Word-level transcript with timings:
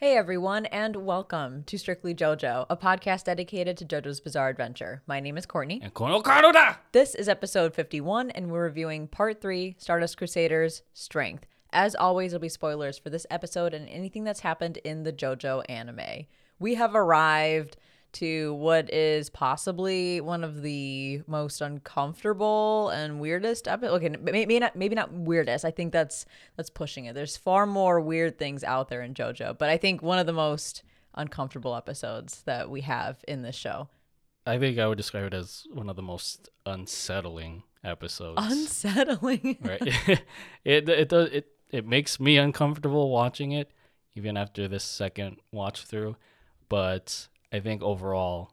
Hey 0.00 0.16
everyone, 0.16 0.66
and 0.66 0.94
welcome 0.94 1.64
to 1.64 1.76
Strictly 1.76 2.14
JoJo, 2.14 2.66
a 2.70 2.76
podcast 2.76 3.24
dedicated 3.24 3.76
to 3.78 3.84
JoJo's 3.84 4.20
Bizarre 4.20 4.48
Adventure. 4.48 5.02
My 5.08 5.18
name 5.18 5.36
is 5.36 5.44
Courtney. 5.44 5.80
And 5.82 5.92
Kono 5.92 6.22
Karuda! 6.22 6.76
This 6.92 7.16
is 7.16 7.28
episode 7.28 7.74
51, 7.74 8.30
and 8.30 8.48
we're 8.52 8.62
reviewing 8.62 9.08
part 9.08 9.40
three 9.40 9.74
Stardust 9.76 10.16
Crusaders 10.16 10.82
Strength. 10.94 11.46
As 11.72 11.96
always, 11.96 12.30
there'll 12.30 12.40
be 12.40 12.48
spoilers 12.48 12.96
for 12.96 13.10
this 13.10 13.26
episode 13.28 13.74
and 13.74 13.88
anything 13.88 14.22
that's 14.22 14.38
happened 14.38 14.76
in 14.84 15.02
the 15.02 15.12
JoJo 15.12 15.64
anime. 15.68 16.26
We 16.60 16.76
have 16.76 16.94
arrived 16.94 17.76
to 18.12 18.54
what 18.54 18.92
is 18.92 19.30
possibly 19.30 20.20
one 20.20 20.42
of 20.42 20.62
the 20.62 21.22
most 21.26 21.60
uncomfortable 21.60 22.88
and 22.90 23.20
weirdest 23.20 23.68
episodes. 23.68 24.04
Okay, 24.04 24.16
maybe 24.20 24.58
not 24.58 24.76
maybe 24.76 24.94
not 24.94 25.12
weirdest. 25.12 25.64
I 25.64 25.70
think 25.70 25.92
that's 25.92 26.26
that's 26.56 26.70
pushing 26.70 27.04
it. 27.04 27.14
There's 27.14 27.36
far 27.36 27.66
more 27.66 28.00
weird 28.00 28.38
things 28.38 28.64
out 28.64 28.88
there 28.88 29.02
in 29.02 29.14
JoJo, 29.14 29.58
but 29.58 29.68
I 29.68 29.76
think 29.76 30.02
one 30.02 30.18
of 30.18 30.26
the 30.26 30.32
most 30.32 30.82
uncomfortable 31.14 31.74
episodes 31.74 32.42
that 32.46 32.70
we 32.70 32.82
have 32.82 33.24
in 33.26 33.42
this 33.42 33.56
show. 33.56 33.88
I 34.46 34.58
think 34.58 34.78
I 34.78 34.86
would 34.86 34.96
describe 34.96 35.24
it 35.24 35.34
as 35.34 35.66
one 35.72 35.90
of 35.90 35.96
the 35.96 36.02
most 36.02 36.48
unsettling 36.64 37.64
episodes. 37.84 38.40
Unsettling. 38.42 39.58
right? 39.62 39.82
it 40.64 40.88
it 40.88 41.08
does 41.08 41.28
it 41.30 41.48
it 41.70 41.86
makes 41.86 42.18
me 42.18 42.38
uncomfortable 42.38 43.10
watching 43.10 43.52
it, 43.52 43.70
even 44.14 44.36
after 44.36 44.66
this 44.68 44.84
second 44.84 45.36
watch 45.52 45.84
through. 45.84 46.16
But 46.68 47.28
I 47.52 47.60
think 47.60 47.82
overall, 47.82 48.52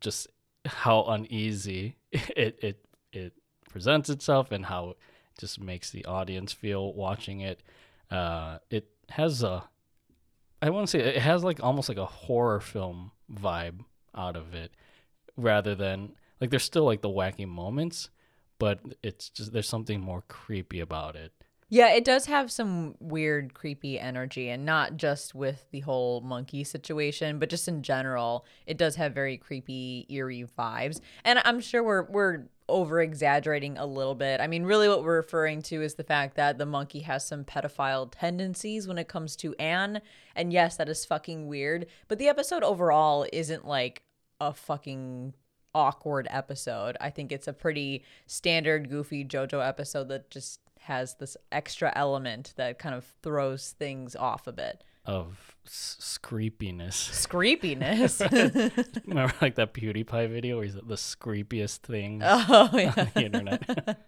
just 0.00 0.28
how 0.64 1.04
uneasy 1.04 1.96
it 2.12 2.58
it 2.62 2.84
it 3.12 3.32
presents 3.70 4.08
itself 4.10 4.50
and 4.52 4.66
how 4.66 4.90
it 4.90 4.96
just 5.38 5.60
makes 5.60 5.90
the 5.90 6.04
audience 6.04 6.52
feel 6.52 6.92
watching 6.94 7.40
it. 7.40 7.62
Uh, 8.10 8.58
it 8.70 8.88
has 9.10 9.42
a 9.42 9.64
I 10.62 10.70
won't 10.70 10.88
say 10.88 11.00
it 11.00 11.22
has 11.22 11.44
like 11.44 11.62
almost 11.62 11.88
like 11.88 11.98
a 11.98 12.06
horror 12.06 12.60
film 12.60 13.12
vibe 13.32 13.84
out 14.14 14.36
of 14.36 14.54
it, 14.54 14.72
rather 15.36 15.74
than 15.74 16.12
like 16.40 16.50
there's 16.50 16.64
still 16.64 16.84
like 16.84 17.02
the 17.02 17.08
wacky 17.08 17.46
moments, 17.46 18.10
but 18.58 18.80
it's 19.02 19.28
just 19.28 19.52
there's 19.52 19.68
something 19.68 20.00
more 20.00 20.22
creepy 20.28 20.80
about 20.80 21.16
it. 21.16 21.32
Yeah, 21.68 21.92
it 21.92 22.04
does 22.04 22.26
have 22.26 22.52
some 22.52 22.94
weird, 23.00 23.52
creepy 23.52 23.98
energy, 23.98 24.48
and 24.50 24.64
not 24.64 24.96
just 24.96 25.34
with 25.34 25.66
the 25.72 25.80
whole 25.80 26.20
monkey 26.20 26.62
situation, 26.62 27.40
but 27.40 27.50
just 27.50 27.66
in 27.66 27.82
general, 27.82 28.44
it 28.66 28.78
does 28.78 28.94
have 28.96 29.14
very 29.14 29.36
creepy, 29.36 30.06
eerie 30.08 30.46
vibes. 30.56 31.00
And 31.24 31.40
I'm 31.44 31.58
sure 31.60 31.82
we're 31.82 32.04
we're 32.04 32.44
over 32.68 33.00
exaggerating 33.00 33.78
a 33.78 33.86
little 33.86 34.14
bit. 34.14 34.40
I 34.40 34.46
mean, 34.46 34.62
really, 34.64 34.88
what 34.88 35.02
we're 35.02 35.16
referring 35.16 35.60
to 35.62 35.82
is 35.82 35.94
the 35.94 36.04
fact 36.04 36.36
that 36.36 36.56
the 36.58 36.66
monkey 36.66 37.00
has 37.00 37.26
some 37.26 37.44
pedophile 37.44 38.12
tendencies 38.16 38.86
when 38.86 38.98
it 38.98 39.08
comes 39.08 39.34
to 39.36 39.54
Anne. 39.56 40.02
And 40.36 40.52
yes, 40.52 40.76
that 40.76 40.88
is 40.88 41.04
fucking 41.04 41.48
weird. 41.48 41.86
But 42.06 42.18
the 42.18 42.28
episode 42.28 42.62
overall 42.62 43.26
isn't 43.32 43.66
like 43.66 44.02
a 44.40 44.52
fucking 44.52 45.34
awkward 45.74 46.28
episode. 46.30 46.96
I 47.00 47.10
think 47.10 47.32
it's 47.32 47.48
a 47.48 47.52
pretty 47.52 48.04
standard, 48.26 48.88
goofy 48.88 49.24
JoJo 49.24 49.66
episode 49.66 50.08
that 50.08 50.30
just 50.30 50.60
has 50.86 51.14
this 51.14 51.36
extra 51.50 51.92
element 51.96 52.54
that 52.56 52.78
kind 52.78 52.94
of 52.94 53.04
throws 53.20 53.74
things 53.78 54.14
off 54.14 54.46
a 54.46 54.52
bit. 54.52 54.84
Of 55.04 55.56
s- 55.66 55.96
screepiness. 56.00 57.10
Screepiness. 57.26 58.20
Remember 59.06 59.34
like 59.40 59.56
that 59.56 59.74
PewDiePie 59.74 60.30
video 60.30 60.56
where 60.56 60.64
he's 60.64 60.74
the 60.74 60.94
screepiest 60.94 61.78
thing 61.78 62.20
oh, 62.24 62.70
yeah. 62.72 62.94
on 62.96 63.08
the 63.14 63.24
internet? 63.24 63.98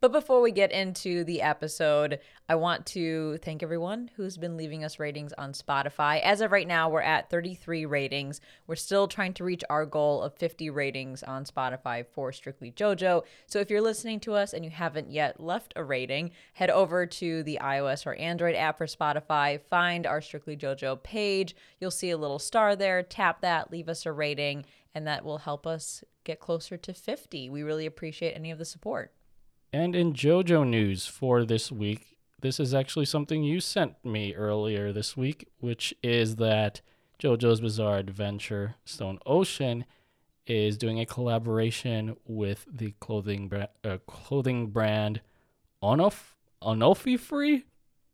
But 0.00 0.12
before 0.12 0.40
we 0.40 0.52
get 0.52 0.70
into 0.70 1.24
the 1.24 1.42
episode, 1.42 2.20
I 2.48 2.54
want 2.54 2.86
to 2.86 3.36
thank 3.38 3.64
everyone 3.64 4.12
who's 4.14 4.36
been 4.36 4.56
leaving 4.56 4.84
us 4.84 5.00
ratings 5.00 5.32
on 5.32 5.52
Spotify. 5.52 6.22
As 6.22 6.40
of 6.40 6.52
right 6.52 6.68
now, 6.68 6.88
we're 6.88 7.00
at 7.00 7.30
33 7.30 7.84
ratings. 7.84 8.40
We're 8.68 8.76
still 8.76 9.08
trying 9.08 9.32
to 9.34 9.44
reach 9.44 9.64
our 9.68 9.84
goal 9.84 10.22
of 10.22 10.36
50 10.36 10.70
ratings 10.70 11.24
on 11.24 11.44
Spotify 11.44 12.06
for 12.06 12.30
Strictly 12.30 12.70
JoJo. 12.70 13.24
So 13.48 13.58
if 13.58 13.70
you're 13.70 13.80
listening 13.80 14.20
to 14.20 14.34
us 14.34 14.52
and 14.52 14.64
you 14.64 14.70
haven't 14.70 15.10
yet 15.10 15.40
left 15.40 15.72
a 15.74 15.82
rating, 15.82 16.30
head 16.52 16.70
over 16.70 17.04
to 17.04 17.42
the 17.42 17.58
iOS 17.60 18.06
or 18.06 18.14
Android 18.14 18.54
app 18.54 18.78
for 18.78 18.86
Spotify, 18.86 19.60
find 19.60 20.06
our 20.06 20.20
Strictly 20.20 20.56
JoJo 20.56 21.02
page. 21.02 21.56
You'll 21.80 21.90
see 21.90 22.10
a 22.10 22.16
little 22.16 22.38
star 22.38 22.76
there. 22.76 23.02
Tap 23.02 23.40
that, 23.40 23.72
leave 23.72 23.88
us 23.88 24.06
a 24.06 24.12
rating, 24.12 24.64
and 24.94 25.08
that 25.08 25.24
will 25.24 25.38
help 25.38 25.66
us 25.66 26.04
get 26.22 26.38
closer 26.38 26.76
to 26.76 26.94
50. 26.94 27.50
We 27.50 27.64
really 27.64 27.86
appreciate 27.86 28.34
any 28.34 28.52
of 28.52 28.58
the 28.58 28.64
support. 28.64 29.12
And 29.72 29.94
in 29.94 30.12
JoJo 30.12 30.66
news 30.66 31.06
for 31.06 31.44
this 31.44 31.70
week, 31.70 32.16
this 32.40 32.58
is 32.60 32.72
actually 32.72 33.04
something 33.04 33.42
you 33.42 33.60
sent 33.60 34.04
me 34.04 34.34
earlier 34.34 34.92
this 34.92 35.16
week, 35.16 35.48
which 35.58 35.94
is 36.02 36.36
that 36.36 36.80
JoJo's 37.18 37.60
Bizarre 37.60 37.98
Adventure 37.98 38.76
Stone 38.84 39.18
Ocean 39.26 39.84
is 40.46 40.78
doing 40.78 41.00
a 41.00 41.06
collaboration 41.06 42.16
with 42.24 42.64
the 42.72 42.94
clothing 43.00 43.48
bra- 43.48 43.66
uh, 43.84 43.98
clothing 44.06 44.68
brand 44.68 45.20
Onof 45.82 46.34
Onofi 46.62 47.18
Free. 47.18 47.64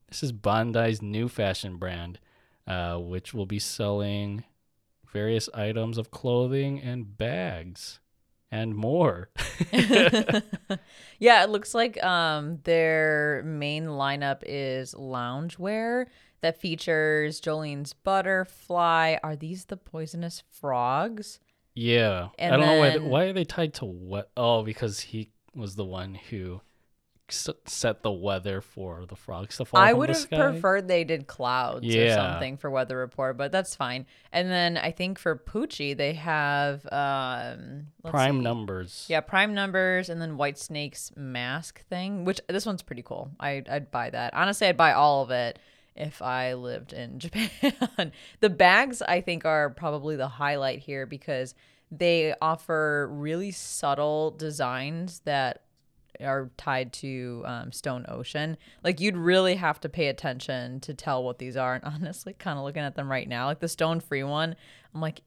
This 0.09 0.23
is 0.23 0.33
Bandai's 0.33 1.01
new 1.01 1.29
fashion 1.29 1.77
brand, 1.77 2.19
uh, 2.67 2.97
which 2.97 3.33
will 3.33 3.47
be 3.47 3.59
selling 3.59 4.45
various 5.13 5.49
items 5.55 5.99
of 5.99 6.11
clothing 6.11 6.81
and 6.81 7.17
bags 7.17 8.01
and 8.55 8.75
more. 8.75 9.31
yeah, 11.19 11.43
it 11.43 11.51
looks 11.51 11.75
like 11.75 12.03
um 12.05 12.59
their 12.65 13.43
main 13.45 13.87
lineup 13.87 14.43
is 14.47 14.95
loungewear 14.95 16.07
that 16.41 16.61
features 16.61 17.41
Jolyne's 17.41 17.93
butterfly. 17.93 19.17
Are 19.23 19.37
these 19.37 19.65
the 19.67 19.77
poisonous 19.77 20.43
frogs? 20.51 21.41
Yeah, 21.75 22.29
And 22.39 22.55
I 22.55 22.57
don't 22.57 22.67
know 22.67 22.79
why. 22.79 22.91
then- 22.91 23.09
Why 23.09 23.25
are 23.25 23.33
they 23.33 23.45
tied 23.45 23.75
to 23.75 23.85
what? 23.85 24.31
Oh, 24.37 24.63
because 24.63 25.01
he 25.01 25.31
was 25.57 25.75
the 25.75 25.85
one 25.85 26.15
who 26.31 26.61
set 27.29 28.03
the 28.03 28.13
weather 28.13 28.61
for 28.61 29.07
the 29.07 29.17
frogs 29.17 29.57
to 29.57 29.65
fall 29.65 29.81
I 29.81 29.93
would 29.93 30.11
the 30.11 30.13
have 30.15 30.23
sky. 30.23 30.37
preferred 30.37 30.89
they 30.89 31.05
did 31.05 31.27
clouds 31.27 31.87
or 31.95 32.11
something 32.11 32.57
for 32.59 32.71
weather 32.71 32.97
report, 32.99 33.37
but 33.39 33.51
that's 33.51 33.75
fine. 33.75 34.07
And 34.33 34.51
then 34.51 34.77
I 34.77 34.91
think 34.91 35.19
for 35.19 35.35
Pucci 35.37 35.97
they 35.97 36.13
have 36.15 36.87
um 36.93 37.87
let's 38.03 38.13
prime 38.13 38.37
see. 38.39 38.43
numbers. 38.45 39.07
Yeah, 39.09 39.21
prime 39.21 39.55
numbers 39.55 40.09
and 40.11 40.21
then 40.21 40.37
White 40.37 40.59
Snake's 40.59 41.13
mask 41.17 41.85
thing, 41.89 42.25
which 42.25 42.41
this 42.49 42.67
one's 42.67 42.83
pretty 42.83 43.03
cool. 43.03 43.31
I 43.41 43.63
I'd 43.71 43.91
buy 43.91 44.11
that. 44.11 44.35
Honestly, 44.35 44.67
I'd 44.69 44.77
buy 44.77 44.93
all 44.93 45.23
of 45.23 45.31
it 45.31 45.59
if 45.97 46.21
I 46.21 46.55
lived 46.55 46.93
in 46.93 47.19
Japan. 47.21 48.13
the 48.41 48.51
bags 48.51 49.01
I 49.01 49.21
think 49.23 49.45
are 49.45 49.71
probably 49.71 50.17
the 50.17 50.29
highlight 50.29 50.81
here 50.81 51.07
because 51.07 51.55
they 51.91 52.35
offer 52.43 53.09
really 53.13 53.51
subtle 53.53 54.31
designs 54.33 55.21
that 55.21 55.63
are 56.21 56.51
tied 56.57 56.93
to 56.95 57.43
um, 57.45 57.73
Stone 57.73 58.07
Ocean. 58.09 58.57
Like 58.83 59.01
you'd 59.01 59.17
really 59.17 59.57
have 59.57 59.81
to 59.81 59.89
pay 59.89 60.09
attention 60.09 60.81
to 60.81 60.95
tell 60.95 61.23
what 61.23 61.39
these 61.39 61.57
are. 61.57 61.75
And 61.75 61.85
honestly, 61.95 62.35
kind 62.35 62.59
of 62.59 62.65
looking 62.65 62.83
at 62.83 62.95
them 62.95 63.11
right 63.11 63.29
now, 63.29 63.47
like 63.47 63.61
the 63.61 63.69
Stone 63.69 64.01
Free 64.01 64.23
one, 64.23 64.57
I'm 64.95 65.01
like, 65.01 65.23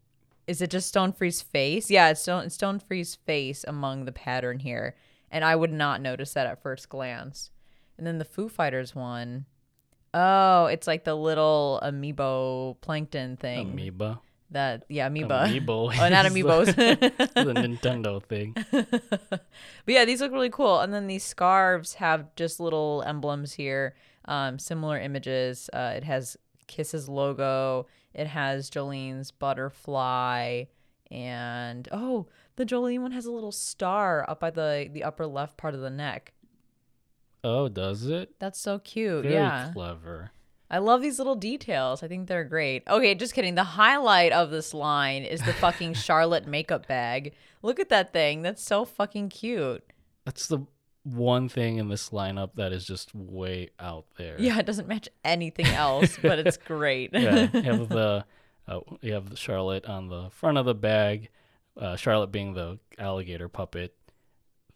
is 0.47 0.61
it 0.61 0.69
just 0.69 0.87
Stone 0.87 1.13
Free's 1.13 1.41
face? 1.41 1.89
Yeah, 1.91 2.09
it's 2.09 2.21
Stone, 2.21 2.49
Stone 2.49 2.79
Free's 2.79 3.15
face 3.15 3.65
among 3.67 4.05
the 4.05 4.13
pattern 4.13 4.59
here. 4.59 4.95
And 5.29 5.43
I 5.43 5.55
would 5.55 5.73
not 5.73 6.01
notice 6.01 6.33
that 6.33 6.47
at 6.47 6.61
first 6.61 6.87
glance. 6.87 7.51
And 7.97 8.07
then 8.07 8.17
the 8.17 8.25
Foo 8.25 8.47
Fighters 8.47 8.95
one, 8.95 9.45
oh, 10.13 10.67
it's 10.67 10.87
like 10.87 11.03
the 11.03 11.15
little 11.15 11.81
amiibo 11.83 12.79
plankton 12.79 13.35
thing. 13.35 13.71
Amoeba. 13.71 14.21
That 14.51 14.85
yeah, 14.87 15.07
amoeba. 15.07 15.47
Amiibo. 15.47 15.93
oh, 15.99 16.09
not 16.09 16.25
amiibos. 16.25 16.67
The, 16.77 17.53
Nintendo 17.53 18.23
thing. 18.23 18.55
but 18.71 19.41
yeah, 19.85 20.05
these 20.05 20.21
look 20.21 20.31
really 20.31 20.49
cool. 20.49 20.79
And 20.79 20.93
then 20.93 21.07
these 21.07 21.23
scarves 21.23 21.95
have 21.95 22.33
just 22.35 22.59
little 22.59 23.03
emblems 23.05 23.53
here, 23.53 23.95
um, 24.25 24.57
similar 24.57 24.99
images. 24.99 25.69
Uh, 25.73 25.93
it 25.95 26.03
has 26.05 26.37
Kiss's 26.67 27.09
logo. 27.09 27.87
It 28.13 28.27
has 28.27 28.69
Jolyne's 28.69 29.31
butterfly, 29.31 30.63
and 31.11 31.87
oh, 31.91 32.27
the 32.55 32.65
Jolene 32.65 33.01
one 33.01 33.11
has 33.11 33.25
a 33.25 33.31
little 33.31 33.51
star 33.51 34.25
up 34.29 34.39
by 34.39 34.49
the 34.49 34.89
the 34.91 35.03
upper 35.03 35.27
left 35.27 35.57
part 35.57 35.75
of 35.75 35.81
the 35.81 35.89
neck. 35.89 36.33
Oh, 37.43 37.69
does 37.69 38.05
it? 38.07 38.39
That's 38.39 38.59
so 38.59 38.79
cute. 38.79 39.23
Very 39.23 39.35
yeah. 39.35 39.71
clever. 39.73 40.31
I 40.69 40.79
love 40.79 41.01
these 41.01 41.17
little 41.17 41.35
details. 41.35 42.03
I 42.03 42.07
think 42.07 42.27
they're 42.27 42.43
great. 42.43 42.83
Okay, 42.87 43.15
just 43.15 43.33
kidding. 43.33 43.55
The 43.55 43.63
highlight 43.63 44.33
of 44.33 44.51
this 44.51 44.73
line 44.73 45.23
is 45.23 45.41
the 45.41 45.53
fucking 45.53 45.93
Charlotte 45.95 46.45
makeup 46.47 46.87
bag. 46.87 47.33
Look 47.61 47.79
at 47.79 47.89
that 47.89 48.11
thing. 48.11 48.41
That's 48.41 48.63
so 48.63 48.83
fucking 48.83 49.29
cute. 49.29 49.83
That's 50.25 50.47
the 50.47 50.59
one 51.03 51.47
thing 51.47 51.77
in 51.77 51.87
this 51.87 52.09
lineup 52.09 52.51
that 52.55 52.73
is 52.73 52.85
just 52.85 53.15
way 53.15 53.69
out 53.79 54.05
there. 54.17 54.35
Yeah, 54.37 54.59
it 54.59 54.65
doesn't 54.65 54.89
match 54.89 55.07
anything 55.23 55.67
else, 55.67 56.17
but 56.21 56.39
it's 56.39 56.57
great. 56.65 57.11
yeah, 57.13 57.47
you 57.53 57.61
have 57.63 57.87
the 57.89 58.25
uh, 58.67 58.79
you 59.01 59.13
have 59.13 59.29
the 59.29 59.37
Charlotte 59.37 59.85
on 59.85 60.09
the 60.09 60.29
front 60.31 60.57
of 60.57 60.65
the 60.65 60.75
bag. 60.75 61.29
Uh, 61.79 61.95
Charlotte 61.95 62.31
being 62.31 62.53
the 62.55 62.79
alligator 62.99 63.47
puppet 63.47 63.95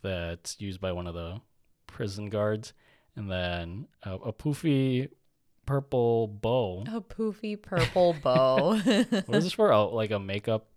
that's 0.01 0.61
used 0.61 0.79
by 0.79 0.91
one 0.93 1.07
of 1.07 1.13
the 1.13 1.41
prison 1.87 2.29
guards, 2.29 2.71
and 3.15 3.29
then 3.29 3.87
uh, 4.05 4.17
a 4.23 4.31
poofy 4.31 5.09
purple 5.71 6.27
bow. 6.27 6.83
A 6.87 6.99
poofy 6.99 7.61
purple 7.61 8.13
bow. 8.21 8.75
What 8.85 9.35
is 9.35 9.45
this 9.45 9.53
for? 9.53 9.71
Oh, 9.71 9.95
like 9.95 10.11
a 10.11 10.19
makeup. 10.19 10.67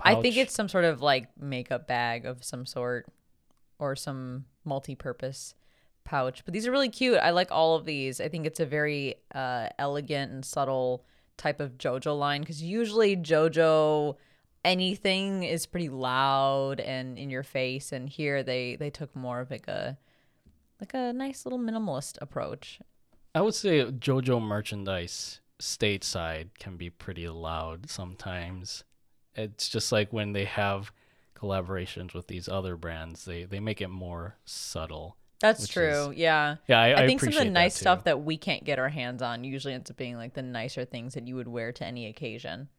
I 0.00 0.14
think 0.16 0.36
it's 0.36 0.54
some 0.54 0.68
sort 0.68 0.84
of 0.84 1.02
like 1.02 1.28
makeup 1.40 1.88
bag 1.88 2.26
of 2.26 2.44
some 2.44 2.64
sort 2.64 3.06
or 3.80 3.96
some 3.96 4.44
multi-purpose 4.64 5.54
pouch. 6.04 6.44
But 6.44 6.54
these 6.54 6.66
are 6.66 6.70
really 6.70 6.90
cute. 6.90 7.18
I 7.18 7.30
like 7.30 7.50
all 7.50 7.74
of 7.74 7.86
these. 7.86 8.20
I 8.20 8.28
think 8.28 8.46
it's 8.46 8.60
a 8.60 8.66
very 8.66 9.16
uh, 9.34 9.70
elegant 9.78 10.30
and 10.30 10.44
subtle 10.44 11.04
type 11.36 11.58
of 11.58 11.76
JoJo 11.76 12.16
line 12.16 12.42
because 12.42 12.62
usually 12.62 13.16
JoJo 13.16 14.16
anything 14.64 15.42
is 15.42 15.66
pretty 15.66 15.88
loud 15.88 16.78
and 16.78 17.18
in 17.18 17.30
your 17.30 17.42
face, 17.42 17.90
and 17.90 18.08
here 18.08 18.44
they 18.44 18.76
they 18.76 18.90
took 18.90 19.16
more 19.16 19.40
of 19.40 19.50
like 19.50 19.66
a 19.66 19.98
like 20.80 20.94
a 20.94 21.12
nice 21.12 21.44
little 21.44 21.58
minimalist 21.58 22.18
approach. 22.20 22.80
I 23.36 23.42
would 23.42 23.54
say 23.54 23.84
JoJo 23.84 24.40
merchandise 24.40 25.40
stateside 25.60 26.54
can 26.58 26.78
be 26.78 26.88
pretty 26.88 27.28
loud 27.28 27.90
sometimes. 27.90 28.82
It's 29.34 29.68
just 29.68 29.92
like 29.92 30.10
when 30.10 30.32
they 30.32 30.46
have 30.46 30.90
collaborations 31.38 32.14
with 32.14 32.28
these 32.28 32.48
other 32.48 32.76
brands, 32.76 33.26
they 33.26 33.44
they 33.44 33.60
make 33.60 33.82
it 33.82 33.88
more 33.88 34.36
subtle. 34.46 35.18
That's 35.40 35.68
true. 35.68 36.14
yeah. 36.16 36.56
Yeah, 36.66 36.80
I, 36.80 37.02
I, 37.02 37.06
think 37.06 37.20
some 37.20 37.28
of 37.28 37.34
the 37.34 37.44
nice 37.44 37.74
that 37.74 37.80
stuff 37.80 38.04
that 38.04 38.24
we 38.24 38.38
can't 38.38 38.64
get 38.64 38.78
our 38.78 38.88
hands 38.88 39.20
on 39.20 39.44
usually 39.44 39.74
ends 39.74 39.90
up 39.90 39.98
being 39.98 40.16
like 40.16 40.32
the 40.32 40.40
nicer 40.40 40.86
things 40.86 41.12
that 41.12 41.28
you 41.28 41.36
would 41.36 41.46
wear 41.46 41.72
to 41.72 41.84
any 41.84 42.06
occasion. 42.06 42.70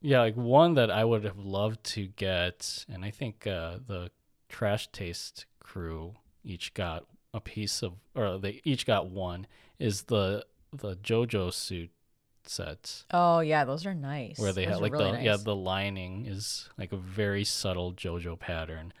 Yeah, 0.00 0.20
like 0.20 0.36
one 0.36 0.74
that 0.74 0.88
I 0.88 1.04
would 1.04 1.24
have 1.24 1.40
loved 1.40 1.82
to 1.94 2.06
get, 2.06 2.84
and 2.88 3.04
I 3.04 3.10
think 3.10 3.44
uh, 3.44 3.78
the 3.84 4.12
Trash 4.48 4.86
Taste 4.92 5.46
crew 5.58 6.14
each 6.44 6.74
got 6.74 7.06
a 7.36 7.40
piece 7.40 7.82
of, 7.82 7.92
or 8.14 8.38
they 8.38 8.60
each 8.64 8.86
got 8.86 9.08
one, 9.08 9.46
is 9.78 10.02
the 10.04 10.44
the 10.72 10.96
JoJo 10.96 11.52
suit 11.52 11.90
sets 12.44 13.04
Oh 13.10 13.40
yeah, 13.40 13.64
those 13.64 13.86
are 13.86 13.94
nice. 13.94 14.38
where 14.38 14.52
they 14.52 14.64
Those 14.64 14.74
have 14.74 14.82
like 14.82 14.92
really 14.92 15.12
the 15.12 15.22
yeah 15.22 15.36
the 15.36 15.54
lining 15.54 16.26
is 16.26 16.68
like 16.78 16.92
a 16.92 16.96
very 16.96 17.44
subtle 17.44 17.92
JoJo 17.92 18.38
pattern. 18.38 18.92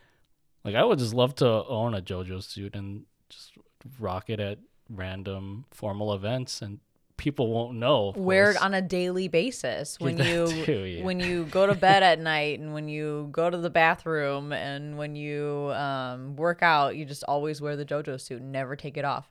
Like 0.64 0.74
I 0.74 0.84
would 0.84 0.98
just 0.98 1.14
love 1.14 1.34
to 1.36 1.46
own 1.46 1.94
a 1.94 2.02
JoJo 2.02 2.42
suit 2.42 2.74
and 2.74 3.04
just 3.28 3.52
rock 3.98 4.28
it 4.30 4.40
at 4.40 4.58
random 4.90 5.64
formal 5.70 6.12
events, 6.12 6.60
and 6.62 6.80
people 7.16 7.48
won't 7.48 7.76
know. 7.76 8.12
wear 8.16 8.50
it 8.50 8.62
on 8.62 8.74
a 8.74 8.82
daily 8.82 9.28
basis 9.28 9.96
when 10.00 10.18
you 10.18 10.46
too, 10.64 10.84
yeah. 10.84 11.04
when 11.04 11.20
you 11.20 11.44
go 11.44 11.66
to 11.66 11.74
bed 11.74 12.02
at 12.02 12.20
night 12.20 12.58
and 12.58 12.74
when 12.74 12.88
you 12.88 13.28
go 13.32 13.48
to 13.48 13.56
the 13.56 13.70
bathroom 13.70 14.52
and 14.52 14.96
when 14.98 15.16
you 15.16 15.72
um, 15.74 16.36
work 16.36 16.62
out. 16.62 16.96
You 16.96 17.04
just 17.04 17.24
always 17.24 17.60
wear 17.60 17.76
the 17.76 17.84
JoJo 17.84 18.20
suit 18.20 18.42
and 18.42 18.52
never 18.52 18.76
take 18.76 18.96
it 18.96 19.04
off. 19.04 19.30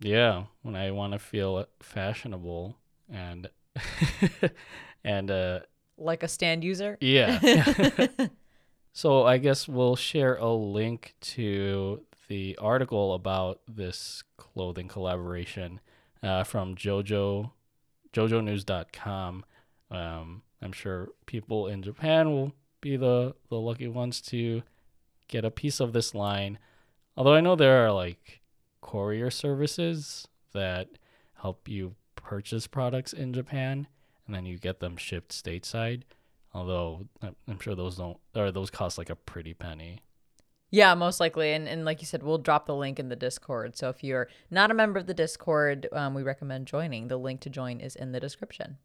Yeah, 0.00 0.44
when 0.62 0.76
I 0.76 0.90
want 0.92 1.12
to 1.12 1.18
feel 1.18 1.66
fashionable 1.80 2.76
and 3.10 3.48
and 5.04 5.30
uh 5.30 5.60
Like 5.96 6.22
a 6.22 6.28
stand 6.28 6.64
user. 6.64 6.96
yeah. 7.00 7.38
so 8.92 9.24
I 9.24 9.38
guess 9.38 9.66
we'll 9.68 9.96
share 9.96 10.36
a 10.36 10.52
link 10.52 11.14
to 11.20 12.02
the 12.28 12.56
article 12.60 13.14
about 13.14 13.60
this 13.66 14.22
clothing 14.36 14.86
collaboration 14.88 15.80
uh, 16.22 16.44
from 16.44 16.74
Jojo 16.74 17.52
jojonews.com. 18.12 19.44
Um, 19.90 20.42
I'm 20.60 20.72
sure 20.72 21.08
people 21.26 21.66
in 21.66 21.82
Japan 21.82 22.30
will 22.30 22.52
be 22.80 22.96
the 22.96 23.34
the 23.48 23.58
lucky 23.58 23.88
ones 23.88 24.20
to 24.22 24.62
get 25.28 25.44
a 25.44 25.50
piece 25.50 25.80
of 25.80 25.92
this 25.92 26.14
line. 26.14 26.58
Although 27.16 27.34
I 27.34 27.40
know 27.40 27.56
there 27.56 27.84
are 27.84 27.92
like 27.92 28.40
courier 28.80 29.30
services 29.30 30.28
that 30.52 30.88
help 31.34 31.68
you 31.68 31.94
purchase 32.16 32.66
products 32.66 33.12
in 33.12 33.32
Japan 33.32 33.86
and 34.26 34.34
then 34.34 34.46
you 34.46 34.58
get 34.58 34.80
them 34.80 34.96
shipped 34.96 35.32
stateside. 35.32 36.02
Although 36.54 37.06
I'm 37.22 37.58
sure 37.60 37.74
those 37.74 37.96
don't 37.96 38.18
or 38.34 38.50
those 38.50 38.70
cost 38.70 38.98
like 38.98 39.10
a 39.10 39.16
pretty 39.16 39.54
penny. 39.54 40.02
Yeah, 40.70 40.94
most 40.94 41.18
likely. 41.20 41.52
And, 41.52 41.66
and 41.66 41.84
like 41.84 42.00
you 42.00 42.06
said, 42.06 42.22
we'll 42.22 42.38
drop 42.38 42.66
the 42.66 42.74
link 42.74 42.98
in 42.98 43.08
the 43.08 43.16
Discord. 43.16 43.76
So 43.76 43.88
if 43.88 44.04
you're 44.04 44.28
not 44.50 44.70
a 44.70 44.74
member 44.74 44.98
of 44.98 45.06
the 45.06 45.14
Discord, 45.14 45.88
um, 45.92 46.14
we 46.14 46.22
recommend 46.22 46.66
joining. 46.66 47.08
The 47.08 47.16
link 47.16 47.40
to 47.42 47.50
join 47.50 47.80
is 47.80 47.96
in 47.96 48.12
the 48.12 48.20
description. 48.20 48.76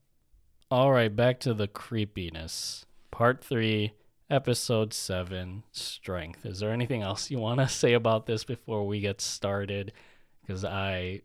All 0.71 0.91
right, 0.91 1.13
back 1.13 1.39
to 1.41 1.53
the 1.53 1.67
creepiness. 1.67 2.85
Part 3.11 3.43
3, 3.43 3.91
episode 4.29 4.93
7, 4.93 5.63
strength. 5.71 6.45
Is 6.45 6.59
there 6.59 6.71
anything 6.71 7.01
else 7.01 7.29
you 7.29 7.37
want 7.37 7.59
to 7.59 7.67
say 7.67 7.93
about 7.93 8.25
this 8.25 8.43
before 8.43 8.87
we 8.87 8.99
get 8.99 9.21
started? 9.21 9.91
Cuz 10.47 10.65
I 10.65 11.21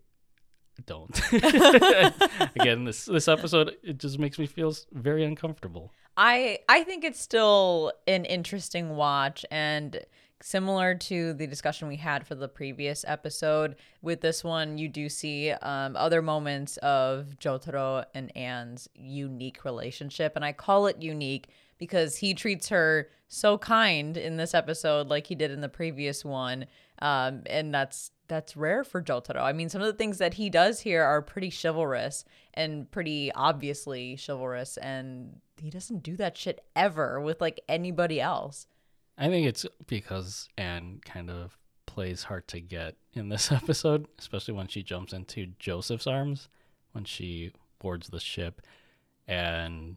don't. 0.87 1.21
Again, 2.57 2.85
this 2.85 3.07
this 3.07 3.29
episode 3.29 3.77
it 3.83 3.99
just 3.99 4.19
makes 4.19 4.39
me 4.39 4.47
feel 4.47 4.75
very 4.93 5.25
uncomfortable. 5.25 5.93
I 6.17 6.61
I 6.69 6.85
think 6.85 7.05
it's 7.05 7.21
still 7.21 7.93
an 8.07 8.25
interesting 8.25 8.97
watch 8.97 9.45
and 9.51 10.05
similar 10.41 10.95
to 10.95 11.33
the 11.35 11.47
discussion 11.47 11.89
we 11.89 11.97
had 11.97 12.27
for 12.27 12.35
the 12.35 12.49
previous 12.49 13.05
episode 13.09 13.77
with 14.03 14.21
this 14.21 14.45
one 14.45 14.79
you 14.79 14.89
do 14.89 15.09
see 15.09 15.51
um, 15.51 15.97
other 15.97 16.23
moments 16.23 16.77
of 16.79 17.27
Jotaro 17.41 18.05
and 18.15 18.37
Anne's 18.37 18.89
unique 18.95 19.65
relationship 19.65 20.33
and 20.37 20.45
I 20.45 20.53
call 20.53 20.87
it 20.87 21.03
unique 21.03 21.49
because 21.79 22.17
he 22.17 22.35
treats 22.35 22.69
her 22.69 23.09
so 23.29 23.59
kind 23.59 24.17
in 24.17 24.37
this 24.37 24.55
episode 24.55 25.09
like 25.09 25.27
he 25.27 25.35
did 25.35 25.51
in 25.51 25.61
the 25.61 25.69
previous 25.69 26.25
one 26.25 26.67
um, 27.01 27.43
and 27.47 27.73
that's 27.75 28.11
that's 28.29 28.57
rare 28.57 28.85
for 28.85 29.03
Jotaro. 29.03 29.43
I 29.43 29.53
mean, 29.53 29.69
some 29.69 29.81
of 29.81 29.87
the 29.87 29.95
things 29.95 30.19
that 30.19 30.35
he 30.35 30.51
does 30.51 30.81
here 30.81 31.03
are 31.03 31.23
pretty 31.23 31.51
chivalrous 31.51 32.25
and 32.55 32.91
pretty 32.91 33.33
obviously 33.33 34.17
chivalrous, 34.17 34.77
and 34.77 35.41
he 35.57 35.71
doesn't 35.71 36.03
do 36.03 36.17
that 36.17 36.37
shit 36.37 36.65
ever 36.77 37.21
with 37.21 37.41
like 37.41 37.61
anybody 37.69 38.21
else. 38.21 38.67
I 39.19 39.29
think 39.29 39.47
it's 39.47 39.67
because 39.87 40.49
Anne 40.57 41.01
kind 41.05 41.29
of 41.29 41.59
plays 41.87 42.23
hard 42.23 42.47
to 42.49 42.61
get 42.61 42.95
in 43.15 43.29
this 43.29 43.51
episode, 43.53 44.07
especially 44.19 44.55
when 44.55 44.69
she 44.69 44.83
jumps 44.83 45.13
into 45.13 45.47
Joseph's 45.59 46.07
arms 46.07 46.49
when 46.93 47.05
she 47.05 47.53
boards 47.81 48.09
the 48.09 48.21
ship. 48.21 48.63
And 49.27 49.97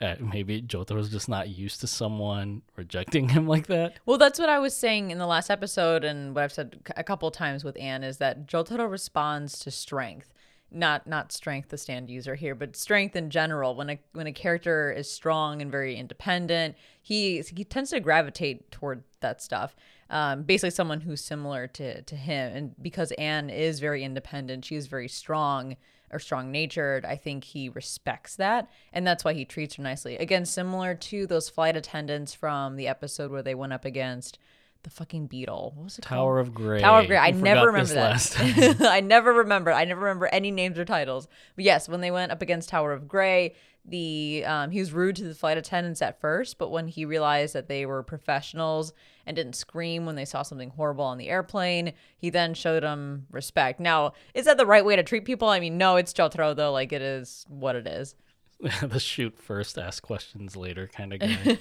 uh, 0.00 0.16
maybe 0.20 0.62
Jotaro's 0.62 1.10
just 1.10 1.28
not 1.28 1.48
used 1.48 1.80
to 1.80 1.86
someone 1.86 2.62
rejecting 2.76 3.28
him 3.30 3.46
like 3.46 3.66
that. 3.66 3.94
Well, 4.06 4.18
that's 4.18 4.38
what 4.38 4.48
I 4.48 4.58
was 4.58 4.76
saying 4.76 5.10
in 5.10 5.18
the 5.18 5.26
last 5.26 5.50
episode, 5.50 6.04
and 6.04 6.34
what 6.34 6.44
I've 6.44 6.52
said 6.52 6.78
a 6.96 7.02
couple 7.02 7.30
times 7.30 7.64
with 7.64 7.76
Anne 7.80 8.04
is 8.04 8.18
that 8.18 8.46
Jotaro 8.46 8.90
responds 8.90 9.58
to 9.60 9.70
strength, 9.70 10.32
not 10.70 11.06
not 11.06 11.32
strength 11.32 11.70
the 11.70 11.78
stand 11.78 12.10
user 12.10 12.34
here, 12.34 12.54
but 12.54 12.76
strength 12.76 13.16
in 13.16 13.30
general. 13.30 13.74
When 13.74 13.90
a 13.90 13.98
when 14.12 14.26
a 14.26 14.32
character 14.32 14.92
is 14.92 15.10
strong 15.10 15.62
and 15.62 15.70
very 15.70 15.96
independent, 15.96 16.76
he 17.00 17.40
he 17.40 17.64
tends 17.64 17.90
to 17.90 18.00
gravitate 18.00 18.70
toward 18.70 19.04
that 19.20 19.42
stuff. 19.42 19.74
Um, 20.10 20.42
basically, 20.42 20.70
someone 20.70 21.02
who's 21.02 21.22
similar 21.22 21.66
to 21.68 22.02
to 22.02 22.16
him, 22.16 22.56
and 22.56 22.74
because 22.82 23.12
Anne 23.12 23.50
is 23.50 23.80
very 23.80 24.04
independent, 24.04 24.64
she 24.64 24.76
is 24.76 24.86
very 24.86 25.08
strong 25.08 25.76
or 26.10 26.18
strong 26.18 26.50
natured, 26.50 27.04
I 27.04 27.16
think 27.16 27.44
he 27.44 27.68
respects 27.68 28.36
that. 28.36 28.70
And 28.92 29.06
that's 29.06 29.24
why 29.24 29.34
he 29.34 29.44
treats 29.44 29.74
her 29.74 29.82
nicely. 29.82 30.16
Again, 30.16 30.46
similar 30.46 30.94
to 30.94 31.26
those 31.26 31.50
flight 31.50 31.76
attendants 31.76 32.34
from 32.34 32.76
the 32.76 32.88
episode 32.88 33.30
where 33.30 33.42
they 33.42 33.54
went 33.54 33.72
up 33.72 33.84
against 33.84 34.38
the 34.82 34.90
fucking 34.90 35.26
beetle. 35.26 35.72
What 35.74 35.84
was 35.84 35.98
it 35.98 36.02
called? 36.02 36.18
Tower 36.18 36.38
of 36.38 36.54
Grey. 36.54 36.80
Tower 36.80 37.00
of 37.00 37.06
Grey. 37.06 37.16
I 37.16 37.30
We 37.30 37.42
never 37.42 37.66
remember 37.66 37.94
that. 37.94 38.76
I 38.80 39.00
never 39.00 39.32
remember. 39.32 39.72
I 39.72 39.84
never 39.84 40.00
remember 40.00 40.26
any 40.26 40.50
names 40.50 40.78
or 40.78 40.84
titles. 40.84 41.28
But 41.56 41.64
yes, 41.64 41.88
when 41.88 42.00
they 42.00 42.10
went 42.10 42.32
up 42.32 42.42
against 42.42 42.68
Tower 42.68 42.92
of 42.92 43.08
Grey, 43.08 43.54
the 43.84 44.44
um, 44.46 44.70
he 44.70 44.80
was 44.80 44.92
rude 44.92 45.16
to 45.16 45.24
the 45.24 45.34
flight 45.34 45.56
attendants 45.56 46.02
at 46.02 46.20
first, 46.20 46.58
but 46.58 46.70
when 46.70 46.88
he 46.88 47.04
realized 47.04 47.54
that 47.54 47.68
they 47.68 47.86
were 47.86 48.02
professionals 48.02 48.92
and 49.26 49.36
didn't 49.36 49.54
scream 49.54 50.06
when 50.06 50.14
they 50.14 50.24
saw 50.24 50.42
something 50.42 50.70
horrible 50.70 51.04
on 51.04 51.18
the 51.18 51.28
airplane, 51.28 51.92
he 52.16 52.30
then 52.30 52.54
showed 52.54 52.82
them 52.82 53.26
respect. 53.30 53.80
Now, 53.80 54.12
is 54.34 54.44
that 54.46 54.56
the 54.56 54.66
right 54.66 54.84
way 54.84 54.96
to 54.96 55.02
treat 55.02 55.24
people? 55.24 55.48
I 55.48 55.60
mean, 55.60 55.78
no, 55.78 55.96
it's 55.96 56.12
Jotaro 56.12 56.54
though. 56.54 56.72
Like 56.72 56.92
it 56.92 57.02
is 57.02 57.46
what 57.48 57.76
it 57.76 57.86
is. 57.86 58.14
the 58.82 59.00
shoot 59.00 59.38
first, 59.38 59.78
ask 59.78 60.02
questions 60.02 60.56
later 60.56 60.88
kind 60.88 61.12
of 61.12 61.20
guy. 61.20 61.58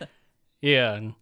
yeah. 0.60 0.94
And 0.94 1.14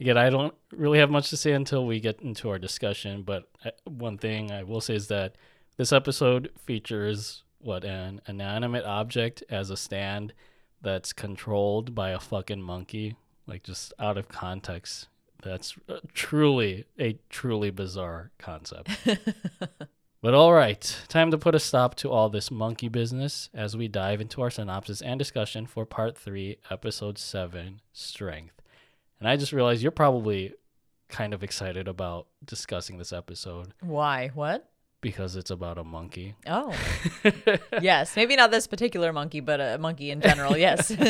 again, 0.00 0.18
I 0.18 0.30
don't 0.30 0.54
really 0.72 0.98
have 0.98 1.10
much 1.10 1.30
to 1.30 1.36
say 1.36 1.52
until 1.52 1.86
we 1.86 2.00
get 2.00 2.20
into 2.20 2.48
our 2.50 2.58
discussion. 2.58 3.22
But 3.22 3.48
uh, 3.64 3.70
one 3.84 4.18
thing 4.18 4.50
I 4.50 4.62
will 4.62 4.80
say 4.80 4.94
is 4.94 5.08
that 5.08 5.36
this 5.76 5.92
episode 5.92 6.50
features 6.64 7.42
what 7.58 7.84
an 7.84 8.20
inanimate 8.26 8.84
object 8.84 9.42
as 9.50 9.70
a 9.70 9.76
stand 9.76 10.32
that's 10.80 11.12
controlled 11.12 11.94
by 11.94 12.10
a 12.10 12.20
fucking 12.20 12.62
monkey. 12.62 13.16
Like 13.46 13.62
just 13.62 13.92
out 13.98 14.18
of 14.18 14.28
context. 14.28 15.08
That's 15.42 15.76
uh, 15.88 16.00
truly 16.12 16.84
a 16.98 17.18
truly 17.30 17.70
bizarre 17.70 18.32
concept. 18.38 18.90
But 20.20 20.34
all 20.34 20.52
right, 20.52 20.96
time 21.06 21.30
to 21.30 21.38
put 21.38 21.54
a 21.54 21.60
stop 21.60 21.94
to 21.96 22.10
all 22.10 22.28
this 22.28 22.50
monkey 22.50 22.88
business 22.88 23.48
as 23.54 23.76
we 23.76 23.86
dive 23.86 24.20
into 24.20 24.42
our 24.42 24.50
synopsis 24.50 25.00
and 25.00 25.16
discussion 25.16 25.64
for 25.64 25.86
part 25.86 26.18
three, 26.18 26.58
episode 26.70 27.18
seven, 27.18 27.80
Strength. 27.92 28.57
And 29.20 29.28
I 29.28 29.36
just 29.36 29.52
realized 29.52 29.82
you're 29.82 29.90
probably 29.90 30.54
kind 31.08 31.34
of 31.34 31.42
excited 31.42 31.88
about 31.88 32.26
discussing 32.44 32.98
this 32.98 33.12
episode. 33.12 33.72
Why? 33.80 34.30
What? 34.34 34.70
because 35.00 35.36
it's 35.36 35.50
about 35.52 35.78
a 35.78 35.84
monkey. 35.84 36.34
Oh, 36.44 36.74
yes. 37.80 38.16
Maybe 38.16 38.34
not 38.34 38.50
this 38.50 38.66
particular 38.66 39.12
monkey, 39.12 39.38
but 39.38 39.60
a 39.60 39.78
monkey 39.78 40.10
in 40.10 40.20
general. 40.20 40.56
Yes. 40.56 40.92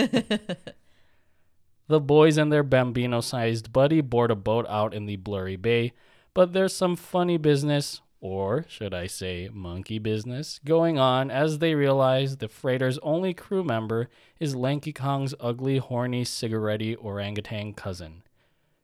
The 1.88 2.00
boys 2.00 2.36
and 2.36 2.52
their 2.52 2.62
bambino 2.62 3.22
sized 3.22 3.72
buddy 3.72 4.02
board 4.02 4.30
a 4.30 4.36
boat 4.36 4.66
out 4.68 4.92
in 4.92 5.06
the 5.06 5.16
blurry 5.16 5.56
bay, 5.56 5.94
but 6.34 6.52
there's 6.52 6.76
some 6.76 6.96
funny 6.96 7.38
business, 7.38 8.02
or 8.20 8.64
should 8.68 8.92
I 8.92 9.06
say 9.06 9.48
monkey 9.52 9.98
business, 9.98 10.60
going 10.64 10.98
on 10.98 11.30
as 11.30 11.58
they 11.58 11.74
realize 11.74 12.36
the 12.36 12.48
freighter's 12.48 12.98
only 12.98 13.34
crew 13.34 13.62
member 13.62 14.08
is 14.40 14.56
Lanky 14.56 14.92
Kong's 14.92 15.34
ugly, 15.40 15.78
horny, 15.78 16.24
cigarette 16.24 16.96
orangutan 16.98 17.74
cousin. 17.74 18.22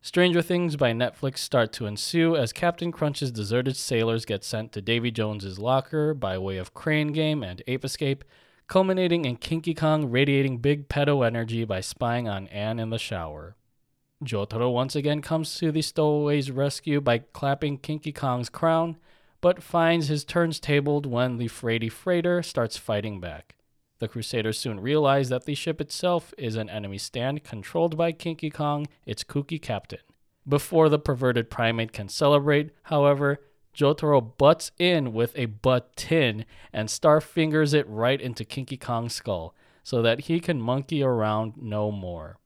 Stranger 0.01 0.43
things 0.43 0.75
by 0.75 0.91
Netflix 0.91 1.39
start 1.39 1.73
to 1.73 1.87
ensue 1.87 2.35
as 2.35 2.53
Captain 2.53 2.91
Crunch's 2.91 3.31
deserted 3.31 3.75
sailors 3.75 4.23
get 4.23 4.43
sent 4.43 4.71
to 4.71 4.81
Davy 4.81 5.09
Jones's 5.09 5.57
locker 5.57 6.13
by 6.13 6.37
way 6.37 6.57
of 6.57 6.75
Crane 6.75 7.11
Game 7.11 7.41
and 7.41 7.63
Ape 7.65 7.83
Escape, 7.83 8.23
culminating 8.67 9.25
in 9.25 9.35
Kinky 9.37 9.73
Kong 9.73 10.11
radiating 10.11 10.59
big 10.59 10.87
pedo 10.89 11.25
energy 11.25 11.65
by 11.65 11.81
spying 11.81 12.27
on 12.29 12.47
Anne 12.49 12.77
in 12.77 12.91
the 12.91 12.99
shower. 12.99 13.55
Jotaro 14.23 14.71
once 14.71 14.95
again 14.95 15.21
comes 15.21 15.57
to 15.57 15.71
the 15.71 15.81
stowaway's 15.81 16.51
rescue 16.51 17.01
by 17.01 17.17
clapping 17.17 17.77
Kinky 17.77 18.11
Kong's 18.11 18.49
crown, 18.49 18.97
but 19.45 19.61
finds 19.61 20.07
his 20.07 20.25
turns 20.25 20.59
tabled 20.59 21.05
when 21.05 21.37
the 21.37 21.47
freighty 21.47 21.87
freighter 21.87 22.41
starts 22.41 22.77
fighting 22.77 23.19
back. 23.19 23.53
The 23.99 24.07
Crusaders 24.07 24.57
soon 24.57 24.79
realize 24.79 25.29
that 25.29 25.45
the 25.45 25.53
ship 25.53 25.79
itself 25.79 26.33
is 26.35 26.55
an 26.55 26.67
enemy 26.67 26.97
stand 26.97 27.43
controlled 27.43 27.95
by 27.95 28.11
Kinky 28.11 28.49
Kong, 28.49 28.87
its 29.05 29.23
kooky 29.23 29.61
captain. 29.61 29.99
Before 30.47 30.89
the 30.89 30.97
perverted 30.97 31.51
primate 31.51 31.91
can 31.93 32.09
celebrate, 32.09 32.71
however, 32.85 33.39
Jotaro 33.71 34.35
butts 34.35 34.71
in 34.79 35.13
with 35.13 35.37
a 35.37 35.45
button 35.45 36.45
and 36.73 36.89
star 36.89 37.21
fingers 37.21 37.75
it 37.75 37.87
right 37.87 38.19
into 38.19 38.45
Kinky 38.45 38.77
Kong's 38.77 39.13
skull 39.13 39.53
so 39.83 40.01
that 40.01 40.21
he 40.21 40.39
can 40.39 40.59
monkey 40.59 41.03
around 41.03 41.53
no 41.61 41.91
more. 41.91 42.39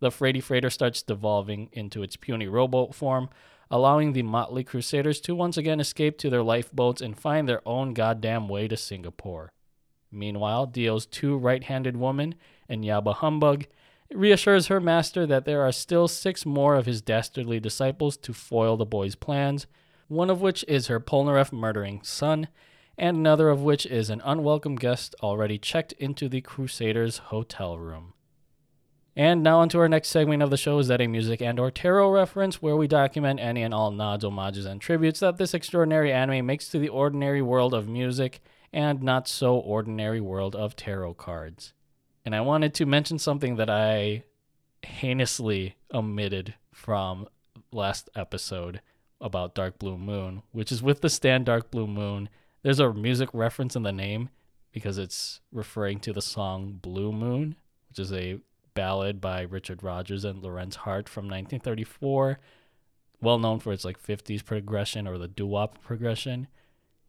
The 0.00 0.10
Freighty 0.10 0.42
Freighter 0.42 0.68
starts 0.68 1.02
devolving 1.02 1.70
into 1.72 2.02
its 2.02 2.16
puny 2.16 2.48
rowboat 2.48 2.94
form, 2.94 3.30
allowing 3.74 4.12
the 4.12 4.22
motley 4.22 4.62
crusaders 4.62 5.20
to 5.20 5.34
once 5.34 5.56
again 5.56 5.80
escape 5.80 6.16
to 6.16 6.30
their 6.30 6.44
lifeboats 6.44 7.00
and 7.00 7.18
find 7.18 7.48
their 7.48 7.60
own 7.66 7.92
goddamn 7.92 8.46
way 8.46 8.68
to 8.68 8.76
Singapore. 8.76 9.50
Meanwhile, 10.12 10.66
Dio's 10.66 11.06
two 11.06 11.36
right 11.36 11.64
handed 11.64 11.96
women, 11.96 12.36
Enyaba 12.70 13.16
Humbug, 13.16 13.66
reassures 14.12 14.68
her 14.68 14.78
master 14.78 15.26
that 15.26 15.44
there 15.44 15.62
are 15.62 15.72
still 15.72 16.06
six 16.06 16.46
more 16.46 16.76
of 16.76 16.86
his 16.86 17.02
dastardly 17.02 17.58
disciples 17.58 18.16
to 18.18 18.32
foil 18.32 18.76
the 18.76 18.86
boy's 18.86 19.16
plans, 19.16 19.66
one 20.06 20.30
of 20.30 20.40
which 20.40 20.64
is 20.68 20.86
her 20.86 21.00
Polnareff 21.00 21.52
murdering 21.52 22.00
son, 22.04 22.46
and 22.96 23.16
another 23.16 23.48
of 23.48 23.64
which 23.64 23.86
is 23.86 24.08
an 24.08 24.22
unwelcome 24.24 24.76
guest 24.76 25.16
already 25.20 25.58
checked 25.58 25.90
into 25.94 26.28
the 26.28 26.42
Crusaders' 26.42 27.18
hotel 27.18 27.76
room. 27.76 28.13
And 29.16 29.44
now 29.44 29.60
onto 29.60 29.78
our 29.78 29.88
next 29.88 30.08
segment 30.08 30.42
of 30.42 30.50
the 30.50 30.56
show 30.56 30.78
is 30.80 30.88
that 30.88 31.00
a 31.00 31.06
music 31.06 31.40
and 31.40 31.60
or 31.60 31.70
tarot 31.70 32.10
reference 32.10 32.60
where 32.60 32.76
we 32.76 32.88
document 32.88 33.38
any 33.38 33.62
and 33.62 33.72
all 33.72 33.92
nods, 33.92 34.24
homages, 34.24 34.64
and 34.64 34.80
tributes 34.80 35.20
that 35.20 35.36
this 35.36 35.54
extraordinary 35.54 36.12
anime 36.12 36.44
makes 36.44 36.68
to 36.68 36.80
the 36.80 36.88
ordinary 36.88 37.40
world 37.40 37.74
of 37.74 37.88
music 37.88 38.40
and 38.72 39.02
not 39.02 39.28
so 39.28 39.56
ordinary 39.56 40.20
world 40.20 40.56
of 40.56 40.74
tarot 40.74 41.14
cards. 41.14 41.72
And 42.24 42.34
I 42.34 42.40
wanted 42.40 42.74
to 42.74 42.86
mention 42.86 43.20
something 43.20 43.54
that 43.56 43.70
I 43.70 44.24
heinously 44.84 45.76
omitted 45.92 46.54
from 46.72 47.28
last 47.70 48.10
episode 48.16 48.80
about 49.20 49.54
Dark 49.54 49.78
Blue 49.78 49.96
Moon, 49.96 50.42
which 50.50 50.72
is 50.72 50.82
with 50.82 51.02
the 51.02 51.08
stand 51.08 51.46
Dark 51.46 51.70
Blue 51.70 51.86
Moon. 51.86 52.28
There's 52.62 52.80
a 52.80 52.92
music 52.92 53.28
reference 53.32 53.76
in 53.76 53.84
the 53.84 53.92
name 53.92 54.30
because 54.72 54.98
it's 54.98 55.40
referring 55.52 56.00
to 56.00 56.12
the 56.12 56.20
song 56.20 56.80
Blue 56.82 57.12
Moon, 57.12 57.54
which 57.88 58.00
is 58.00 58.12
a 58.12 58.40
ballad 58.74 59.20
by 59.20 59.42
Richard 59.42 59.82
Rodgers 59.82 60.24
and 60.24 60.42
Lorenz 60.42 60.76
Hart 60.76 61.08
from 61.08 61.24
1934, 61.24 62.38
well 63.20 63.38
known 63.38 63.60
for 63.60 63.72
its 63.72 63.84
like 63.84 64.00
50s 64.02 64.44
progression 64.44 65.06
or 65.06 65.18
the 65.18 65.28
doo-wop 65.28 65.82
progression. 65.82 66.48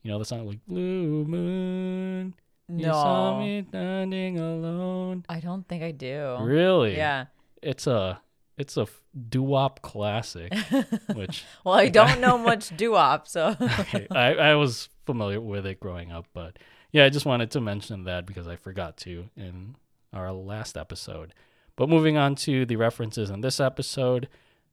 You 0.04 0.12
know 0.12 0.20
the 0.20 0.26
song 0.26 0.48
like 0.48 0.66
Blue 0.68 1.26
Moon. 1.26 2.36
You 2.68 2.86
saw 2.86 3.40
no, 3.40 3.46
me 3.46 3.66
standing 3.68 4.40
alone. 4.40 5.26
I 5.30 5.40
don't 5.40 5.68
think 5.68 5.84
I 5.84 5.92
do. 5.92 6.38
Really? 6.42 6.96
Yeah. 6.96 7.26
It's 7.62 7.88
a 7.88 8.22
it's 8.58 8.78
a 8.78 8.84
f- 8.84 9.02
doo-wop 9.30 9.82
classic, 9.82 10.54
which 11.14 11.44
Well, 11.64 11.76
I 11.76 11.90
don't 11.90 12.22
know 12.22 12.38
much 12.38 12.76
doo-wop, 12.78 13.28
so 13.28 13.56
okay, 13.80 14.08
I, 14.12 14.36
I 14.36 14.56
was 14.56 14.90
familiar 15.06 15.42
with 15.42 15.66
it 15.66 15.80
growing 15.80 16.12
up, 16.12 16.28
but 16.34 16.58
yeah, 16.92 17.06
I 17.06 17.10
just 17.10 17.26
wanted 17.26 17.52
to 17.52 17.62
mention 17.62 18.06
that 18.06 18.26
because 18.26 18.48
I 18.48 18.56
forgot 18.56 18.98
to 18.98 19.30
in 19.36 19.76
our 20.14 20.32
last 20.32 20.78
episode. 20.78 21.34
But 21.76 21.90
moving 21.90 22.18
on 22.18 22.36
to 22.36 22.66
the 22.66 22.76
references 22.78 23.30
in 23.30 23.42
this 23.42 23.60
episode, 23.60 24.28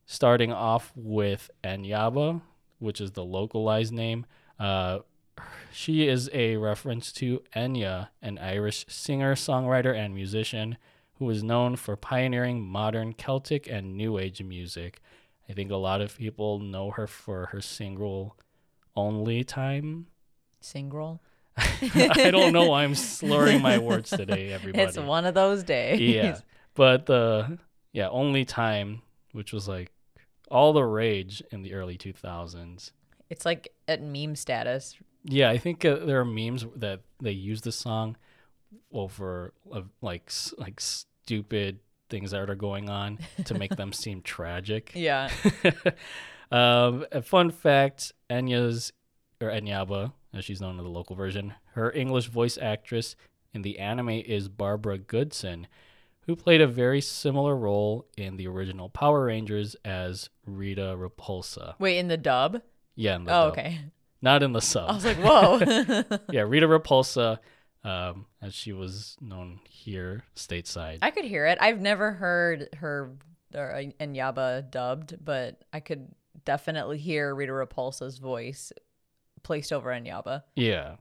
starting 0.06 0.52
off 0.52 0.92
with 0.94 1.50
Anyaba, 1.64 2.40
which 2.78 3.00
is 3.00 3.12
the 3.12 3.24
localized 3.24 3.92
name. 3.92 4.26
Uh, 4.58 5.00
she 5.72 6.06
is 6.06 6.30
a 6.32 6.56
reference 6.56 7.10
to 7.12 7.42
Enya, 7.56 8.08
an 8.20 8.38
Irish 8.38 8.84
singer, 8.88 9.34
songwriter, 9.34 9.94
and 9.96 10.14
musician 10.14 10.76
who 11.14 11.28
is 11.30 11.42
known 11.42 11.76
for 11.76 11.96
pioneering 11.96 12.60
modern 12.60 13.14
Celtic 13.14 13.68
and 13.68 13.96
New 13.96 14.18
Age 14.18 14.42
music. 14.42 15.00
I 15.48 15.54
think 15.54 15.70
a 15.70 15.76
lot 15.76 16.00
of 16.00 16.16
people 16.16 16.58
know 16.58 16.90
her 16.92 17.06
for 17.06 17.46
her 17.46 17.60
single 17.60 18.36
Only 18.94 19.42
Time. 19.44 20.06
single. 20.60 21.22
I 21.56 22.30
don't 22.30 22.52
know 22.52 22.68
why 22.68 22.84
I'm 22.84 22.94
slurring 22.94 23.60
my 23.60 23.78
words 23.90 24.10
today, 24.10 24.52
everybody. 24.52 24.84
It's 24.84 24.96
one 24.98 25.24
of 25.26 25.34
those 25.34 25.62
days. 25.62 26.00
yeah. 26.00 26.38
But 26.74 27.06
the 27.06 27.58
yeah, 27.92 28.08
Only 28.08 28.44
Time, 28.44 29.02
which 29.32 29.52
was 29.52 29.68
like 29.68 29.90
all 30.50 30.72
the 30.72 30.84
rage 30.84 31.42
in 31.50 31.62
the 31.62 31.74
early 31.74 31.96
2000s. 31.96 32.92
It's 33.30 33.46
like 33.46 33.72
at 33.88 34.02
meme 34.02 34.36
status. 34.36 34.96
Yeah, 35.24 35.50
I 35.50 35.58
think 35.58 35.84
uh, 35.84 35.96
there 35.96 36.20
are 36.20 36.24
memes 36.24 36.66
that 36.76 37.00
they 37.20 37.32
use 37.32 37.62
this 37.62 37.76
song 37.76 38.16
over 38.92 39.52
uh, 39.72 39.82
like 40.00 40.30
like 40.58 40.80
stupid 40.80 41.80
things 42.10 42.32
that 42.32 42.50
are 42.50 42.54
going 42.54 42.90
on 42.90 43.18
to 43.44 43.54
make 43.54 43.76
them 43.76 43.92
seem 43.92 44.20
tragic. 44.22 44.92
Yeah. 44.94 45.30
um, 46.52 47.06
a 47.12 47.22
fun 47.22 47.50
fact: 47.50 48.12
Enya's 48.28 48.92
or 49.40 49.48
Enyaba, 49.48 50.12
as 50.34 50.44
she's 50.44 50.60
known 50.60 50.78
in 50.78 50.84
the 50.84 50.90
local 50.90 51.16
version, 51.16 51.54
her 51.74 51.90
English 51.92 52.26
voice 52.26 52.58
actress 52.60 53.16
in 53.54 53.62
the 53.62 53.78
anime 53.78 54.10
is 54.10 54.48
Barbara 54.48 54.98
Goodson, 54.98 55.66
who 56.26 56.36
played 56.36 56.60
a 56.60 56.66
very 56.66 57.00
similar 57.00 57.56
role 57.56 58.06
in 58.16 58.36
the 58.36 58.46
original 58.46 58.88
Power 58.88 59.24
Rangers 59.26 59.74
as 59.84 60.28
Rita 60.46 60.94
Repulsa. 60.96 61.74
Wait, 61.78 61.98
in 61.98 62.08
the 62.08 62.16
dub? 62.16 62.62
Yeah, 62.94 63.16
in 63.16 63.24
the 63.24 63.32
Oh, 63.32 63.44
dub. 63.50 63.52
okay. 63.58 63.80
not 64.20 64.42
in 64.42 64.52
the 64.52 64.60
sub. 64.60 64.90
I 64.90 64.94
was 64.94 65.04
like, 65.04 65.16
whoa. 65.18 66.18
yeah, 66.30 66.42
Rita 66.42 66.66
Repulsa, 66.68 67.38
um, 67.84 68.26
as 68.40 68.54
she 68.54 68.72
was 68.72 69.16
known 69.20 69.60
here 69.68 70.22
stateside. 70.36 70.98
I 71.02 71.10
could 71.10 71.24
hear 71.24 71.46
it. 71.46 71.58
I've 71.60 71.80
never 71.80 72.12
heard 72.12 72.68
her 72.78 73.16
or 73.54 73.82
Enyaba 74.00 74.70
dubbed, 74.70 75.16
but 75.24 75.62
I 75.72 75.80
could 75.80 76.08
definitely 76.44 76.98
hear 76.98 77.34
Rita 77.34 77.52
Repulsa's 77.52 78.18
voice 78.18 78.72
placed 79.42 79.72
over 79.72 79.90
Enyaba. 79.90 80.42
yeah. 80.54 80.96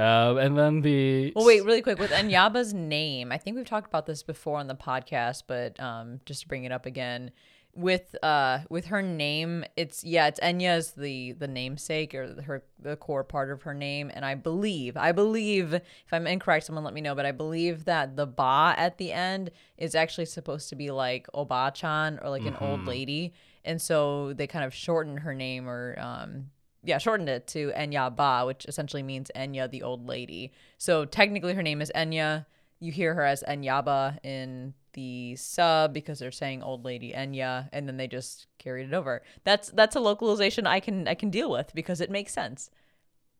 Um, 0.00 0.38
and 0.38 0.56
then 0.56 0.80
the 0.80 1.32
Well, 1.36 1.46
wait, 1.46 1.64
really 1.64 1.82
quick 1.82 1.98
with 1.98 2.10
Enyaba's 2.10 2.72
name. 2.72 3.32
I 3.32 3.38
think 3.38 3.56
we've 3.56 3.66
talked 3.66 3.86
about 3.86 4.06
this 4.06 4.22
before 4.22 4.58
on 4.58 4.66
the 4.66 4.74
podcast, 4.74 5.42
but 5.46 5.78
um, 5.78 6.20
just 6.24 6.42
to 6.42 6.48
bring 6.48 6.64
it 6.64 6.72
up 6.72 6.86
again, 6.86 7.32
with 7.74 8.16
uh, 8.22 8.60
with 8.68 8.86
her 8.86 9.02
name, 9.02 9.64
it's 9.76 10.02
yeah, 10.02 10.26
it's 10.26 10.40
Enya 10.40 10.76
is 10.76 10.92
the 10.92 11.32
the 11.32 11.46
namesake 11.46 12.14
or 12.14 12.42
her 12.42 12.64
the 12.80 12.96
core 12.96 13.24
part 13.24 13.50
of 13.50 13.62
her 13.62 13.74
name, 13.74 14.10
and 14.12 14.24
I 14.24 14.34
believe 14.34 14.96
I 14.96 15.12
believe 15.12 15.74
if 15.74 15.84
I'm 16.12 16.26
incorrect, 16.26 16.66
someone 16.66 16.84
let 16.84 16.94
me 16.94 17.00
know, 17.00 17.14
but 17.14 17.26
I 17.26 17.32
believe 17.32 17.84
that 17.84 18.16
the 18.16 18.26
ba 18.26 18.74
at 18.76 18.98
the 18.98 19.12
end 19.12 19.50
is 19.78 19.94
actually 19.94 20.26
supposed 20.26 20.68
to 20.70 20.76
be 20.76 20.90
like 20.90 21.26
Oba-chan 21.34 22.18
or 22.22 22.30
like 22.30 22.44
an 22.44 22.56
old 22.60 22.86
lady, 22.86 23.34
and 23.64 23.80
so 23.80 24.32
they 24.32 24.46
kind 24.46 24.64
of 24.64 24.74
shortened 24.74 25.20
her 25.20 25.34
name 25.34 25.68
or 25.68 25.96
um 26.00 26.46
yeah, 26.82 26.98
shortened 26.98 27.28
it 27.28 27.46
to 27.48 27.72
Enya 27.76 28.14
Ba, 28.14 28.44
which 28.46 28.64
essentially 28.66 29.02
means 29.02 29.30
Enya, 29.36 29.70
the 29.70 29.82
old 29.82 30.06
lady. 30.06 30.52
So 30.78 31.04
technically, 31.04 31.54
her 31.54 31.62
name 31.62 31.82
is 31.82 31.92
Enya. 31.94 32.46
You 32.78 32.92
hear 32.92 33.14
her 33.14 33.24
as 33.24 33.44
Enyaba 33.46 34.18
in 34.24 34.74
the 34.94 35.36
sub 35.36 35.92
because 35.92 36.18
they're 36.18 36.30
saying 36.30 36.62
old 36.62 36.84
lady 36.84 37.12
Enya, 37.12 37.68
and 37.72 37.86
then 37.86 37.96
they 37.96 38.06
just 38.06 38.46
carried 38.58 38.88
it 38.88 38.94
over. 38.94 39.22
That's 39.44 39.70
that's 39.70 39.96
a 39.96 40.00
localization 40.00 40.66
I 40.66 40.80
can 40.80 41.06
I 41.06 41.14
can 41.14 41.30
deal 41.30 41.50
with 41.50 41.72
because 41.74 42.00
it 42.00 42.10
makes 42.10 42.32
sense. 42.32 42.70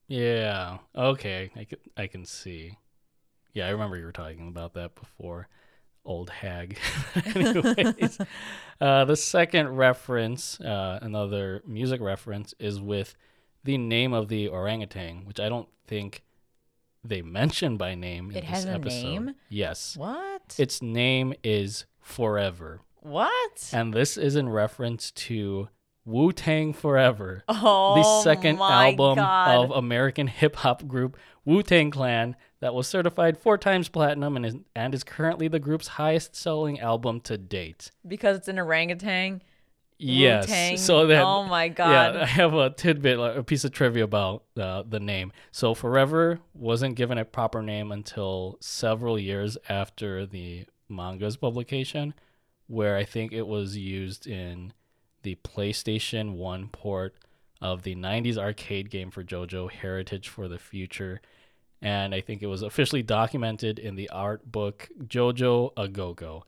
Yeah. 0.06 0.78
Okay. 0.94 1.50
I 1.56 1.64
can 1.64 1.78
I 1.96 2.06
can 2.06 2.24
see. 2.24 2.76
Yeah, 3.52 3.66
I 3.66 3.70
remember 3.70 3.96
you 3.96 4.04
were 4.04 4.12
talking 4.12 4.48
about 4.48 4.74
that 4.74 4.94
before. 4.94 5.48
Old 6.04 6.30
hag. 6.30 6.78
Anyways, 7.34 8.18
uh, 8.80 9.04
the 9.04 9.16
second 9.16 9.68
reference, 9.76 10.58
uh, 10.60 10.98
another 11.02 11.62
music 11.66 12.00
reference, 12.00 12.54
is 12.58 12.80
with 12.80 13.14
the 13.64 13.78
name 13.78 14.12
of 14.12 14.28
the 14.28 14.48
orangutan, 14.48 15.24
which 15.24 15.40
I 15.40 15.48
don't 15.48 15.68
think 15.86 16.22
they 17.04 17.22
mention 17.22 17.76
by 17.76 17.94
name 17.94 18.30
in 18.30 18.36
It 18.36 18.40
this 18.42 18.50
has 18.50 18.64
a 18.66 18.72
episode. 18.72 19.02
name? 19.02 19.34
Yes. 19.48 19.96
What? 19.96 20.54
Its 20.58 20.82
name 20.82 21.32
is 21.42 21.84
Forever. 22.00 22.80
what? 23.00 23.70
And 23.72 23.94
this 23.94 24.16
is 24.16 24.36
in 24.36 24.48
reference 24.48 25.10
to 25.12 25.68
Wu 26.04 26.32
Tang 26.32 26.72
Forever, 26.72 27.44
Oh, 27.48 27.94
the 27.94 28.22
second 28.22 28.58
album 28.58 29.16
God. 29.16 29.64
of 29.64 29.70
American 29.70 30.26
hip 30.26 30.56
hop 30.56 30.86
group 30.88 31.16
Wu 31.44 31.62
Tang 31.62 31.90
Clan 31.90 32.36
that 32.60 32.74
was 32.74 32.86
certified 32.86 33.38
four 33.38 33.56
times 33.56 33.88
platinum 33.88 34.36
and 34.36 34.44
is, 34.46 34.56
and 34.74 34.94
is 34.94 35.04
currently 35.04 35.48
the 35.48 35.58
group's 35.58 35.88
highest 35.88 36.34
selling 36.36 36.80
album 36.80 37.20
to 37.22 37.38
date. 37.38 37.90
because 38.06 38.36
it's 38.38 38.48
an 38.48 38.58
orangutan. 38.58 39.40
Yes. 40.00 40.46
Wu-Tang. 40.46 40.76
So 40.78 41.06
that 41.06 41.22
oh 41.22 41.44
my 41.44 41.64
yeah, 41.64 41.68
god. 41.68 42.16
I 42.16 42.26
have 42.26 42.54
a 42.54 42.70
tidbit, 42.70 43.18
like, 43.18 43.36
a 43.36 43.42
piece 43.42 43.64
of 43.64 43.72
trivia 43.72 44.04
about 44.04 44.44
uh, 44.58 44.82
the 44.88 45.00
name. 45.00 45.32
So 45.52 45.74
Forever 45.74 46.40
wasn't 46.54 46.96
given 46.96 47.18
a 47.18 47.24
proper 47.24 47.62
name 47.62 47.92
until 47.92 48.56
several 48.60 49.18
years 49.18 49.58
after 49.68 50.26
the 50.26 50.64
manga's 50.88 51.36
publication, 51.36 52.14
where 52.66 52.96
I 52.96 53.04
think 53.04 53.32
it 53.32 53.46
was 53.46 53.76
used 53.76 54.26
in 54.26 54.72
the 55.22 55.36
PlayStation 55.36 56.32
1 56.34 56.68
port 56.68 57.14
of 57.60 57.82
the 57.82 57.94
90s 57.94 58.38
arcade 58.38 58.90
game 58.90 59.10
for 59.10 59.22
JoJo 59.22 59.70
Heritage 59.70 60.28
for 60.28 60.48
the 60.48 60.58
Future. 60.58 61.20
And 61.82 62.14
I 62.14 62.20
think 62.20 62.42
it 62.42 62.46
was 62.46 62.62
officially 62.62 63.02
documented 63.02 63.78
in 63.78 63.96
the 63.96 64.08
art 64.10 64.50
book 64.50 64.88
JoJo 65.02 65.72
A 65.76 65.88
Go 65.88 66.14
Go. 66.14 66.44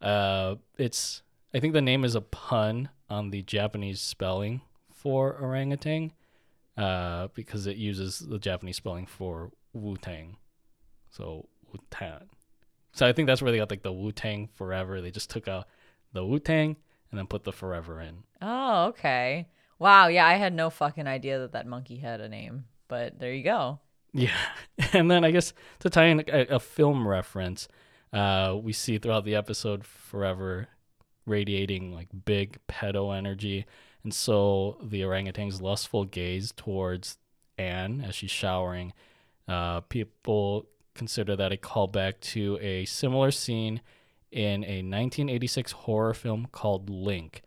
Uh, 0.00 0.56
it's 0.76 1.22
I 1.54 1.60
think 1.60 1.72
the 1.72 1.80
name 1.80 2.04
is 2.04 2.14
a 2.14 2.20
pun 2.20 2.90
on 3.08 3.30
the 3.30 3.42
Japanese 3.42 4.00
spelling 4.00 4.62
for 4.90 5.36
orangutan, 5.40 6.12
uh, 6.76 7.28
because 7.34 7.66
it 7.66 7.76
uses 7.76 8.18
the 8.18 8.38
Japanese 8.38 8.76
spelling 8.76 9.06
for 9.06 9.50
Wu 9.72 9.96
Tang, 9.96 10.36
so 11.10 11.48
Wu 11.72 11.78
Tang. 11.90 12.28
So 12.92 13.06
I 13.06 13.12
think 13.12 13.26
that's 13.26 13.42
where 13.42 13.52
they 13.52 13.58
got 13.58 13.70
like 13.70 13.82
the 13.82 13.92
Wu 13.92 14.10
Tang 14.10 14.48
Forever. 14.54 15.00
They 15.00 15.10
just 15.10 15.30
took 15.30 15.48
out 15.48 15.66
the 16.12 16.24
Wu 16.24 16.38
Tang 16.38 16.76
and 17.10 17.18
then 17.18 17.26
put 17.26 17.44
the 17.44 17.52
Forever 17.52 18.00
in. 18.00 18.22
Oh, 18.40 18.86
okay. 18.86 19.48
Wow. 19.78 20.08
Yeah, 20.08 20.26
I 20.26 20.34
had 20.34 20.54
no 20.54 20.70
fucking 20.70 21.06
idea 21.06 21.40
that 21.40 21.52
that 21.52 21.66
monkey 21.66 21.96
had 21.98 22.20
a 22.20 22.28
name, 22.28 22.64
but 22.88 23.18
there 23.18 23.34
you 23.34 23.44
go. 23.44 23.80
Yeah, 24.12 24.36
and 24.94 25.10
then 25.10 25.24
I 25.24 25.30
guess 25.30 25.52
to 25.80 25.90
tie 25.90 26.06
in 26.06 26.24
a, 26.26 26.46
a 26.54 26.60
film 26.60 27.06
reference, 27.06 27.68
uh, 28.14 28.56
we 28.60 28.72
see 28.72 28.96
throughout 28.96 29.26
the 29.26 29.34
episode 29.34 29.84
Forever 29.84 30.68
radiating 31.26 31.92
like 31.92 32.08
big 32.24 32.58
pedo 32.68 33.16
energy, 33.16 33.66
and 34.02 34.14
so 34.14 34.78
the 34.82 35.04
orangutan's 35.04 35.60
lustful 35.60 36.04
gaze 36.04 36.52
towards 36.56 37.18
Anne 37.58 38.04
as 38.06 38.14
she's 38.14 38.30
showering. 38.30 38.92
Uh, 39.48 39.80
people 39.82 40.66
consider 40.94 41.36
that 41.36 41.52
a 41.52 41.56
callback 41.56 42.20
to 42.20 42.58
a 42.60 42.84
similar 42.84 43.30
scene 43.30 43.80
in 44.30 44.64
a 44.64 44.82
1986 44.82 45.72
horror 45.72 46.14
film 46.14 46.48
called 46.50 46.90
Link, 46.90 47.42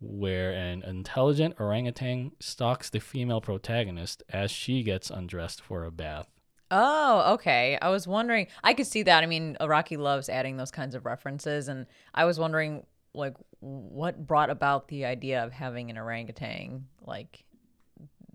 where 0.00 0.52
an 0.52 0.82
intelligent 0.82 1.54
orangutan 1.58 2.32
stalks 2.40 2.90
the 2.90 3.00
female 3.00 3.40
protagonist 3.40 4.22
as 4.28 4.50
she 4.50 4.82
gets 4.82 5.10
undressed 5.10 5.60
for 5.60 5.84
a 5.84 5.90
bath. 5.90 6.28
Oh, 6.70 7.34
okay. 7.34 7.78
I 7.80 7.88
was 7.88 8.06
wondering. 8.06 8.46
I 8.62 8.74
could 8.74 8.86
see 8.86 9.02
that. 9.04 9.22
I 9.22 9.26
mean, 9.26 9.56
Araki 9.60 9.96
loves 9.96 10.28
adding 10.28 10.58
those 10.58 10.70
kinds 10.70 10.94
of 10.94 11.06
references, 11.06 11.68
and 11.68 11.86
I 12.14 12.26
was 12.26 12.38
wondering, 12.38 12.84
like, 13.14 13.34
what 13.60 14.26
brought 14.26 14.50
about 14.50 14.88
the 14.88 15.04
idea 15.04 15.44
of 15.44 15.52
having 15.52 15.90
an 15.90 15.98
orangutan, 15.98 16.86
like, 17.04 17.44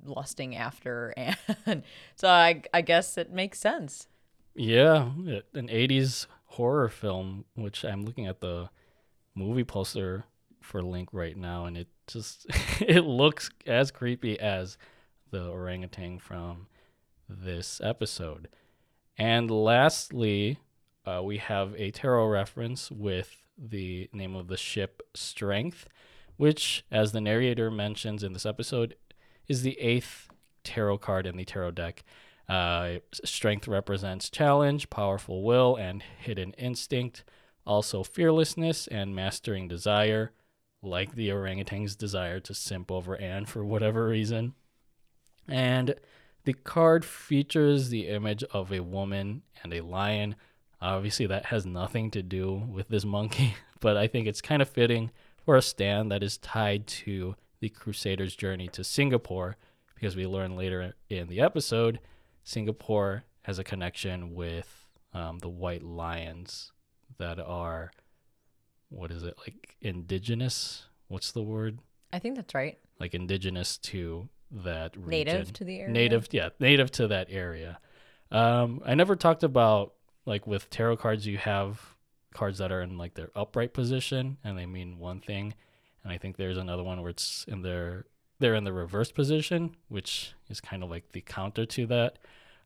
lusting 0.05 0.55
after 0.55 1.13
Anne. 1.17 1.83
so 2.15 2.27
I, 2.27 2.63
I 2.73 2.81
guess 2.81 3.17
it 3.17 3.31
makes 3.31 3.59
sense. 3.59 4.07
Yeah, 4.55 5.12
an 5.53 5.67
80s 5.67 6.27
horror 6.45 6.89
film, 6.89 7.45
which 7.55 7.83
I'm 7.83 8.05
looking 8.05 8.27
at 8.27 8.39
the 8.41 8.69
movie 9.36 9.63
poster 9.63 10.25
for 10.62 10.81
Link 10.81 11.09
right 11.12 11.36
now, 11.36 11.65
and 11.65 11.75
it 11.77 11.88
just 12.07 12.45
it 12.81 13.01
looks 13.01 13.49
as 13.65 13.91
creepy 13.91 14.39
as 14.39 14.77
the 15.31 15.47
orangutan 15.47 16.19
from 16.19 16.67
this 17.27 17.81
episode. 17.83 18.47
And 19.17 19.49
lastly, 19.49 20.59
uh, 21.05 21.21
we 21.23 21.38
have 21.38 21.73
a 21.77 21.91
tarot 21.91 22.27
reference 22.27 22.91
with 22.91 23.36
the 23.57 24.09
name 24.13 24.35
of 24.35 24.47
the 24.47 24.57
ship 24.57 25.01
Strength, 25.13 25.87
which, 26.37 26.85
as 26.91 27.11
the 27.11 27.21
narrator 27.21 27.69
mentions 27.69 28.23
in 28.23 28.33
this 28.33 28.45
episode, 28.45 28.95
is 29.47 29.61
the 29.61 29.79
eighth 29.79 30.29
tarot 30.63 30.97
card 30.99 31.25
in 31.25 31.37
the 31.37 31.45
tarot 31.45 31.71
deck. 31.71 32.03
Uh, 32.49 32.95
strength 33.23 33.67
represents 33.67 34.29
challenge, 34.29 34.89
powerful 34.89 35.43
will, 35.43 35.75
and 35.75 36.03
hidden 36.19 36.53
instinct. 36.53 37.23
Also, 37.65 38.03
fearlessness 38.03 38.87
and 38.87 39.15
mastering 39.15 39.67
desire, 39.67 40.31
like 40.81 41.15
the 41.15 41.31
orangutan's 41.31 41.95
desire 41.95 42.39
to 42.41 42.53
simp 42.53 42.91
over 42.91 43.15
Anne 43.15 43.45
for 43.45 43.63
whatever 43.63 44.07
reason. 44.07 44.53
And 45.47 45.95
the 46.43 46.53
card 46.53 47.05
features 47.05 47.89
the 47.89 48.09
image 48.09 48.43
of 48.51 48.71
a 48.71 48.81
woman 48.81 49.43
and 49.63 49.73
a 49.73 49.81
lion. 49.81 50.35
Obviously, 50.84 51.26
that 51.28 51.46
has 51.46 51.65
nothing 51.65 52.12
to 52.12 52.22
do 52.22 52.54
with 52.54 52.89
this 52.89 53.06
monkey, 53.06 53.56
but 53.80 53.96
I 53.96 54.08
think 54.08 54.28
it's 54.28 54.41
kind 54.41 54.62
of 54.62 54.69
fitting 54.69 55.12
for 55.46 55.56
a 55.56 55.62
stand 55.62 56.12
that 56.12 56.22
is 56.22 56.38
tied 56.38 56.88
to 56.88 57.36
the 57.62 57.69
Crusaders' 57.69 58.36
journey 58.36 58.67
to 58.69 58.84
Singapore, 58.84 59.56
because 59.96 60.15
we 60.17 60.28
learn 60.28 60.58
later 60.58 60.93
in 61.10 61.28
the 61.30 61.39
episode 61.39 62.00
Singapore 62.43 63.24
has 63.43 63.60
a 63.60 63.63
connection 63.63 64.34
with 64.34 64.89
um, 65.13 65.39
the 65.39 65.50
white 65.50 65.84
lions 65.84 66.72
that 67.17 67.39
are, 67.39 67.91
what 68.89 69.12
is 69.12 69.24
it, 69.24 69.36
like 69.39 69.78
indigenous? 69.82 70.88
What's 71.08 71.32
the 71.32 71.43
word? 71.43 71.80
I 72.12 72.19
think 72.19 72.36
that's 72.36 72.54
right. 72.54 72.78
Like 73.00 73.13
indigenous 73.13 73.78
to 73.78 74.28
that 74.52 74.96
region. 74.98 75.10
Native 75.10 75.54
to 75.54 75.63
the 75.63 75.80
area. 75.80 75.91
Native, 75.91 76.28
yeah, 76.32 76.50
native 76.60 76.91
to 76.91 77.08
that 77.08 77.28
area. 77.30 77.80
Um, 78.32 78.82
I 78.86 78.96
never 78.96 79.15
talked 79.15 79.43
about 79.43 79.93
like 80.25 80.47
with 80.47 80.69
tarot 80.69 80.97
cards, 80.97 81.27
you 81.27 81.38
have 81.38 81.95
cards 82.33 82.57
that 82.57 82.71
are 82.71 82.81
in 82.81 82.97
like 82.97 83.13
their 83.13 83.29
upright 83.36 83.73
position 83.73 84.38
and 84.43 84.57
they 84.57 84.65
mean 84.65 84.97
one 84.97 85.19
thing, 85.19 85.53
and 86.03 86.12
I 86.12 86.17
think 86.17 86.38
there's 86.38 86.57
another 86.57 86.83
one 86.83 87.01
where 87.01 87.12
it's 87.12 87.45
in 87.47 87.62
their 87.62 88.05
they're 88.39 88.55
in 88.55 88.63
the 88.63 88.73
reverse 88.73 89.12
position, 89.12 89.75
which 89.88 90.33
is 90.49 90.59
kind 90.59 90.83
of 90.83 90.89
like 90.89 91.12
the 91.12 91.21
counter 91.21 91.65
to 91.65 91.86
that, 91.88 92.17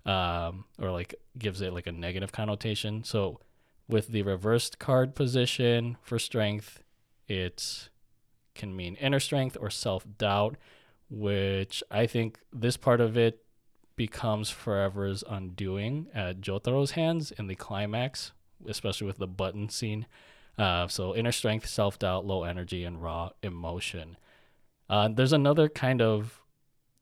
um, 0.06 0.66
or 0.82 0.92
like 0.92 1.14
gives 1.38 1.62
it 1.62 1.74
like 1.74 1.88
a 1.88 1.92
negative 1.92 2.32
connotation. 2.32 3.04
So 3.04 3.40
with 3.88 4.08
the 4.08 4.24
reversed 4.24 4.80
card 4.80 5.16
position 5.16 5.98
for 6.02 6.20
strength, 6.20 6.82
it 7.28 7.90
can 8.56 8.76
mean 8.76 8.96
inner 8.96 9.20
strength 9.20 9.58
or 9.60 9.70
self 9.70 10.06
doubt, 10.18 10.58
which 11.10 11.84
I 11.92 12.08
think 12.08 12.40
this 12.52 12.78
part 12.78 13.02
of 13.02 13.18
it 13.18 13.44
becomes 13.98 14.50
Forever's 14.50 15.24
undoing 15.30 16.08
at 16.14 16.40
Jotaro's 16.40 16.92
hands 16.92 17.32
in 17.32 17.48
the 17.48 17.56
climax, 17.56 18.32
especially 18.66 19.08
with 19.08 19.18
the 19.18 19.28
button 19.28 19.68
scene. 19.68 20.06
Uh, 20.58 20.88
so 20.88 21.14
inner 21.14 21.34
strength, 21.34 21.68
self 21.68 22.00
doubt, 22.00 22.26
low 22.26 22.44
energy, 22.44 22.86
and 22.86 23.04
raw 23.04 23.32
emotion. 23.44 24.16
Uh, 24.90 25.10
there's 25.10 25.34
another 25.34 25.68
kind 25.68 26.02
of 26.02 26.42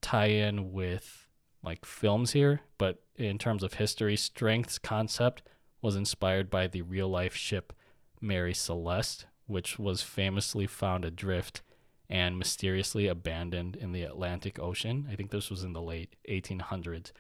tie-in 0.02 0.72
with 0.72 1.28
like 1.64 1.86
films 1.86 2.32
here, 2.32 2.62
but 2.78 3.04
in 3.16 3.38
terms 3.38 3.64
of 3.64 3.76
history, 3.76 4.16
strength's 4.16 4.80
concept 4.80 5.44
was 5.82 5.96
inspired 5.96 6.50
by 6.50 6.68
the 6.68 6.82
real-life 6.82 7.36
ship 7.36 7.74
Mary 8.22 8.54
Celeste, 8.54 9.26
which 9.48 9.78
was 9.78 10.02
famously 10.02 10.68
found 10.68 11.06
adrift 11.06 11.62
and 12.10 12.38
mysteriously 12.38 13.08
abandoned 13.08 13.76
in 13.76 13.92
the 13.92 14.04
Atlantic 14.04 14.60
Ocean. 14.60 15.08
I 15.12 15.16
think 15.16 15.32
this 15.32 15.50
was 15.50 15.64
in 15.64 15.74
the 15.74 15.82
late 15.82 16.16
1800s. 16.30 17.12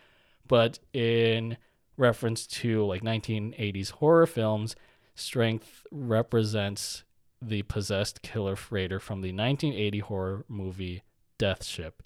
But 0.47 0.79
in 0.93 1.57
reference 1.97 2.45
to 2.47 2.85
like 2.85 3.01
1980s 3.01 3.91
horror 3.91 4.27
films, 4.27 4.75
strength 5.15 5.83
represents 5.91 7.03
the 7.41 7.63
possessed 7.63 8.21
killer 8.21 8.55
freighter 8.55 8.99
from 8.99 9.21
the 9.21 9.31
1980 9.31 9.99
horror 9.99 10.45
movie 10.47 11.03
Death 11.37 11.63
Ship. 11.63 12.01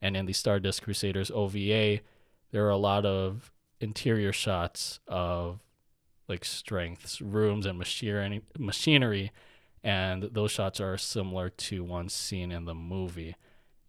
And 0.00 0.16
in 0.16 0.26
the 0.26 0.32
Stardust 0.32 0.82
Crusaders 0.82 1.30
OVA, 1.30 2.00
there 2.50 2.66
are 2.66 2.70
a 2.70 2.76
lot 2.76 3.04
of 3.04 3.52
interior 3.80 4.32
shots 4.32 5.00
of 5.06 5.60
like 6.28 6.44
strengths, 6.44 7.20
rooms, 7.20 7.66
and 7.66 7.78
machinery, 7.78 8.42
machinery, 8.58 9.32
and 9.82 10.24
those 10.32 10.50
shots 10.50 10.80
are 10.80 10.96
similar 10.96 11.48
to 11.48 11.84
ones 11.84 12.12
seen 12.12 12.52
in 12.52 12.64
the 12.64 12.74
movie. 12.74 13.36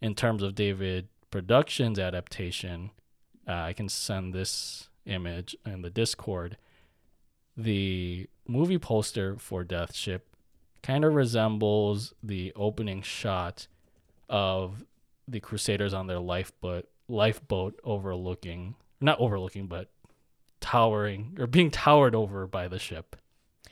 In 0.02 0.16
terms 0.16 0.44
of 0.44 0.56
David 0.56 1.10
Productions 1.32 2.00
adaptation, 2.00 2.92
uh, 3.48 3.54
I 3.54 3.74
can 3.74 3.90
send 3.90 4.34
this 4.34 4.90
image 5.06 5.56
in 5.66 5.82
the 5.82 5.90
Discord. 5.90 6.58
The 7.56 8.28
movie 8.48 8.80
poster 8.80 9.36
for 9.38 9.64
Death 9.64 9.96
Ship 9.96 10.26
kind 10.82 11.04
of 11.04 11.14
resembles 11.14 12.14
the 12.24 12.54
opening 12.56 13.02
shot 13.02 13.68
of 14.30 14.86
the 15.28 15.40
Crusaders 15.40 15.94
on 15.94 16.08
their 16.08 16.20
lifeboat 16.20 16.88
lifeboat 17.08 17.80
overlooking 17.84 18.76
not 19.02 19.20
overlooking 19.20 19.68
but 19.68 19.90
towering 20.60 21.36
or 21.40 21.48
being 21.48 21.72
towered 21.72 22.16
over 22.16 22.46
by 22.46 22.68
the 22.68 22.80
ship. 22.80 23.16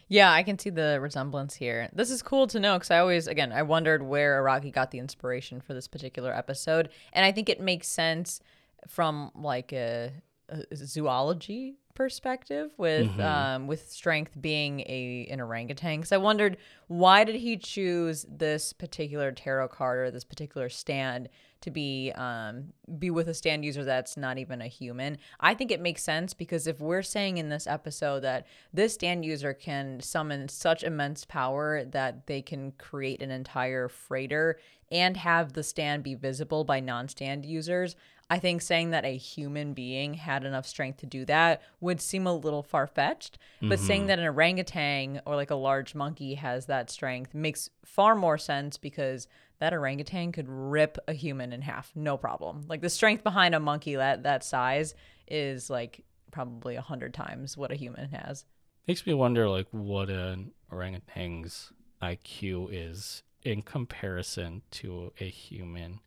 Yeah, 0.09 0.31
I 0.31 0.43
can 0.43 0.57
see 0.57 0.69
the 0.69 0.99
resemblance 1.01 1.55
here. 1.55 1.89
This 1.93 2.09
is 2.11 2.21
cool 2.21 2.47
to 2.47 2.59
know 2.59 2.75
because 2.75 2.91
I 2.91 2.99
always, 2.99 3.27
again, 3.27 3.51
I 3.51 3.63
wondered 3.63 4.03
where 4.03 4.41
Araki 4.41 4.71
got 4.71 4.91
the 4.91 4.99
inspiration 4.99 5.59
for 5.59 5.73
this 5.73 5.87
particular 5.87 6.33
episode, 6.33 6.89
and 7.13 7.25
I 7.25 7.31
think 7.31 7.49
it 7.49 7.59
makes 7.59 7.87
sense 7.87 8.39
from 8.87 9.31
like 9.35 9.73
a, 9.73 10.11
a 10.49 10.75
zoology 10.75 11.75
perspective 11.93 12.69
with 12.77 13.07
Mhm. 13.07 13.19
um, 13.23 13.67
with 13.67 13.89
strength 13.91 14.39
being 14.39 14.81
a 14.81 15.27
an 15.31 15.41
orangutan. 15.41 15.97
Because 15.99 16.11
I 16.11 16.17
wondered 16.17 16.57
why 16.87 17.23
did 17.23 17.35
he 17.35 17.57
choose 17.57 18.25
this 18.29 18.71
particular 18.71 19.31
tarot 19.31 19.69
card 19.69 19.97
or 19.99 20.11
this 20.11 20.23
particular 20.23 20.69
stand 20.69 21.27
to 21.61 21.71
be 21.71 22.11
um, 22.15 22.73
be 22.97 23.09
with 23.09 23.27
a 23.27 23.33
stand 23.33 23.65
user 23.65 23.83
that's 23.83 24.17
not 24.17 24.37
even 24.37 24.61
a 24.61 24.67
human. 24.67 25.17
I 25.39 25.53
think 25.53 25.71
it 25.71 25.81
makes 25.81 26.03
sense 26.03 26.33
because 26.33 26.67
if 26.67 26.79
we're 26.79 27.01
saying 27.01 27.37
in 27.37 27.49
this 27.49 27.67
episode 27.67 28.21
that 28.21 28.47
this 28.73 28.93
stand 28.93 29.25
user 29.25 29.53
can 29.53 29.99
summon 29.99 30.49
such 30.49 30.83
immense 30.83 31.25
power 31.25 31.83
that 31.85 32.27
they 32.27 32.41
can 32.41 32.71
create 32.73 33.21
an 33.21 33.31
entire 33.31 33.89
freighter 33.89 34.59
and 34.91 35.17
have 35.17 35.53
the 35.53 35.63
stand 35.63 36.03
be 36.03 36.15
visible 36.15 36.63
by 36.63 36.79
non-stand 36.79 37.45
users, 37.45 37.95
I 38.29 38.39
think 38.39 38.61
saying 38.61 38.89
that 38.91 39.05
a 39.05 39.15
human 39.15 39.73
being 39.73 40.15
had 40.15 40.43
enough 40.43 40.67
strength 40.67 40.99
to 40.99 41.05
do 41.05 41.23
that 41.25 41.61
would 41.79 42.01
seem 42.01 42.27
a 42.27 42.35
little 42.35 42.63
far 42.63 42.85
fetched. 42.85 43.37
But 43.61 43.79
saying 43.79 44.07
that 44.07 44.19
an 44.19 44.25
orangutan 44.25 45.21
or 45.25 45.35
like 45.35 45.51
a 45.51 45.55
large 45.55 45.95
monkey 45.95 46.35
has 46.35 46.65
that 46.65 46.89
strength 46.89 47.33
makes 47.33 47.69
far 47.85 48.15
more 48.15 48.37
sense 48.37 48.77
because 48.77 49.27
that 49.59 49.73
orangutan 49.73 50.31
could 50.31 50.47
rip 50.47 50.97
a 51.07 51.13
human 51.13 51.51
in 51.53 51.61
half, 51.61 51.91
no 51.95 52.17
problem. 52.17 52.65
Like 52.67 52.81
the 52.81 52.89
strength 52.89 53.23
behind 53.23 53.55
a 53.55 53.59
monkey 53.59 53.95
that 53.95 54.23
that 54.23 54.43
size 54.43 54.93
is 55.27 55.69
like 55.69 56.03
probably 56.31 56.75
a 56.75 56.81
hundred 56.81 57.13
times 57.13 57.57
what 57.57 57.71
a 57.71 57.75
human 57.75 58.09
has. 58.09 58.45
Makes 58.87 59.05
me 59.05 59.13
wonder 59.13 59.49
like 59.49 59.67
what 59.71 60.09
an 60.09 60.51
orangutan's 60.71 61.71
IQ 62.01 62.69
is 62.71 63.23
in 63.43 63.61
comparison 63.61 64.61
to 64.71 65.11
a 65.19 65.27
human. 65.27 65.99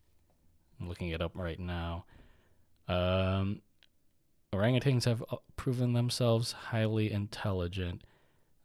I'm 0.79 0.87
looking 0.87 1.09
it 1.09 1.21
up 1.21 1.31
right 1.35 1.59
now. 1.59 2.05
Um, 2.87 3.61
orangutans 4.53 5.05
have 5.05 5.23
uh, 5.31 5.37
proven 5.55 5.93
themselves 5.93 6.51
highly 6.51 7.11
intelligent. 7.11 8.03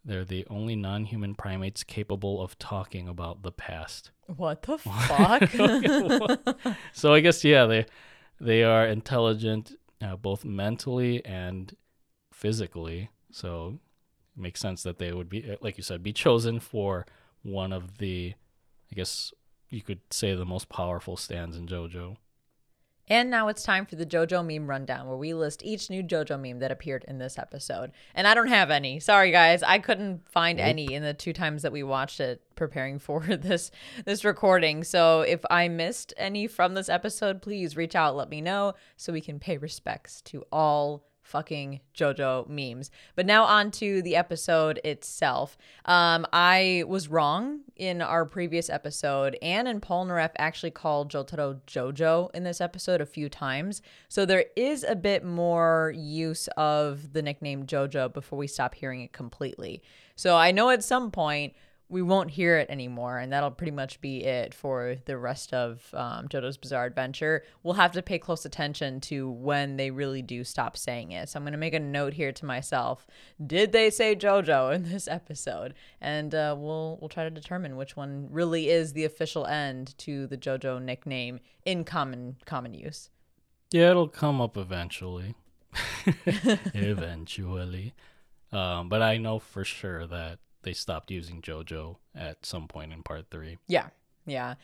They're 0.07 0.25
the 0.25 0.47
only 0.49 0.77
non-human 0.77 1.35
primates 1.35 1.83
capable 1.83 2.41
of 2.41 2.57
talking 2.59 3.09
about 3.09 3.43
the 3.43 3.51
past. 3.51 4.13
What 4.27 4.63
the 4.63 4.79
fuck? 4.79 6.77
so 6.93 7.13
I 7.13 7.21
guess 7.21 7.45
yeah, 7.45 7.67
they 7.67 7.87
they 8.41 8.63
are 8.63 8.87
intelligent 8.87 9.73
uh, 10.01 10.17
both 10.17 10.45
mentally 10.45 11.25
and 11.25 11.77
physically. 12.33 13.11
So 13.33 13.81
it 14.37 14.41
makes 14.41 14.61
sense 14.61 14.83
that 14.85 14.99
they 14.99 15.13
would 15.13 15.29
be, 15.29 15.51
uh, 15.51 15.57
like 15.61 15.77
you 15.77 15.83
said, 15.83 16.03
be 16.03 16.13
chosen 16.13 16.61
for 16.61 17.07
one 17.43 17.73
of 17.73 17.99
the, 17.99 18.35
I 18.91 18.95
guess 18.95 19.33
you 19.71 19.83
could 19.83 20.01
say 20.11 20.35
the 20.35 20.45
most 20.45 20.69
powerful 20.69 21.17
stands 21.17 21.57
in 21.57 21.67
JoJo. 21.67 22.17
And 23.09 23.31
now 23.31 23.49
it's 23.49 23.63
time 23.63 23.87
for 23.87 23.97
the 23.97 24.07
JoJo 24.07 24.45
meme 24.45 24.69
rundown, 24.69 25.07
where 25.07 25.17
we 25.17 25.33
list 25.33 25.65
each 25.65 25.91
new 25.91 26.03
JoJo 26.03 26.41
meme 26.41 26.59
that 26.59 26.73
appeared 26.73 27.05
in 27.07 27.19
this 27.19 27.39
episode. 27.39 27.93
And 28.15 28.27
I 28.27 28.35
don't 28.35 28.49
have 28.49 28.71
any. 28.71 28.99
Sorry, 28.99 29.31
guys, 29.31 29.63
I 29.63 29.79
couldn't 29.79 30.29
find 30.29 30.59
any 30.59 30.93
in 30.93 31.03
the 31.03 31.15
two 31.15 31.33
times 31.33 31.63
that 31.63 31.73
we 31.73 31.83
watched 31.83 32.21
it 32.21 32.43
preparing 32.57 32.99
for 33.07 33.21
this 33.25 33.71
this 34.05 34.25
recording. 34.25 34.83
So 34.83 35.21
if 35.21 35.41
I 35.51 35.69
missed 35.69 36.15
any 36.17 36.47
from 36.47 36.75
this 36.75 36.89
episode, 36.89 37.43
please 37.43 37.77
reach 37.77 37.95
out, 37.95 38.17
let 38.17 38.29
me 38.29 38.41
know, 38.41 38.75
so 38.97 39.13
we 39.13 39.21
can 39.21 39.39
pay 39.39 39.57
respects 39.57 40.21
to 40.23 40.45
all 40.51 41.05
fucking 41.27 41.81
JoJo 41.95 42.49
memes. 42.49 42.91
But 43.15 43.27
now 43.27 43.45
on 43.45 43.71
to 43.73 44.01
the 44.01 44.17
episode 44.17 44.81
itself. 44.85 45.59
Um, 45.85 46.27
I 46.33 46.85
was 46.87 47.09
wrong 47.09 47.61
in 47.77 48.01
our 48.01 48.25
previous 48.25 48.71
episode. 48.71 49.37
Anne 49.43 49.67
and 49.67 49.83
Polnareff 49.83 50.31
actually 50.39 50.71
called 50.71 51.11
Jotaro 51.11 51.61
JoJo 51.67 52.31
in 52.35 52.45
this 52.45 52.61
episode 52.61 53.01
a 53.01 53.07
few 53.07 53.29
times. 53.29 53.83
So 54.09 54.25
there 54.25 54.47
is 54.57 54.85
a 54.85 54.97
bit 54.97 55.25
more 55.25 55.93
use 55.97 56.49
of 56.57 57.13
the 57.13 57.23
nickname 57.23 57.67
JoJo 57.67 58.13
before 58.13 58.39
we 58.39 58.47
stop 58.47 58.75
hearing 58.75 59.03
it 59.03 59.13
completely. 59.13 59.83
So 60.15 60.37
I 60.37 60.53
know 60.53 60.71
at 60.71 60.85
some 60.85 61.11
point 61.11 61.55
we 61.89 62.03
won't 62.03 62.31
hear 62.31 62.57
it 62.59 62.69
anymore, 62.69 63.19
and 63.19 63.33
that'll 63.33 63.51
pretty 63.51 63.71
much 63.71 64.01
be 64.01 64.25
it 64.25 64.53
for 64.53 64.97
the 65.05 65.17
rest 65.17 65.55
of 65.55 65.89
um, 65.95 66.27
JoJo's 66.27 66.57
Bizarre 66.57 66.87
Adventure. 66.87 67.45
We'll 67.63 67.75
have 67.75 67.93
to 67.93 68.03
pay 68.03 68.19
close 68.19 68.45
attention 68.45 69.01
to 69.03 69.31
when 69.31 69.77
they 69.77 69.91
really 69.91 70.23
do 70.23 70.43
stop 70.43 70.77
saying 70.77 71.13
it. 71.13 71.29
So 71.29 71.39
I'm 71.39 71.45
gonna 71.45 71.57
make 71.57 71.75
a 71.75 71.81
note 71.81 72.15
here 72.15 72.33
to 72.33 72.45
myself: 72.45 73.07
Did 73.45 73.73
they 73.73 73.91
say 73.91 74.17
JoJo 74.17 74.75
in 74.75 74.91
this 74.91 75.07
episode? 75.11 75.75
And 76.01 76.35
uh, 76.35 76.57
we'll 76.59 76.99
we'll 77.01 77.09
try 77.09 77.25
to 77.25 77.31
determine 77.31 77.77
which 77.77 77.97
one 77.97 78.29
really 78.31 78.69
is 78.69 78.93
the 78.93 79.05
official 79.05 79.47
end 79.47 79.97
to 79.99 80.27
the 80.27 80.37
JoJo 80.37 80.83
nickname 80.83 81.41
in 81.65 81.85
common 81.85 82.37
common 82.45 82.75
use. 82.75 83.11
Yeah, 83.71 83.91
it'll 83.91 84.09
come 84.09 84.41
up 84.41 84.57
eventually. 84.57 85.35
eventually. 86.75 87.95
Um, 88.53 88.89
but 88.89 89.03
I 89.03 89.19
know 89.19 89.39
for 89.39 89.65
sure 89.65 90.07
that 90.07 90.39
they 90.67 90.73
stopped 90.73 91.13
using 91.13 91.41
JoJo 91.41 91.97
at 92.15 92.45
some 92.45 92.67
point 92.67 92.93
in 92.93 93.05
part 93.05 93.31
three. 93.31 93.57
Yeah, 93.69 93.87
yeah. 94.27 94.57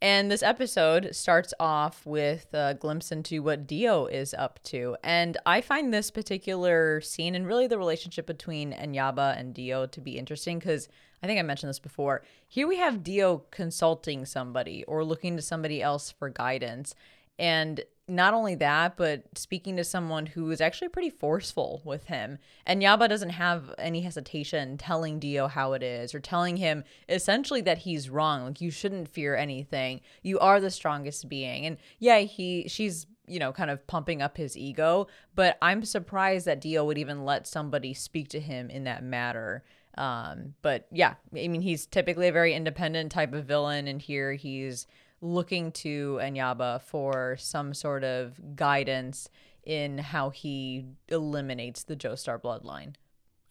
And 0.00 0.30
this 0.30 0.42
episode 0.42 1.14
starts 1.14 1.52
off 1.60 2.06
with 2.06 2.46
a 2.54 2.74
glimpse 2.80 3.12
into 3.12 3.42
what 3.42 3.66
Dio 3.66 4.06
is 4.06 4.32
up 4.32 4.58
to. 4.64 4.96
And 5.04 5.36
I 5.44 5.60
find 5.60 5.92
this 5.92 6.10
particular 6.10 7.02
scene 7.02 7.34
and 7.34 7.46
really 7.46 7.66
the 7.66 7.76
relationship 7.76 8.26
between 8.26 8.72
Enyaba 8.72 9.38
and 9.38 9.52
Dio 9.52 9.84
to 9.84 10.00
be 10.00 10.16
interesting 10.16 10.58
because 10.58 10.88
I 11.22 11.26
think 11.26 11.38
I 11.38 11.42
mentioned 11.42 11.68
this 11.68 11.78
before. 11.78 12.22
Here 12.48 12.66
we 12.66 12.78
have 12.78 13.04
Dio 13.04 13.44
consulting 13.50 14.24
somebody 14.24 14.82
or 14.84 15.04
looking 15.04 15.36
to 15.36 15.42
somebody 15.42 15.82
else 15.82 16.10
for 16.10 16.30
guidance. 16.30 16.94
And 17.38 17.84
not 18.10 18.34
only 18.34 18.54
that, 18.56 18.96
but 18.96 19.22
speaking 19.34 19.76
to 19.76 19.84
someone 19.84 20.26
who 20.26 20.50
is 20.50 20.60
actually 20.60 20.88
pretty 20.88 21.10
forceful 21.10 21.80
with 21.84 22.04
him. 22.04 22.38
Enyaba 22.66 23.08
doesn't 23.08 23.30
have 23.30 23.72
any 23.78 24.00
hesitation 24.02 24.76
telling 24.76 25.18
Dio 25.18 25.46
how 25.46 25.72
it 25.72 25.82
is 25.82 26.14
or 26.14 26.20
telling 26.20 26.56
him 26.56 26.84
essentially 27.08 27.60
that 27.62 27.78
he's 27.78 28.10
wrong. 28.10 28.44
Like 28.44 28.60
you 28.60 28.70
shouldn't 28.70 29.08
fear 29.08 29.36
anything. 29.36 30.00
You 30.22 30.38
are 30.40 30.60
the 30.60 30.70
strongest 30.70 31.28
being. 31.28 31.64
And 31.64 31.76
yeah, 31.98 32.18
he 32.20 32.66
she's 32.68 33.06
you 33.26 33.38
know, 33.38 33.52
kind 33.52 33.70
of 33.70 33.86
pumping 33.86 34.20
up 34.20 34.36
his 34.36 34.56
ego, 34.56 35.06
but 35.36 35.56
I'm 35.62 35.84
surprised 35.84 36.46
that 36.46 36.60
Dio 36.60 36.84
would 36.84 36.98
even 36.98 37.24
let 37.24 37.46
somebody 37.46 37.94
speak 37.94 38.28
to 38.30 38.40
him 38.40 38.68
in 38.70 38.84
that 38.84 39.04
matter. 39.04 39.62
Um, 39.96 40.54
but 40.62 40.88
yeah, 40.90 41.14
I 41.32 41.46
mean, 41.46 41.60
he's 41.60 41.86
typically 41.86 42.26
a 42.26 42.32
very 42.32 42.54
independent 42.54 43.12
type 43.12 43.32
of 43.32 43.44
villain, 43.44 43.86
and 43.86 44.02
here 44.02 44.32
he's 44.32 44.88
looking 45.20 45.72
to 45.72 46.18
Anyaba 46.22 46.80
for 46.80 47.36
some 47.38 47.74
sort 47.74 48.04
of 48.04 48.56
guidance 48.56 49.28
in 49.64 49.98
how 49.98 50.30
he 50.30 50.86
eliminates 51.08 51.84
the 51.84 51.96
Joestar 51.96 52.40
bloodline. 52.40 52.94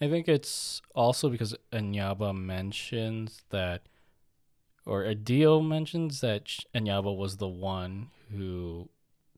I 0.02 0.10
think 0.10 0.28
it's 0.28 0.82
also 0.96 1.30
because 1.30 1.56
Anyaba 1.72 2.36
mentions 2.36 3.44
that, 3.50 3.84
or 4.86 5.06
Adio 5.06 5.60
mentions 5.62 6.22
that 6.22 6.50
Anyaba 6.74 7.16
was 7.16 7.38
the 7.38 7.48
one 7.48 8.10
who 8.32 8.90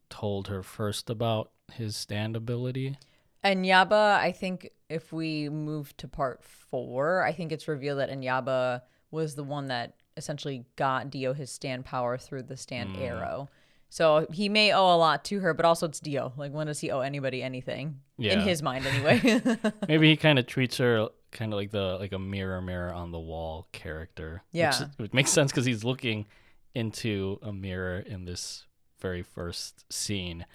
told 0.10 0.48
her 0.48 0.62
first 0.62 1.10
about 1.10 1.52
his 1.74 1.96
stand 1.96 2.36
ability. 2.36 2.98
Enyaba, 3.44 4.20
I 4.20 4.32
think 4.32 4.70
if 4.88 5.12
we 5.12 5.50
move 5.50 5.98
to 5.98 6.08
part 6.08 6.44
four, 6.44 7.24
I 7.24 7.32
think 7.32 7.52
it's 7.52 7.68
revealed 7.68 8.00
that 8.00 8.12
Anyaba 8.12 8.82
was 9.10 9.36
the 9.36 9.44
one 9.44 9.68
that 9.68 9.96
essentially 10.22 10.66
got 10.76 11.10
Dio 11.10 11.34
his 11.34 11.52
stand 11.52 11.86
power 11.86 12.18
through 12.18 12.44
the 12.44 12.58
stand 12.58 12.96
mm. 12.96 13.02
arrow. 13.02 13.50
So 13.90 14.26
he 14.32 14.48
may 14.48 14.72
owe 14.72 14.96
a 14.96 14.98
lot 14.98 15.26
to 15.26 15.40
her, 15.42 15.54
but 15.54 15.66
also 15.66 15.88
it's 15.88 16.00
Dio. 16.00 16.32
Like, 16.38 16.54
when 16.54 16.68
does 16.68 16.80
he 16.80 16.92
owe 16.92 17.02
anybody 17.02 17.44
anything? 17.44 18.00
In 18.18 18.40
his 18.40 18.62
mind, 18.62 18.86
anyway. 18.86 19.42
Maybe 19.88 20.12
he 20.12 20.16
kind 20.16 20.38
of 20.38 20.46
treats 20.46 20.78
her 20.78 21.10
kind 21.32 21.54
of 21.54 21.58
like 21.58 21.72
the 21.72 21.98
like 22.00 22.12
a 22.12 22.20
mirror 22.20 22.62
mirror 22.62 22.94
on 22.94 23.12
the 23.12 23.20
wall 23.20 23.68
character. 23.72 24.44
Yeah. 24.52 24.80
which, 24.80 24.90
which 24.98 25.14
makes 25.14 25.32
sense 25.32 25.52
because 25.52 25.66
he's 25.66 25.84
looking 25.84 26.28
into 26.76 27.40
a 27.42 27.52
mirror 27.52 28.00
in 28.00 28.26
this 28.26 28.66
very 29.00 29.24
first 29.24 29.92
scene. 29.92 30.46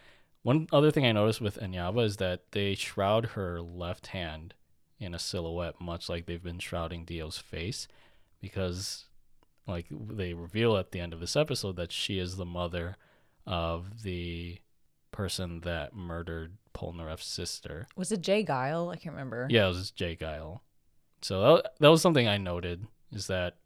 One 0.42 0.68
other 0.72 0.90
thing 0.92 1.04
I 1.04 1.12
noticed 1.12 1.40
with 1.40 1.58
Enyaba 1.58 2.04
is 2.04 2.18
that 2.18 2.52
they 2.52 2.74
shroud 2.74 3.26
her 3.30 3.60
left 3.60 4.08
hand 4.08 4.54
in 4.98 5.12
a 5.12 5.18
silhouette, 5.18 5.80
much 5.80 6.08
like 6.08 6.26
they've 6.26 6.42
been 6.42 6.60
shrouding 6.60 7.04
Dio's 7.04 7.36
face, 7.36 7.88
because 8.40 9.06
like 9.66 9.86
they 9.90 10.34
reveal 10.34 10.76
at 10.76 10.92
the 10.92 11.00
end 11.00 11.12
of 11.12 11.20
this 11.20 11.36
episode 11.36 11.76
that 11.76 11.92
she 11.92 12.18
is 12.18 12.36
the 12.36 12.44
mother 12.44 12.96
of 13.46 14.02
the 14.02 14.58
person 15.12 15.60
that 15.60 15.94
murdered 15.94 16.56
Polnareff's 16.74 17.26
sister. 17.26 17.86
was 17.96 18.12
it 18.12 18.20
J. 18.20 18.44
Geil? 18.44 18.90
I 18.90 18.96
can't 18.96 19.14
remember. 19.14 19.46
Yeah, 19.50 19.64
it 19.66 19.68
was 19.68 19.90
J. 19.90 20.14
Geil. 20.16 20.60
So 21.22 21.56
that, 21.56 21.72
that 21.80 21.88
was 21.88 22.02
something 22.02 22.28
I 22.28 22.36
noted 22.36 22.86
is 23.12 23.26
that 23.28 23.56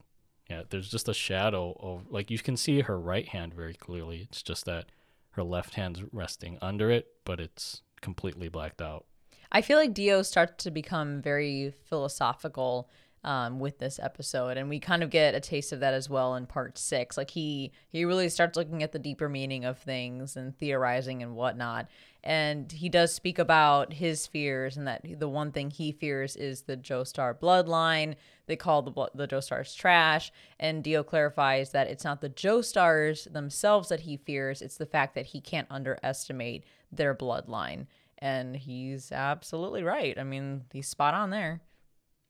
yeah, 0.48 0.62
there's 0.68 0.90
just 0.90 1.08
a 1.08 1.14
shadow 1.14 1.76
of 1.78 2.10
like 2.10 2.30
you 2.30 2.38
can 2.38 2.56
see 2.56 2.80
her 2.80 2.98
right 2.98 3.28
hand 3.28 3.54
very 3.54 3.74
clearly. 3.74 4.26
It's 4.30 4.42
just 4.42 4.64
that 4.64 4.86
her 5.32 5.44
left 5.44 5.74
hand's 5.74 6.02
resting 6.12 6.58
under 6.60 6.90
it, 6.90 7.06
but 7.24 7.38
it's 7.40 7.82
completely 8.00 8.48
blacked 8.48 8.82
out. 8.82 9.06
I 9.52 9.62
feel 9.62 9.78
like 9.78 9.94
Dio 9.94 10.22
starts 10.22 10.64
to 10.64 10.70
become 10.70 11.22
very 11.22 11.74
philosophical 11.84 12.88
um, 13.22 13.60
with 13.60 13.78
this 13.78 14.00
episode, 14.02 14.56
and 14.56 14.68
we 14.68 14.80
kind 14.80 15.02
of 15.02 15.10
get 15.10 15.34
a 15.34 15.40
taste 15.40 15.72
of 15.72 15.80
that 15.80 15.92
as 15.92 16.08
well 16.08 16.34
in 16.34 16.46
part 16.46 16.78
six. 16.78 17.16
Like 17.16 17.30
he 17.30 17.72
he 17.88 18.04
really 18.04 18.28
starts 18.28 18.56
looking 18.56 18.82
at 18.82 18.92
the 18.92 18.98
deeper 18.98 19.28
meaning 19.28 19.64
of 19.64 19.78
things 19.78 20.36
and 20.36 20.56
theorizing 20.56 21.22
and 21.22 21.34
whatnot. 21.34 21.88
And 22.22 22.70
he 22.70 22.88
does 22.88 23.14
speak 23.14 23.38
about 23.38 23.94
his 23.94 24.26
fears, 24.26 24.76
and 24.76 24.86
that 24.86 25.02
the 25.18 25.28
one 25.28 25.52
thing 25.52 25.70
he 25.70 25.92
fears 25.92 26.36
is 26.36 26.62
the 26.62 26.76
Joestar 26.76 27.38
bloodline. 27.38 28.16
They 28.46 28.56
call 28.56 28.82
the 28.82 29.10
the 29.14 29.28
Joestars 29.28 29.76
trash, 29.76 30.32
and 30.58 30.82
Dio 30.82 31.02
clarifies 31.02 31.72
that 31.72 31.88
it's 31.88 32.04
not 32.04 32.20
the 32.20 32.30
Joestars 32.30 33.30
themselves 33.32 33.90
that 33.90 34.00
he 34.00 34.16
fears; 34.16 34.62
it's 34.62 34.76
the 34.76 34.86
fact 34.86 35.14
that 35.14 35.26
he 35.26 35.40
can't 35.40 35.68
underestimate 35.70 36.64
their 36.90 37.14
bloodline. 37.14 37.86
And 38.18 38.54
he's 38.54 39.12
absolutely 39.12 39.82
right. 39.82 40.18
I 40.18 40.24
mean, 40.24 40.64
he's 40.72 40.88
spot 40.88 41.14
on 41.14 41.30
there. 41.30 41.62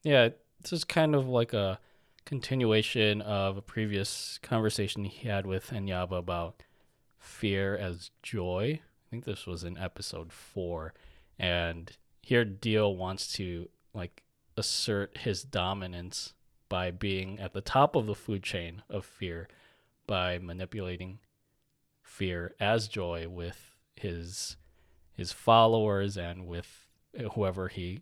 Yeah, 0.04 0.28
this 0.62 0.72
is 0.72 0.84
kind 0.84 1.14
of 1.14 1.28
like 1.28 1.52
a 1.52 1.78
continuation 2.24 3.20
of 3.22 3.56
a 3.56 3.62
previous 3.62 4.38
conversation 4.42 5.04
he 5.04 5.28
had 5.28 5.46
with 5.46 5.70
Enyaba 5.70 6.18
about 6.18 6.62
fear 7.18 7.76
as 7.76 8.10
joy. 8.22 8.80
I 8.82 9.10
think 9.10 9.24
this 9.24 9.46
was 9.46 9.64
in 9.64 9.78
episode 9.78 10.32
four. 10.32 10.94
And 11.38 11.90
here 12.22 12.44
Dio 12.44 12.88
wants 12.88 13.32
to 13.34 13.68
like 13.94 14.22
assert 14.56 15.18
his 15.18 15.42
dominance 15.42 16.34
by 16.68 16.90
being 16.90 17.40
at 17.40 17.52
the 17.52 17.60
top 17.60 17.96
of 17.96 18.06
the 18.06 18.14
food 18.14 18.42
chain 18.42 18.82
of 18.88 19.04
fear 19.04 19.48
by 20.06 20.38
manipulating 20.38 21.18
fear 22.02 22.54
as 22.60 22.88
joy 22.88 23.28
with 23.28 23.74
his 23.96 24.56
his 25.12 25.32
followers 25.32 26.16
and 26.16 26.46
with 26.46 26.86
whoever 27.34 27.68
he 27.68 28.00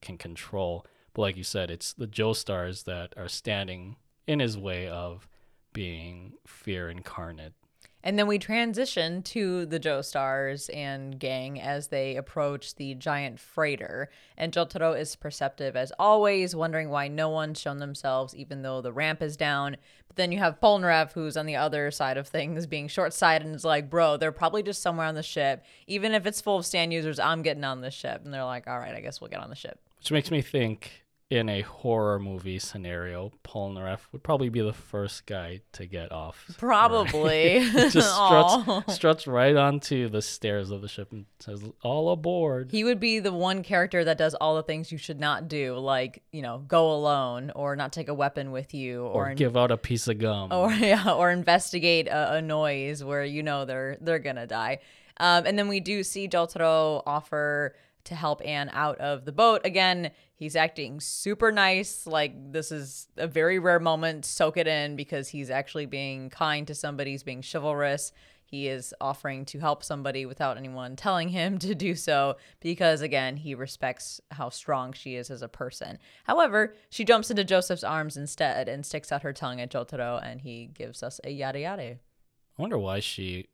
can 0.00 0.18
control. 0.18 0.86
But 1.16 1.22
like 1.22 1.36
you 1.38 1.44
said, 1.44 1.70
it's 1.70 1.94
the 1.94 2.06
Joestars 2.06 2.84
that 2.84 3.14
are 3.16 3.26
standing 3.26 3.96
in 4.26 4.38
his 4.38 4.58
way 4.58 4.86
of 4.86 5.26
being 5.72 6.34
fear 6.46 6.90
incarnate. 6.90 7.54
And 8.02 8.18
then 8.18 8.26
we 8.26 8.38
transition 8.38 9.22
to 9.22 9.64
the 9.64 9.80
Joestars 9.80 10.68
and 10.76 11.18
gang 11.18 11.58
as 11.58 11.88
they 11.88 12.16
approach 12.16 12.74
the 12.74 12.94
giant 12.96 13.40
freighter. 13.40 14.10
And 14.36 14.52
Jotaro 14.52 14.94
is 14.96 15.16
perceptive 15.16 15.74
as 15.74 15.90
always, 15.98 16.54
wondering 16.54 16.90
why 16.90 17.08
no 17.08 17.30
one's 17.30 17.62
shown 17.62 17.78
themselves, 17.78 18.36
even 18.36 18.60
though 18.60 18.82
the 18.82 18.92
ramp 18.92 19.22
is 19.22 19.38
down. 19.38 19.78
But 20.08 20.16
then 20.16 20.32
you 20.32 20.38
have 20.38 20.60
Polnareff, 20.60 21.12
who's 21.12 21.38
on 21.38 21.46
the 21.46 21.56
other 21.56 21.90
side 21.90 22.18
of 22.18 22.28
things, 22.28 22.66
being 22.66 22.88
short 22.88 23.14
sighted 23.14 23.46
and 23.46 23.56
is 23.56 23.64
like, 23.64 23.88
bro, 23.88 24.18
they're 24.18 24.32
probably 24.32 24.62
just 24.62 24.82
somewhere 24.82 25.06
on 25.06 25.14
the 25.14 25.22
ship. 25.22 25.64
Even 25.86 26.12
if 26.12 26.26
it's 26.26 26.42
full 26.42 26.58
of 26.58 26.66
stand 26.66 26.92
users, 26.92 27.18
I'm 27.18 27.40
getting 27.40 27.64
on 27.64 27.80
the 27.80 27.90
ship. 27.90 28.20
And 28.22 28.34
they're 28.34 28.44
like, 28.44 28.68
all 28.68 28.78
right, 28.78 28.94
I 28.94 29.00
guess 29.00 29.18
we'll 29.18 29.30
get 29.30 29.40
on 29.40 29.48
the 29.48 29.56
ship. 29.56 29.80
Which 29.98 30.12
makes 30.12 30.30
me 30.30 30.42
think 30.42 31.05
in 31.28 31.48
a 31.48 31.60
horror 31.62 32.20
movie 32.20 32.58
scenario, 32.60 33.32
Polnareff 33.42 34.00
would 34.12 34.22
probably 34.22 34.48
be 34.48 34.60
the 34.60 34.72
first 34.72 35.26
guy 35.26 35.60
to 35.72 35.84
get 35.84 36.12
off. 36.12 36.44
Probably. 36.58 37.58
Right? 37.58 37.72
Just 37.90 38.14
struts, 38.14 38.94
struts 38.94 39.26
right 39.26 39.56
onto 39.56 40.08
the 40.08 40.22
stairs 40.22 40.70
of 40.70 40.82
the 40.82 40.88
ship 40.88 41.10
and 41.10 41.26
says, 41.40 41.64
"All 41.82 42.10
aboard." 42.10 42.70
He 42.70 42.84
would 42.84 43.00
be 43.00 43.18
the 43.18 43.32
one 43.32 43.64
character 43.64 44.04
that 44.04 44.18
does 44.18 44.34
all 44.34 44.54
the 44.54 44.62
things 44.62 44.92
you 44.92 44.98
should 44.98 45.18
not 45.18 45.48
do, 45.48 45.76
like, 45.76 46.22
you 46.30 46.42
know, 46.42 46.58
go 46.58 46.92
alone 46.92 47.50
or 47.56 47.74
not 47.74 47.92
take 47.92 48.08
a 48.08 48.14
weapon 48.14 48.52
with 48.52 48.72
you 48.72 49.04
or 49.04 49.30
or, 49.30 49.34
give 49.34 49.56
out 49.56 49.72
a 49.72 49.76
piece 49.76 50.06
of 50.06 50.18
gum. 50.18 50.52
or 50.52 50.70
yeah, 50.72 51.10
or 51.10 51.32
investigate 51.32 52.06
a, 52.06 52.34
a 52.34 52.42
noise 52.42 53.02
where 53.02 53.24
you 53.24 53.42
know 53.42 53.64
they're 53.64 53.96
they're 54.00 54.20
gonna 54.20 54.46
die. 54.46 54.78
Um, 55.18 55.46
and 55.46 55.58
then 55.58 55.68
we 55.68 55.80
do 55.80 56.02
see 56.02 56.28
Jotaro 56.28 57.02
offer 57.06 57.74
to 58.06 58.14
help 58.14 58.40
Anne 58.44 58.70
out 58.72 58.98
of 58.98 59.24
the 59.24 59.32
boat. 59.32 59.60
Again, 59.64 60.10
he's 60.34 60.56
acting 60.56 61.00
super 61.00 61.52
nice. 61.52 62.06
Like 62.06 62.52
this 62.52 62.72
is 62.72 63.08
a 63.16 63.26
very 63.26 63.58
rare 63.58 63.80
moment. 63.80 64.24
Soak 64.24 64.56
it 64.56 64.66
in 64.66 64.96
because 64.96 65.28
he's 65.28 65.50
actually 65.50 65.86
being 65.86 66.30
kind 66.30 66.66
to 66.66 66.74
somebody. 66.74 67.12
He's 67.12 67.22
being 67.22 67.42
chivalrous. 67.42 68.12
He 68.46 68.68
is 68.68 68.94
offering 69.00 69.44
to 69.46 69.58
help 69.58 69.82
somebody 69.82 70.24
without 70.24 70.56
anyone 70.56 70.94
telling 70.94 71.30
him 71.30 71.58
to 71.60 71.74
do 71.74 71.94
so 71.94 72.36
because, 72.60 73.00
again, 73.00 73.36
he 73.36 73.54
respects 73.54 74.20
how 74.30 74.50
strong 74.50 74.92
she 74.92 75.16
is 75.16 75.30
as 75.30 75.42
a 75.42 75.48
person. 75.48 75.98
However, 76.24 76.74
she 76.88 77.04
jumps 77.04 77.30
into 77.30 77.44
Joseph's 77.44 77.84
arms 77.84 78.16
instead 78.16 78.68
and 78.68 78.86
sticks 78.86 79.10
out 79.10 79.22
her 79.22 79.32
tongue 79.32 79.60
at 79.60 79.72
Jotaro, 79.72 80.20
and 80.22 80.40
he 80.40 80.66
gives 80.66 81.02
us 81.02 81.20
a 81.24 81.30
yada 81.30 81.60
yada. 81.60 81.82
I 81.82 82.62
wonder 82.62 82.78
why 82.78 83.00
she 83.00 83.48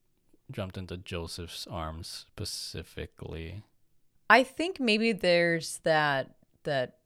jumped 0.51 0.77
into 0.77 0.99
Joseph's 0.99 1.67
arms 1.67 2.27
specifically. 2.29 3.63
I 4.33 4.45
think 4.45 4.81
maybe 4.81 5.13
there's 5.13 5.79
that 5.85 6.31
that 6.65 6.97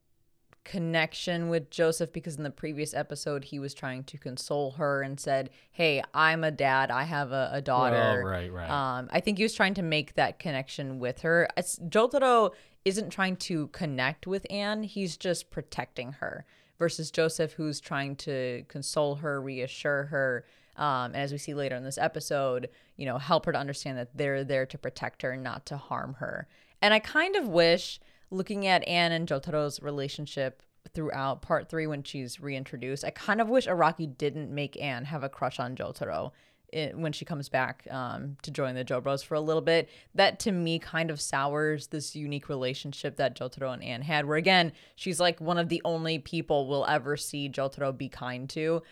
connection 0.63 1.49
with 1.49 1.71
Joseph 1.71 2.13
because 2.13 2.37
in 2.37 2.45
the 2.45 2.51
previous 2.51 2.95
episode 2.95 3.47
he 3.47 3.59
was 3.59 3.75
trying 3.75 4.05
to 4.05 4.17
console 4.17 4.71
her 4.73 5.03
and 5.03 5.19
said, 5.19 5.51
"Hey, 5.73 6.05
I'm 6.15 6.45
a 6.45 6.53
dad. 6.53 6.93
I 6.93 7.03
have 7.03 7.33
a, 7.33 7.51
a 7.53 7.61
daughter." 7.61 8.23
Oh, 8.25 8.29
right, 8.29 8.53
right. 8.53 8.71
Um, 8.71 9.09
I 9.11 9.19
think 9.19 9.39
he 9.39 9.43
was 9.43 9.55
trying 9.55 9.75
to 9.75 9.83
make 9.83 10.15
that 10.15 10.39
connection 10.39 11.01
with 11.01 11.23
her. 11.23 11.49
It's, 11.57 11.81
Jotaro 11.81 12.53
isn't 12.85 13.11
trying 13.11 13.39
to 13.39 13.67
connect 13.69 14.29
with 14.29 14.47
Anne; 14.49 14.85
he's 14.85 15.17
just 15.17 15.51
protecting 15.51 16.13
her. 16.13 16.47
Versus 16.79 17.11
Joseph, 17.11 17.55
who's 17.55 17.81
trying 17.81 18.15
to 18.17 18.65
console 18.69 19.17
her, 19.17 19.41
reassure 19.41 20.05
her, 20.05 20.45
um, 20.77 21.07
and 21.07 21.17
as 21.17 21.33
we 21.33 21.39
see 21.39 21.55
later 21.55 21.75
in 21.75 21.83
this 21.83 21.99
episode, 21.99 22.69
you 22.97 23.07
know, 23.07 23.19
help 23.19 23.47
her 23.47 23.53
to 23.53 23.59
understand 23.59 23.99
that 23.99 24.17
they're 24.17 24.45
there 24.45 24.67
to 24.67 24.79
protect 24.79 25.23
her, 25.23 25.37
not 25.37 25.67
to 25.67 25.77
harm 25.77 26.15
her. 26.21 26.47
And 26.83 26.93
I 26.95 26.99
kind 26.99 27.37
of 27.37 27.49
wish, 27.49 28.01
looking 28.31 28.67
at 28.67 28.87
Anne 28.87 29.13
and 29.13 29.29
Jotaro's 29.29 29.81
relationship 29.83 30.63
throughout 30.95 31.43
part 31.43 31.69
three 31.69 31.87
when 31.87 32.03
she's 32.03 32.41
reintroduced, 32.41 33.05
I 33.05 33.11
kind 33.11 33.41
of 33.41 33.49
wish 33.49 33.67
Araki 33.67 34.17
didn't 34.17 34.55
make 34.55 34.81
Anne 34.81 35.05
have 35.07 35.25
a 35.25 35.29
crush 35.29 35.59
on 35.59 35.75
Jotaro 35.75 36.31
i- 36.75 36.93
when 36.95 37.13
she 37.13 37.25
comes 37.25 37.49
back 37.49 37.87
um, 37.91 38.37
to 38.43 38.51
join 38.51 38.75
the 38.75 38.85
Jobros 38.85 39.25
for 39.25 39.35
a 39.35 39.41
little 39.41 39.63
bit. 39.63 39.89
That 40.15 40.39
to 40.41 40.53
me 40.53 40.79
kind 40.79 41.11
of 41.11 41.21
sours 41.21 41.89
this 41.89 42.15
unique 42.15 42.49
relationship 42.49 43.17
that 43.17 43.37
Jotaro 43.37 43.73
and 43.73 43.83
Anne 43.83 44.03
had, 44.03 44.27
where 44.27 44.37
again, 44.37 44.73
she's 44.95 45.19
like 45.19 45.41
one 45.41 45.59
of 45.59 45.69
the 45.69 45.83
only 45.85 46.19
people 46.19 46.69
we'll 46.69 46.87
ever 46.87 47.17
see 47.17 47.49
Jotaro 47.49 47.97
be 47.97 48.09
kind 48.09 48.49
to 48.51 48.83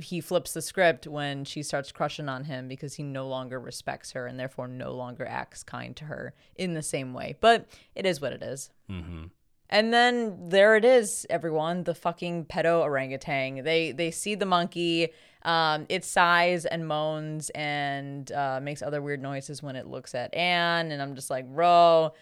he 0.00 0.20
flips 0.20 0.54
the 0.54 0.62
script 0.62 1.06
when 1.06 1.44
she 1.44 1.62
starts 1.62 1.92
crushing 1.92 2.28
on 2.28 2.44
him 2.44 2.68
because 2.68 2.94
he 2.94 3.02
no 3.02 3.26
longer 3.28 3.60
respects 3.60 4.12
her 4.12 4.26
and 4.26 4.38
therefore 4.38 4.66
no 4.68 4.92
longer 4.92 5.26
acts 5.26 5.62
kind 5.62 5.94
to 5.96 6.04
her 6.04 6.34
in 6.56 6.74
the 6.74 6.82
same 6.82 7.12
way. 7.12 7.36
But 7.40 7.66
it 7.94 8.06
is 8.06 8.20
what 8.20 8.32
it 8.32 8.42
is. 8.42 8.70
mm-hmm. 8.90 9.24
And 9.72 9.90
then 9.90 10.50
there 10.50 10.76
it 10.76 10.84
is, 10.84 11.26
everyone, 11.30 11.84
the 11.84 11.94
fucking 11.94 12.44
pedo 12.44 12.82
orangutan. 12.82 13.64
They 13.64 13.92
they 13.92 14.10
see 14.10 14.34
the 14.34 14.44
monkey. 14.44 15.08
Um, 15.44 15.86
it 15.88 16.04
sighs 16.04 16.66
and 16.66 16.86
moans 16.86 17.50
and 17.54 18.30
uh, 18.30 18.60
makes 18.62 18.82
other 18.82 19.00
weird 19.00 19.22
noises 19.22 19.62
when 19.62 19.74
it 19.74 19.86
looks 19.86 20.14
at 20.14 20.34
Anne, 20.34 20.92
and 20.92 21.00
I'm 21.00 21.14
just 21.14 21.30
like, 21.30 21.46
bro, 21.46 22.12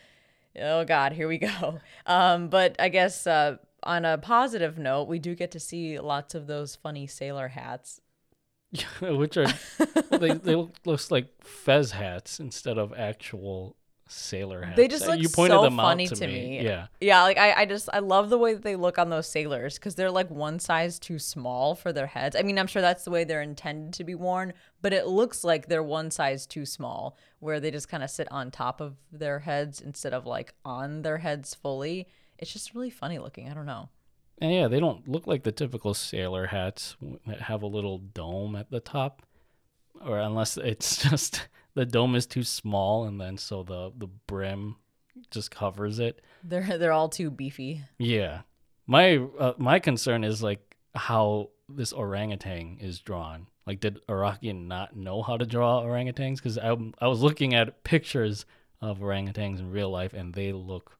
oh 0.61 0.85
god, 0.85 1.13
here 1.13 1.27
we 1.27 1.39
go. 1.39 1.81
Um, 2.07 2.49
but 2.49 2.77
I 2.79 2.89
guess 2.89 3.27
uh, 3.27 3.57
on 3.83 4.05
a 4.05 4.19
positive 4.19 4.79
note, 4.79 5.09
we 5.09 5.19
do 5.19 5.35
get 5.35 5.51
to 5.53 5.61
see 5.61 5.99
lots 5.99 6.35
of 6.35 6.47
those 6.47 6.77
funny 6.77 7.07
sailor 7.07 7.49
hats. 7.49 8.01
Which 9.01 9.37
are 9.37 9.47
they? 10.11 10.33
They 10.35 10.55
look 10.55 10.75
looks 10.85 11.11
like 11.11 11.27
fez 11.43 11.91
hats 11.91 12.39
instead 12.39 12.79
of 12.79 12.93
actual 12.97 13.77
sailor 14.07 14.63
hats. 14.63 14.77
They 14.77 14.87
just 14.89 15.05
Uh, 15.05 15.13
look 15.13 15.21
you 15.21 15.29
pointed 15.29 15.57
so 15.59 15.63
them 15.63 15.77
funny 15.77 16.05
out 16.05 16.09
to, 16.11 16.15
to 16.17 16.27
me. 16.29 16.33
me. 16.59 16.65
Yeah, 16.65 16.87
Yeah, 17.01 17.23
like 17.23 17.37
I, 17.39 17.53
I 17.63 17.65
just 17.67 17.89
I 17.93 17.99
love 17.99 18.29
the 18.31 18.39
way 18.39 18.55
that 18.55 18.63
they 18.63 18.77
look 18.77 18.97
on 18.99 19.09
those 19.11 19.27
sailors 19.29 19.75
because 19.75 19.97
they're 19.97 20.11
like 20.11 20.31
one 20.31 20.61
size 20.61 20.99
too 21.01 21.19
small 21.19 21.75
for 21.75 21.93
their 21.93 22.07
heads. 22.09 22.37
I 22.37 22.43
mean, 22.43 22.59
I'm 22.61 22.67
sure 22.69 22.83
that's 22.83 23.05
the 23.05 23.11
way 23.11 23.25
they're 23.25 23.43
intended 23.43 23.93
to 23.95 24.05
be 24.05 24.15
worn, 24.15 24.53
but 24.83 24.93
it 24.93 25.07
looks 25.07 25.43
like 25.43 25.67
they're 25.67 25.83
one 25.83 26.11
size 26.13 26.47
too 26.47 26.65
small, 26.67 27.17
where 27.41 27.59
they 27.59 27.71
just 27.73 27.89
kind 27.89 28.03
of 28.05 28.11
sit 28.11 28.31
on 28.31 28.51
top 28.53 28.81
of 28.81 28.97
their 29.11 29.41
heads 29.41 29.81
instead 29.81 30.13
of 30.15 30.27
like 30.27 30.55
on 30.65 31.03
their 31.03 31.19
heads 31.19 31.55
fully. 31.57 32.07
It's 32.41 32.53
just 32.53 32.75
really 32.75 32.91
funny 32.91 33.19
looking. 33.19 33.49
I 33.49 33.55
don't 33.55 33.67
know. 33.67 33.89
and 34.39 34.53
yeah, 34.53 34.67
they 34.69 34.81
don't 34.81 35.07
look 35.09 35.27
like 35.27 35.43
the 35.45 35.53
typical 35.53 35.95
sailor 35.95 36.47
hats 36.47 36.97
that 37.27 37.43
have 37.43 37.63
a 37.63 37.67
little 37.67 37.99
dome 37.99 38.57
at 38.57 38.71
the 38.71 38.81
top, 38.81 39.23
or 40.05 40.19
unless 40.19 40.57
it's 40.57 41.03
just 41.11 41.47
the 41.75 41.87
dome 41.87 42.17
is 42.17 42.27
too 42.27 42.43
small 42.43 43.05
and 43.05 43.21
then 43.21 43.37
so 43.39 43.63
the 43.63 43.93
the 43.97 44.09
brim 44.27 44.77
just 45.31 45.51
covers 45.51 45.99
it. 45.99 46.23
They're 46.43 46.79
they're 46.79 46.93
all 46.93 47.09
too 47.09 47.31
beefy. 47.31 47.83
Yeah. 47.99 48.41
My 48.87 49.17
uh, 49.39 49.53
my 49.59 49.79
concern 49.79 50.25
is 50.25 50.43
like 50.43 50.77
how 50.95 51.51
this 51.69 51.93
orangutan 51.93 52.79
is 52.81 52.99
drawn. 53.01 53.47
Like, 53.67 53.79
did 53.79 54.05
Araki 54.09 54.53
not 54.53 54.97
know 54.97 55.23
how 55.23 55.37
to 55.37 55.47
draw 55.47 55.83
orangutans? 55.83 56.37
Because 56.37 56.59
I 56.59 56.75
I 56.99 57.07
was 57.07 57.21
looking 57.21 57.55
at 57.55 57.85
pictures 57.85 58.47
of 58.81 58.99
orangutans 58.99 59.61
in 59.61 59.71
real 59.71 59.91
life, 59.91 60.13
and 60.13 60.35
they 60.35 60.53
look 60.53 60.99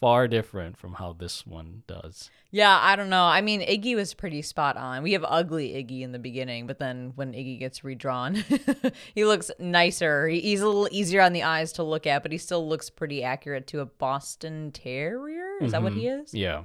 far 0.00 0.26
different 0.26 0.78
from 0.78 0.94
how 0.94 1.12
this 1.12 1.46
one 1.46 1.82
does. 1.86 2.30
Yeah, 2.50 2.76
I 2.80 2.96
don't 2.96 3.10
know. 3.10 3.24
I 3.24 3.42
mean, 3.42 3.60
Iggy 3.60 3.94
was 3.94 4.14
pretty 4.14 4.42
spot 4.42 4.76
on. 4.76 5.02
We 5.02 5.12
have 5.12 5.24
ugly 5.28 5.70
Iggy 5.70 6.00
in 6.00 6.12
the 6.12 6.18
beginning, 6.18 6.66
but 6.66 6.78
then 6.78 7.12
when 7.14 7.32
Iggy 7.32 7.58
gets 7.58 7.84
redrawn, 7.84 8.42
he 9.14 9.24
looks 9.24 9.50
nicer. 9.58 10.26
He's 10.26 10.62
a 10.62 10.66
little 10.66 10.88
easier 10.90 11.20
on 11.20 11.32
the 11.32 11.42
eyes 11.42 11.72
to 11.74 11.82
look 11.82 12.06
at, 12.06 12.22
but 12.22 12.32
he 12.32 12.38
still 12.38 12.66
looks 12.66 12.90
pretty 12.90 13.22
accurate 13.22 13.66
to 13.68 13.80
a 13.80 13.86
Boston 13.86 14.72
Terrier. 14.72 15.58
Is 15.60 15.72
that 15.72 15.82
what 15.82 15.92
he 15.92 16.04
mm-hmm. 16.04 16.22
is? 16.22 16.34
Yeah. 16.34 16.64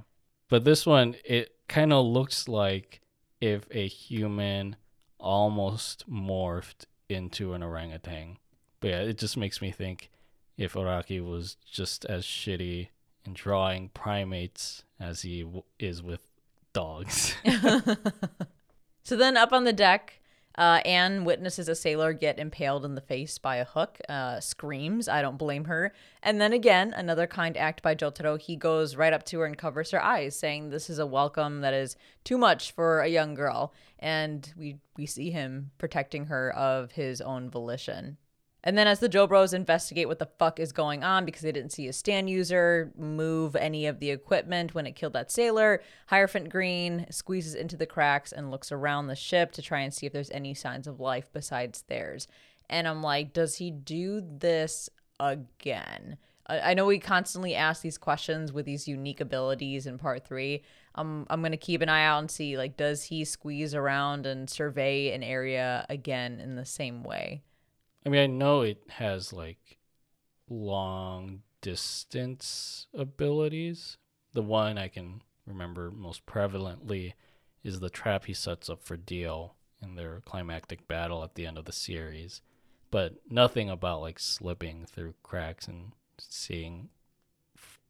But 0.49 0.63
this 0.63 0.85
one, 0.85 1.15
it 1.25 1.51
kind 1.67 1.91
of 1.91 2.05
looks 2.05 2.47
like 2.47 3.01
if 3.41 3.67
a 3.71 3.87
human 3.87 4.77
almost 5.19 6.09
morphed 6.09 6.85
into 7.09 7.53
an 7.53 7.61
orangutan. 7.61 8.37
But 8.79 8.87
yeah, 8.89 8.99
it 9.01 9.17
just 9.17 9.37
makes 9.37 9.61
me 9.61 9.71
think 9.71 10.09
if 10.57 10.73
Araki 10.73 11.23
was 11.23 11.57
just 11.69 12.05
as 12.05 12.23
shitty 12.23 12.89
in 13.25 13.33
drawing 13.33 13.89
primates 13.89 14.83
as 14.99 15.21
he 15.21 15.41
w- 15.43 15.63
is 15.79 16.01
with 16.01 16.21
dogs. 16.73 17.35
So 19.05 19.15
then 19.15 19.37
up 19.37 19.53
on 19.53 19.65
the 19.65 19.71
deck, 19.71 20.19
uh, 20.57 20.81
Anne 20.83 21.25
witnesses 21.25 21.69
a 21.69 21.75
sailor 21.75 22.11
get 22.11 22.39
impaled 22.39 22.83
in 22.83 22.95
the 22.95 23.01
face 23.01 23.37
by 23.37 23.57
a 23.57 23.65
hook, 23.65 23.99
uh, 24.09 24.39
screams. 24.39 25.07
I 25.07 25.21
don't 25.21 25.37
blame 25.37 25.65
her. 25.65 25.93
And 26.23 26.41
then 26.41 26.53
again, 26.53 26.91
another 26.91 27.27
kind 27.27 27.55
act 27.55 27.83
by 27.83 27.93
Jotaro. 27.93 28.41
He 28.41 28.55
goes 28.55 28.95
right 28.95 29.13
up 29.13 29.23
to 29.25 29.39
her 29.41 29.45
and 29.45 29.55
covers 29.55 29.91
her 29.91 30.01
eyes, 30.03 30.35
saying 30.35 30.71
this 30.71 30.89
is 30.89 30.97
a 30.97 31.05
welcome 31.05 31.61
that 31.61 31.75
is 31.75 31.97
too 32.23 32.39
much 32.39 32.71
for 32.71 33.01
a 33.01 33.07
young 33.07 33.35
girl. 33.35 33.75
And 33.99 34.51
we, 34.57 34.77
we 34.97 35.05
see 35.05 35.29
him 35.29 35.69
protecting 35.77 36.25
her 36.25 36.51
of 36.55 36.93
his 36.93 37.21
own 37.21 37.51
volition. 37.51 38.17
And 38.65 38.75
then 38.75 38.87
as 38.87 38.99
the 38.99 39.07
Joe 39.07 39.27
Bros 39.27 39.53
investigate 39.53 40.07
what 40.07 40.17
the 40.17 40.29
fuck 40.39 40.59
is 40.59 40.71
going 40.71 41.03
on 41.03 41.23
because 41.23 41.43
they 41.43 41.51
didn't 41.51 41.71
see 41.71 41.87
a 41.87 41.93
stand 41.93 42.31
user 42.31 42.91
move 42.97 43.55
any 43.55 43.85
of 43.85 43.99
the 43.99 44.09
equipment 44.09 44.73
when 44.73 44.87
it 44.87 44.95
killed 44.95 45.13
that 45.13 45.31
sailor, 45.31 45.83
Hierophant 46.07 46.49
Green 46.49 47.05
squeezes 47.11 47.53
into 47.53 47.77
the 47.77 47.85
cracks 47.85 48.31
and 48.31 48.49
looks 48.49 48.71
around 48.71 49.05
the 49.05 49.15
ship 49.15 49.51
to 49.53 49.61
try 49.61 49.81
and 49.81 49.93
see 49.93 50.07
if 50.07 50.13
there's 50.13 50.31
any 50.31 50.55
signs 50.55 50.87
of 50.87 50.99
life 50.99 51.29
besides 51.31 51.83
theirs. 51.83 52.27
And 52.67 52.87
I'm 52.87 53.03
like, 53.03 53.33
does 53.33 53.57
he 53.57 53.69
do 53.69 54.19
this 54.21 54.89
again? 55.19 56.17
I 56.47 56.71
I 56.71 56.73
know 56.73 56.87
we 56.87 56.97
constantly 56.99 57.53
ask 57.53 57.83
these 57.83 57.99
questions 57.99 58.51
with 58.51 58.65
these 58.65 58.87
unique 58.87 59.21
abilities 59.21 59.85
in 59.85 59.99
part 59.99 60.25
three. 60.25 60.63
Um, 60.95 61.27
I'm 61.29 61.43
gonna 61.43 61.57
keep 61.57 61.81
an 61.81 61.89
eye 61.89 62.05
out 62.05 62.19
and 62.19 62.31
see 62.31 62.57
like, 62.57 62.77
does 62.77 63.03
he 63.03 63.25
squeeze 63.25 63.75
around 63.75 64.25
and 64.25 64.49
survey 64.49 65.13
an 65.13 65.21
area 65.21 65.85
again 65.89 66.39
in 66.39 66.55
the 66.55 66.65
same 66.65 67.03
way? 67.03 67.43
I 68.05 68.09
mean, 68.09 68.21
I 68.21 68.27
know 68.27 68.61
it 68.61 68.83
has 68.89 69.33
like 69.33 69.77
long 70.47 71.41
distance 71.61 72.87
abilities. 72.93 73.97
The 74.33 74.43
one 74.43 74.77
I 74.77 74.87
can 74.87 75.21
remember 75.47 75.89
most 75.91 76.25
prevalently 76.25 77.13
is 77.63 77.79
the 77.79 77.89
trap 77.89 78.25
he 78.25 78.33
sets 78.33 78.69
up 78.69 78.83
for 78.83 78.95
Dio 78.95 79.53
in 79.81 79.95
their 79.95 80.21
climactic 80.25 80.87
battle 80.87 81.23
at 81.23 81.35
the 81.35 81.45
end 81.47 81.57
of 81.57 81.65
the 81.65 81.71
series. 81.71 82.41
But 82.91 83.15
nothing 83.29 83.69
about 83.69 84.01
like 84.01 84.19
slipping 84.19 84.85
through 84.85 85.15
cracks 85.23 85.67
and 85.67 85.93
seeing 86.19 86.89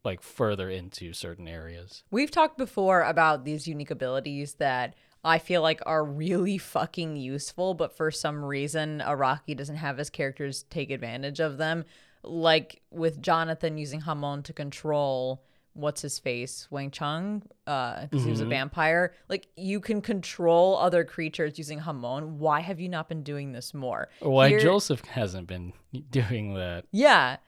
like 0.04 0.22
further 0.22 0.70
into 0.70 1.12
certain 1.12 1.48
areas. 1.48 2.04
We've 2.10 2.30
talked 2.30 2.56
before 2.56 3.02
about 3.02 3.44
these 3.44 3.68
unique 3.68 3.90
abilities 3.90 4.54
that 4.54 4.94
I 5.26 5.40
feel 5.40 5.60
like 5.60 5.80
are 5.84 6.04
really 6.04 6.56
fucking 6.56 7.16
useful, 7.16 7.74
but 7.74 7.96
for 7.96 8.12
some 8.12 8.44
reason, 8.44 9.02
Araki 9.04 9.56
doesn't 9.56 9.76
have 9.76 9.98
his 9.98 10.08
characters 10.08 10.64
take 10.70 10.90
advantage 10.90 11.40
of 11.40 11.58
them. 11.58 11.84
Like 12.22 12.80
with 12.90 13.20
Jonathan 13.20 13.76
using 13.76 14.00
Hamon 14.02 14.44
to 14.44 14.52
control 14.52 15.42
what's 15.74 16.00
his 16.00 16.18
face, 16.20 16.68
Wang 16.70 16.92
Chung, 16.92 17.42
uh, 17.66 18.02
because 18.02 18.24
he 18.24 18.30
was 18.30 18.40
a 18.40 18.44
mm-hmm. 18.44 18.50
vampire. 18.50 19.14
Like 19.28 19.48
you 19.56 19.80
can 19.80 20.00
control 20.00 20.76
other 20.78 21.04
creatures 21.04 21.58
using 21.58 21.80
Hamon. 21.80 22.38
Why 22.38 22.60
have 22.60 22.78
you 22.78 22.88
not 22.88 23.08
been 23.08 23.24
doing 23.24 23.50
this 23.50 23.74
more? 23.74 24.08
Why 24.20 24.50
Here- 24.50 24.60
Joseph 24.60 25.04
hasn't 25.04 25.48
been 25.48 25.72
doing 26.10 26.54
that. 26.54 26.84
Yeah. 26.92 27.38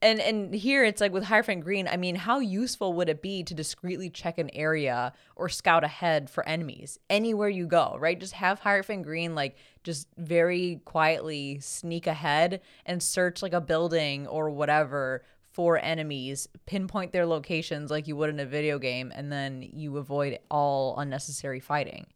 And 0.00 0.20
and 0.20 0.54
here 0.54 0.84
it's 0.84 1.00
like 1.00 1.12
with 1.12 1.24
Hierophant 1.24 1.64
Green, 1.64 1.88
I 1.88 1.96
mean, 1.96 2.14
how 2.14 2.38
useful 2.38 2.92
would 2.94 3.08
it 3.08 3.20
be 3.20 3.42
to 3.42 3.54
discreetly 3.54 4.10
check 4.10 4.38
an 4.38 4.48
area 4.54 5.12
or 5.34 5.48
scout 5.48 5.82
ahead 5.82 6.30
for 6.30 6.48
enemies 6.48 6.98
anywhere 7.10 7.48
you 7.48 7.66
go, 7.66 7.96
right? 7.98 8.18
Just 8.18 8.34
have 8.34 8.60
Hierophant 8.60 9.02
Green 9.02 9.34
like 9.34 9.56
just 9.82 10.06
very 10.16 10.80
quietly 10.84 11.58
sneak 11.60 12.06
ahead 12.06 12.60
and 12.86 13.02
search 13.02 13.42
like 13.42 13.52
a 13.52 13.60
building 13.60 14.28
or 14.28 14.50
whatever 14.50 15.24
for 15.50 15.76
enemies, 15.78 16.48
pinpoint 16.66 17.10
their 17.10 17.26
locations 17.26 17.90
like 17.90 18.06
you 18.06 18.14
would 18.14 18.30
in 18.30 18.38
a 18.38 18.46
video 18.46 18.78
game, 18.78 19.10
and 19.12 19.32
then 19.32 19.68
you 19.72 19.96
avoid 19.96 20.38
all 20.48 20.96
unnecessary 20.98 21.58
fighting. 21.58 22.06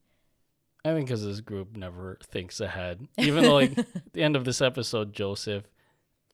I 0.85 0.93
think 0.93 1.07
because 1.07 1.25
this 1.25 1.41
group 1.41 1.77
never 1.77 2.19
thinks 2.23 2.61
ahead. 2.61 3.07
Even 3.19 3.43
though, 3.43 3.55
like, 3.55 3.77
at 3.79 3.87
the 4.13 4.23
end 4.23 4.37
of 4.37 4.45
this 4.45 4.61
episode, 4.61 5.13
Joseph, 5.13 5.65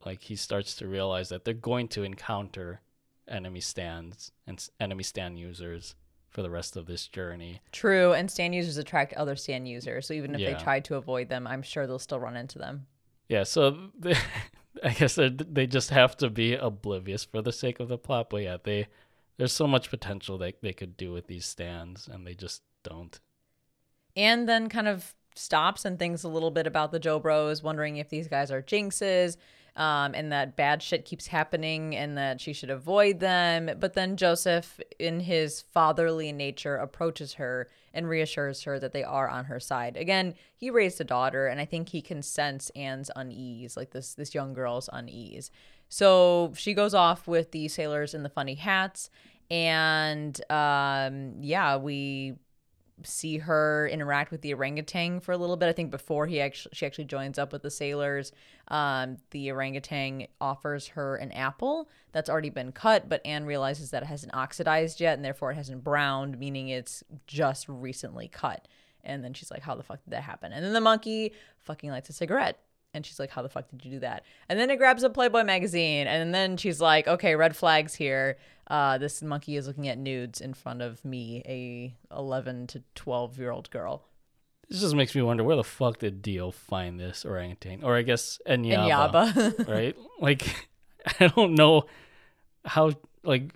like, 0.08 0.22
he 0.22 0.36
starts 0.36 0.74
to 0.76 0.86
realize 0.88 1.28
that 1.28 1.44
they're 1.44 1.54
going 1.72 1.88
to 1.88 2.02
encounter 2.02 2.80
enemy 3.28 3.60
stands 3.60 4.32
and 4.46 4.56
enemy 4.80 5.02
stand 5.02 5.38
users 5.38 5.94
for 6.30 6.42
the 6.42 6.50
rest 6.50 6.76
of 6.76 6.86
this 6.86 7.06
journey. 7.08 7.60
True, 7.72 8.12
and 8.12 8.30
stand 8.30 8.54
users 8.54 8.76
attract 8.78 9.12
other 9.14 9.36
stand 9.36 9.68
users, 9.68 10.06
so 10.06 10.14
even 10.14 10.34
if 10.34 10.40
Yeah. 10.40 10.54
they 10.54 10.62
try 10.62 10.80
to 10.80 10.96
avoid 10.96 11.28
them, 11.28 11.46
I'm 11.46 11.62
sure 11.62 11.86
they'll 11.86 11.98
still 11.98 12.20
run 12.20 12.36
into 12.36 12.58
them. 12.58 12.86
Yeah, 13.28 13.44
so 13.44 13.90
they, 13.98 14.14
I 14.82 14.90
guess 14.98 15.14
they 15.14 15.28
they 15.28 15.66
just 15.66 15.90
have 15.90 16.16
to 16.18 16.28
be 16.30 16.54
oblivious 16.54 17.24
for 17.24 17.42
the 17.42 17.52
sake 17.52 17.80
of 17.80 17.88
the 17.88 17.98
plot. 17.98 18.30
But 18.30 18.42
yeah, 18.42 18.56
they 18.62 18.88
there's 19.36 19.52
so 19.52 19.66
much 19.66 19.90
potential 19.90 20.38
that 20.38 20.60
they 20.62 20.72
could 20.72 20.96
do 20.96 21.12
with 21.12 21.26
these 21.28 21.46
stands, 21.46 22.08
and 22.08 22.26
they 22.26 22.34
just 22.34 22.62
don't. 22.82 23.20
and 24.16 24.48
then 24.48 24.68
kind 24.68 24.88
of 24.88 25.14
stops 25.34 25.84
and 25.84 25.98
thinks 25.98 26.24
a 26.24 26.28
little 26.28 26.50
bit 26.50 26.66
about 26.66 26.90
the 26.92 26.98
Joe 26.98 27.18
Bros, 27.20 27.62
wondering 27.62 27.96
if 27.98 28.08
these 28.08 28.26
guys 28.28 28.50
are 28.50 28.62
jinxes, 28.62 29.36
um, 29.78 30.12
and 30.14 30.32
that 30.32 30.56
bad 30.56 30.82
shit 30.82 31.04
keeps 31.04 31.28
happening, 31.28 31.94
and 31.94 32.18
that 32.18 32.40
she 32.40 32.52
should 32.52 32.68
avoid 32.68 33.20
them. 33.20 33.70
But 33.78 33.94
then 33.94 34.16
Joseph, 34.16 34.80
in 34.98 35.20
his 35.20 35.62
fatherly 35.62 36.32
nature, 36.32 36.76
approaches 36.76 37.34
her 37.34 37.68
and 37.94 38.08
reassures 38.08 38.64
her 38.64 38.78
that 38.80 38.92
they 38.92 39.04
are 39.04 39.28
on 39.28 39.46
her 39.46 39.60
side. 39.60 39.96
Again, 39.96 40.34
he 40.56 40.68
raised 40.68 41.00
a 41.00 41.04
daughter, 41.04 41.46
and 41.46 41.60
I 41.60 41.64
think 41.64 41.88
he 41.88 42.02
can 42.02 42.22
sense 42.22 42.70
Anne's 42.76 43.10
unease, 43.14 43.76
like 43.76 43.92
this 43.92 44.14
this 44.14 44.34
young 44.34 44.52
girl's 44.52 44.90
unease. 44.92 45.50
So 45.88 46.52
she 46.56 46.74
goes 46.74 46.92
off 46.92 47.26
with 47.26 47.52
the 47.52 47.68
sailors 47.68 48.14
in 48.14 48.24
the 48.24 48.28
funny 48.28 48.56
hats, 48.56 49.10
and 49.50 50.38
um, 50.50 51.36
yeah, 51.40 51.76
we 51.76 52.34
see 53.02 53.38
her 53.38 53.88
interact 53.88 54.30
with 54.30 54.42
the 54.42 54.52
orangutan 54.54 55.20
for 55.20 55.32
a 55.32 55.36
little 55.36 55.56
bit. 55.56 55.68
I 55.68 55.72
think 55.72 55.90
before 55.90 56.26
he 56.26 56.40
actually 56.40 56.70
she 56.74 56.86
actually 56.86 57.04
joins 57.04 57.38
up 57.38 57.52
with 57.52 57.62
the 57.62 57.70
sailors, 57.70 58.32
um, 58.68 59.18
the 59.30 59.50
orangutan 59.50 60.26
offers 60.40 60.88
her 60.88 61.16
an 61.16 61.32
apple 61.32 61.88
that's 62.12 62.28
already 62.28 62.50
been 62.50 62.72
cut, 62.72 63.08
but 63.08 63.24
Anne 63.24 63.44
realizes 63.44 63.90
that 63.90 64.02
it 64.02 64.06
hasn't 64.06 64.34
oxidized 64.34 65.00
yet 65.00 65.14
and 65.14 65.24
therefore 65.24 65.52
it 65.52 65.56
hasn't 65.56 65.84
browned, 65.84 66.38
meaning 66.38 66.68
it's 66.68 67.02
just 67.26 67.68
recently 67.68 68.28
cut. 68.28 68.66
And 69.04 69.24
then 69.24 69.32
she's 69.32 69.50
like, 69.50 69.62
"How 69.62 69.74
the 69.74 69.82
fuck 69.82 70.04
did 70.04 70.12
that 70.12 70.22
happen?" 70.22 70.52
And 70.52 70.64
then 70.64 70.72
the 70.72 70.80
monkey 70.80 71.32
fucking 71.60 71.90
lights 71.90 72.10
a 72.10 72.12
cigarette. 72.12 72.58
And 72.98 73.06
she's 73.06 73.20
like, 73.20 73.30
How 73.30 73.42
the 73.42 73.48
fuck 73.48 73.68
did 73.70 73.84
you 73.84 73.92
do 73.92 74.00
that? 74.00 74.24
And 74.48 74.58
then 74.58 74.70
it 74.70 74.76
grabs 74.76 75.04
a 75.04 75.08
Playboy 75.10 75.44
magazine. 75.44 76.06
And 76.08 76.34
then 76.34 76.56
she's 76.56 76.80
like, 76.80 77.06
Okay, 77.06 77.36
red 77.36 77.56
flags 77.56 77.94
here. 77.94 78.36
Uh, 78.66 78.98
this 78.98 79.22
monkey 79.22 79.56
is 79.56 79.66
looking 79.68 79.88
at 79.88 79.96
nudes 79.96 80.40
in 80.40 80.52
front 80.52 80.82
of 80.82 81.04
me, 81.04 81.42
a 81.46 81.94
11 82.14 82.66
to 82.66 82.82
12 82.96 83.38
year 83.38 83.50
old 83.52 83.70
girl. 83.70 84.04
This 84.68 84.80
just 84.80 84.94
makes 84.96 85.14
me 85.14 85.22
wonder 85.22 85.44
where 85.44 85.56
the 85.56 85.64
fuck 85.64 86.00
did 86.00 86.20
Dio 86.20 86.50
find 86.50 86.98
this 87.00 87.24
orangutan, 87.24 87.82
or 87.82 87.96
I 87.96 88.02
guess 88.02 88.38
Enyaba, 88.46 89.34
And 89.36 89.54
Yaba. 89.56 89.68
right? 89.74 89.96
Like, 90.20 90.68
I 91.20 91.28
don't 91.28 91.54
know 91.54 91.84
how. 92.64 92.90
Like, 93.22 93.54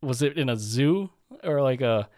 was 0.00 0.22
it 0.22 0.38
in 0.38 0.48
a 0.48 0.56
zoo 0.56 1.10
or 1.42 1.60
like 1.60 1.80
a 1.80 2.08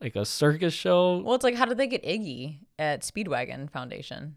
like 0.00 0.14
a 0.14 0.24
circus 0.24 0.74
show? 0.74 1.18
well, 1.18 1.34
it's 1.34 1.42
like, 1.44 1.54
how 1.56 1.64
did 1.64 1.78
they 1.78 1.86
get 1.86 2.04
Iggy 2.04 2.58
at 2.78 3.00
Speedwagon 3.00 3.70
Foundation? 3.70 4.36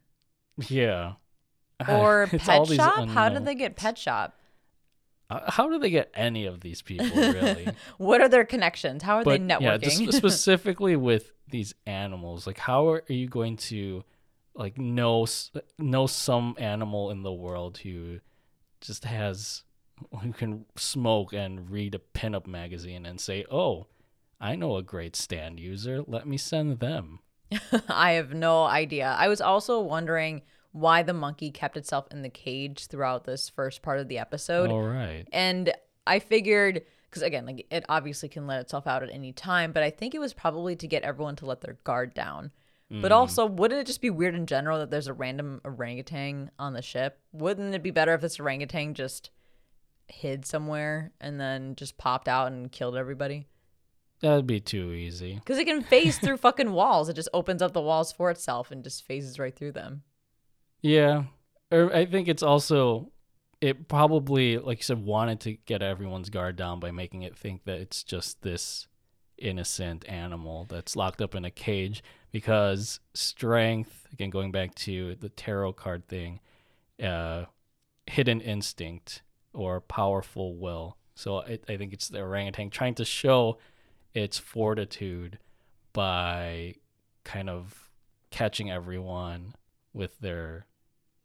Yeah. 0.68 1.14
Or 1.88 2.28
Pet 2.28 2.68
Shop? 2.68 3.08
How 3.08 3.30
did 3.30 3.46
they 3.46 3.56
get 3.56 3.76
Pet 3.76 3.98
Shop? 3.98 4.38
Uh, 5.30 5.50
How 5.52 5.70
do 5.70 5.78
they 5.80 5.90
get 5.90 6.12
any 6.14 6.46
of 6.46 6.60
these 6.62 6.82
people 6.82 7.08
really? 7.16 7.70
What 7.98 8.20
are 8.22 8.28
their 8.28 8.46
connections? 8.46 9.04
How 9.04 9.18
are 9.18 9.24
they 9.24 9.40
networking? 9.40 10.06
yeah, 10.06 10.12
specifically 10.18 10.96
with 10.96 11.32
these 11.50 11.74
animals, 11.86 12.48
like 12.48 12.58
how 12.58 12.90
are 12.90 13.04
you 13.08 13.28
going 13.28 13.58
to 13.58 14.04
like 14.56 14.78
know 14.78 15.26
know 15.78 16.08
some 16.08 16.56
animal 16.58 17.12
in 17.12 17.24
the 17.24 17.32
world 17.32 17.78
who 17.78 18.20
just 18.82 19.06
has 19.06 19.64
who 20.22 20.34
can 20.34 20.66
smoke 20.76 21.34
and 21.34 21.70
read 21.70 21.96
a 21.96 22.00
pinup 22.00 22.48
magazine 22.48 23.06
and 23.06 23.22
say, 23.22 23.46
"Oh, 23.52 23.88
I 24.40 24.56
know 24.56 24.78
a 24.78 24.84
great 24.84 25.16
stand 25.16 25.60
user. 25.60 26.04
Let 26.06 26.28
me 26.28 26.38
send 26.38 26.80
them." 26.80 27.20
I 27.88 28.12
have 28.12 28.34
no 28.34 28.64
idea. 28.66 29.16
I 29.18 29.28
was 29.28 29.42
also 29.42 29.80
wondering 29.80 30.42
why 30.72 31.04
the 31.04 31.14
monkey 31.14 31.52
kept 31.52 31.78
itself 31.78 32.08
in 32.12 32.22
the 32.22 32.30
cage 32.30 32.88
throughout 32.88 33.26
this 33.26 33.50
first 33.50 33.82
part 33.82 34.00
of 34.00 34.08
the 34.08 34.18
episode. 34.18 34.70
All 34.70 34.84
right. 34.84 35.28
And 35.32 35.74
I 36.06 36.20
figured 36.20 36.84
because 37.10 37.24
again, 37.24 37.46
like 37.46 37.66
it 37.72 37.86
obviously 37.90 38.30
can 38.30 38.46
let 38.46 38.62
itself 38.62 38.86
out 38.86 39.04
at 39.04 39.10
any 39.10 39.34
time, 39.34 39.72
but 39.72 39.84
I 39.84 39.90
think 39.90 40.14
it 40.14 40.20
was 40.20 40.34
probably 40.34 40.76
to 40.76 40.88
get 40.88 41.04
everyone 41.04 41.36
to 41.38 41.46
let 41.46 41.62
their 41.62 41.78
guard 41.84 42.14
down. 42.14 42.52
But 42.92 43.12
hmm. 43.12 43.18
also, 43.18 43.46
wouldn't 43.46 43.82
it 43.82 43.88
just 43.88 44.02
be 44.02 44.10
weird 44.10 44.34
in 44.34 44.48
general 44.48 44.80
that 44.80 44.90
there's 44.90 45.08
a 45.08 45.14
random 45.14 45.62
orangutan 45.64 46.50
on 46.58 46.74
the 46.74 46.82
ship? 46.82 47.20
Wouldn't 47.32 47.76
it 47.76 47.84
be 47.84 47.92
better 47.92 48.16
if 48.16 48.22
this 48.22 48.40
orangutan 48.40 48.96
just 48.96 49.30
hid 50.08 50.44
somewhere 50.44 51.12
and 51.22 51.40
then 51.40 51.76
just 51.76 52.00
popped 52.00 52.28
out 52.28 52.52
and 52.52 52.72
killed 52.72 52.98
everybody? 52.98 53.48
That'd 54.22 54.48
be 54.48 54.60
too 54.60 54.92
easy. 54.92 55.36
Because 55.36 55.60
it 55.60 55.66
can 55.66 55.84
phase 55.84 56.18
through 56.18 56.38
fucking 56.38 56.72
walls. 56.72 57.10
It 57.10 57.14
just 57.14 57.30
opens 57.32 57.62
up 57.62 57.74
the 57.74 57.82
walls 57.82 58.12
for 58.12 58.32
itself 58.32 58.72
and 58.72 58.84
just 58.84 59.06
phases 59.06 59.38
right 59.38 59.56
through 59.56 59.74
them. 59.74 60.02
Yeah. 60.82 61.24
Or 61.72 61.94
I 61.94 62.06
think 62.06 62.28
it's 62.28 62.44
also 62.44 63.12
it 63.62 63.88
probably 63.88 64.58
like 64.58 64.80
you 64.80 64.84
said 64.84 65.04
wanted 65.04 65.40
to 65.42 65.54
get 65.66 65.82
everyone's 65.82 66.30
guard 66.30 66.56
down 66.56 66.80
by 66.80 66.92
making 66.92 67.24
it 67.24 67.38
think 67.38 67.66
that 67.66 67.80
it's 67.80 68.04
just 68.04 68.42
this 68.42 68.88
innocent 69.38 70.08
animal 70.08 70.66
that's 70.70 70.96
locked 70.96 71.22
up 71.22 71.36
in 71.36 71.46
a 71.46 71.52
cage 71.52 72.04
because 72.32 73.00
strength 73.14 74.08
again 74.14 74.30
going 74.30 74.52
back 74.52 74.76
to 74.76 75.16
the 75.16 75.30
tarot 75.30 75.74
card 75.74 76.06
thing 76.08 76.40
uh 77.02 77.46
hidden 78.06 78.42
instinct 78.42 79.22
or 79.54 79.80
powerful 79.80 80.56
will 80.56 80.98
so 81.16 81.40
I, 81.40 81.60
I 81.70 81.78
think 81.78 81.94
it's 81.94 82.10
the 82.10 82.20
orangutan 82.20 82.70
trying 82.70 82.96
to 82.96 83.06
show 83.06 83.60
its 84.14 84.38
fortitude 84.38 85.40
by 85.94 86.76
kind 87.24 87.50
of 87.50 87.90
catching 88.30 88.70
everyone 88.70 89.56
with 89.94 90.20
their 90.20 90.66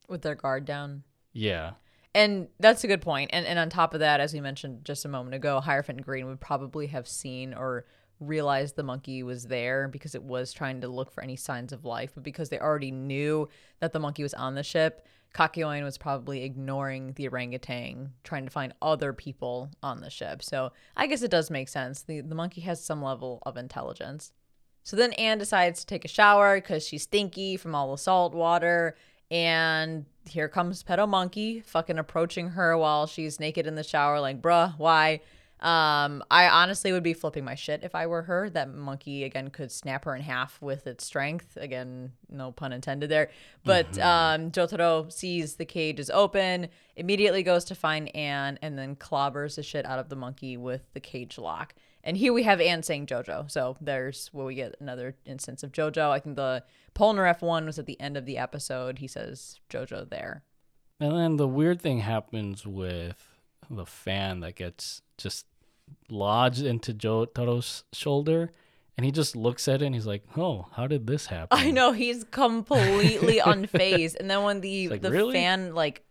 with 0.08 0.22
their 0.22 0.34
guard 0.34 0.64
down. 0.64 1.02
yeah 1.32 1.72
And 2.14 2.48
that's 2.60 2.84
a 2.84 2.86
good 2.86 3.02
point. 3.02 3.30
And 3.32 3.46
and 3.46 3.58
on 3.58 3.70
top 3.70 3.94
of 3.94 4.00
that, 4.00 4.20
as 4.20 4.32
we 4.32 4.40
mentioned 4.40 4.84
just 4.84 5.04
a 5.04 5.08
moment 5.08 5.34
ago, 5.34 5.60
Hierophant 5.60 6.02
Green 6.02 6.26
would 6.26 6.40
probably 6.40 6.86
have 6.88 7.08
seen 7.08 7.54
or 7.54 7.86
realized 8.20 8.76
the 8.76 8.82
monkey 8.82 9.22
was 9.22 9.44
there 9.44 9.88
because 9.88 10.14
it 10.14 10.22
was 10.22 10.52
trying 10.52 10.80
to 10.80 10.88
look 10.88 11.10
for 11.10 11.22
any 11.22 11.36
signs 11.36 11.72
of 11.72 11.84
life. 11.84 12.12
But 12.14 12.22
because 12.22 12.48
they 12.48 12.58
already 12.58 12.92
knew 12.92 13.48
that 13.80 13.92
the 13.92 13.98
monkey 13.98 14.22
was 14.22 14.34
on 14.34 14.54
the 14.54 14.62
ship, 14.62 15.06
Kakyoin 15.34 15.82
was 15.82 15.98
probably 15.98 16.44
ignoring 16.44 17.12
the 17.16 17.28
orangutan, 17.28 18.12
trying 18.22 18.44
to 18.44 18.52
find 18.52 18.72
other 18.80 19.12
people 19.12 19.70
on 19.82 20.00
the 20.00 20.10
ship. 20.10 20.42
So 20.42 20.70
I 20.96 21.08
guess 21.08 21.22
it 21.22 21.30
does 21.30 21.50
make 21.50 21.68
sense. 21.68 22.02
The 22.02 22.20
the 22.20 22.36
monkey 22.36 22.60
has 22.62 22.84
some 22.84 23.02
level 23.02 23.42
of 23.44 23.56
intelligence. 23.56 24.32
So 24.84 24.96
then 24.96 25.14
Anne 25.14 25.38
decides 25.38 25.80
to 25.80 25.86
take 25.86 26.04
a 26.04 26.08
shower 26.08 26.56
because 26.56 26.86
she's 26.86 27.02
stinky 27.04 27.56
from 27.56 27.74
all 27.74 27.90
the 27.90 27.98
salt 27.98 28.34
water. 28.34 28.96
And 29.34 30.06
here 30.28 30.48
comes 30.48 30.84
Pedo 30.84 31.08
Monkey 31.08 31.58
fucking 31.58 31.98
approaching 31.98 32.50
her 32.50 32.78
while 32.78 33.08
she's 33.08 33.40
naked 33.40 33.66
in 33.66 33.74
the 33.74 33.82
shower, 33.82 34.20
like, 34.20 34.40
bruh, 34.40 34.78
why? 34.78 35.22
Um, 35.58 36.22
I 36.30 36.46
honestly 36.46 36.92
would 36.92 37.02
be 37.02 37.14
flipping 37.14 37.44
my 37.44 37.56
shit 37.56 37.82
if 37.82 37.96
I 37.96 38.06
were 38.06 38.22
her. 38.22 38.48
That 38.48 38.72
monkey 38.72 39.24
again 39.24 39.50
could 39.50 39.72
snap 39.72 40.04
her 40.04 40.14
in 40.14 40.22
half 40.22 40.62
with 40.62 40.86
its 40.86 41.04
strength. 41.04 41.56
Again, 41.56 42.12
no 42.30 42.52
pun 42.52 42.72
intended 42.72 43.10
there. 43.10 43.30
But 43.64 43.98
um, 43.98 44.52
Jotaro 44.52 45.10
sees 45.10 45.56
the 45.56 45.64
cage 45.64 45.98
is 45.98 46.10
open, 46.10 46.68
immediately 46.94 47.42
goes 47.42 47.64
to 47.64 47.74
find 47.74 48.14
Anne, 48.14 48.56
and 48.62 48.78
then 48.78 48.94
clobbers 48.94 49.56
the 49.56 49.64
shit 49.64 49.84
out 49.84 49.98
of 49.98 50.10
the 50.10 50.16
monkey 50.16 50.56
with 50.56 50.82
the 50.92 51.00
cage 51.00 51.38
lock. 51.38 51.74
And 52.06 52.18
here 52.18 52.34
we 52.34 52.42
have 52.42 52.60
Anne 52.60 52.82
saying 52.82 53.06
JoJo. 53.06 53.50
So 53.50 53.76
there's 53.80 54.28
where 54.32 54.44
we 54.44 54.54
get 54.54 54.76
another 54.78 55.16
instance 55.24 55.62
of 55.62 55.72
JoJo. 55.72 56.10
I 56.10 56.18
think 56.20 56.36
the 56.36 56.62
Polnareff 56.94 57.40
one 57.40 57.64
was 57.64 57.78
at 57.78 57.86
the 57.86 57.98
end 58.00 58.18
of 58.18 58.26
the 58.26 58.36
episode. 58.36 58.98
He 58.98 59.08
says 59.08 59.58
JoJo 59.70 60.10
there. 60.10 60.44
And 61.00 61.16
then 61.16 61.36
the 61.38 61.48
weird 61.48 61.80
thing 61.80 62.00
happens 62.00 62.66
with 62.66 63.34
the 63.70 63.86
fan 63.86 64.40
that 64.40 64.54
gets 64.54 65.00
just 65.16 65.46
lodged 66.10 66.62
into 66.62 66.92
Jotaro's 66.92 67.84
shoulder. 67.92 68.52
And 68.96 69.04
he 69.04 69.10
just 69.10 69.34
looks 69.34 69.66
at 69.66 69.82
it 69.82 69.86
and 69.86 69.94
he's 69.94 70.06
like, 70.06 70.22
oh, 70.36 70.68
how 70.72 70.86
did 70.86 71.06
this 71.06 71.26
happen? 71.26 71.58
I 71.58 71.70
know 71.70 71.92
he's 71.92 72.22
completely 72.24 73.38
unfazed. 73.44 74.16
And 74.20 74.30
then 74.30 74.44
when 74.44 74.60
the 74.60 74.88
like, 74.88 75.02
the 75.02 75.10
"Really?" 75.10 75.32
fan 75.32 75.74
like 75.74 76.04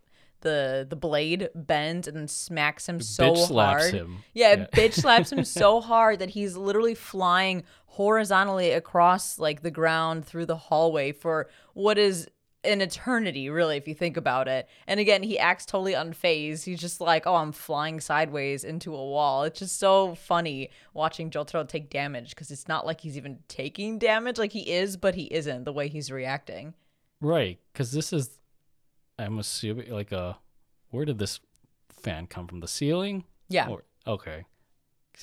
the 0.43 0.85
the 0.87 0.95
blade 0.95 1.49
bends 1.55 2.07
and 2.07 2.29
smacks 2.29 2.87
him 2.87 3.01
so 3.01 3.31
bitch 3.31 3.47
slaps 3.47 3.83
hard. 3.83 3.93
him. 3.93 4.17
Yeah, 4.33 4.55
Yeah. 4.55 4.67
bitch 4.73 4.93
slaps 4.93 5.31
him 5.31 5.43
so 5.43 5.81
hard 5.91 6.19
that 6.19 6.29
he's 6.29 6.55
literally 6.55 6.95
flying 6.95 7.63
horizontally 7.87 8.71
across 8.71 9.39
like 9.39 9.61
the 9.61 9.71
ground 9.71 10.25
through 10.25 10.45
the 10.45 10.55
hallway 10.55 11.11
for 11.11 11.49
what 11.73 11.97
is 11.97 12.27
an 12.63 12.81
eternity, 12.81 13.49
really, 13.49 13.77
if 13.77 13.87
you 13.87 13.93
think 13.93 14.17
about 14.17 14.47
it. 14.47 14.69
And 14.87 14.99
again, 14.99 15.21
he 15.23 15.37
acts 15.37 15.65
totally 15.65 15.93
unfazed. 15.93 16.63
He's 16.63 16.79
just 16.79 17.01
like, 17.01 17.27
oh, 17.27 17.35
I'm 17.35 17.51
flying 17.51 17.99
sideways 17.99 18.63
into 18.63 18.95
a 18.95 19.05
wall. 19.05 19.43
It's 19.43 19.59
just 19.59 19.79
so 19.79 20.15
funny 20.15 20.69
watching 20.93 21.29
Jotaro 21.29 21.67
take 21.67 21.89
damage 21.89 22.29
because 22.29 22.51
it's 22.51 22.67
not 22.67 22.85
like 22.85 23.01
he's 23.01 23.17
even 23.17 23.39
taking 23.47 23.99
damage. 23.99 24.37
Like 24.37 24.53
he 24.53 24.69
is, 24.71 24.95
but 24.97 25.15
he 25.15 25.23
isn't 25.23 25.65
the 25.65 25.73
way 25.73 25.87
he's 25.89 26.11
reacting. 26.11 26.73
Right. 27.19 27.59
Because 27.71 27.91
this 27.91 28.13
is, 28.13 28.29
I'm 29.19 29.39
assuming, 29.39 29.91
like 29.91 30.11
a, 30.11 30.37
where 30.89 31.05
did 31.05 31.19
this 31.19 31.39
fan 32.01 32.27
come 32.27 32.47
from? 32.47 32.59
The 32.59 32.67
ceiling? 32.67 33.25
Yeah. 33.49 33.67
Or, 33.67 33.83
okay. 34.07 34.45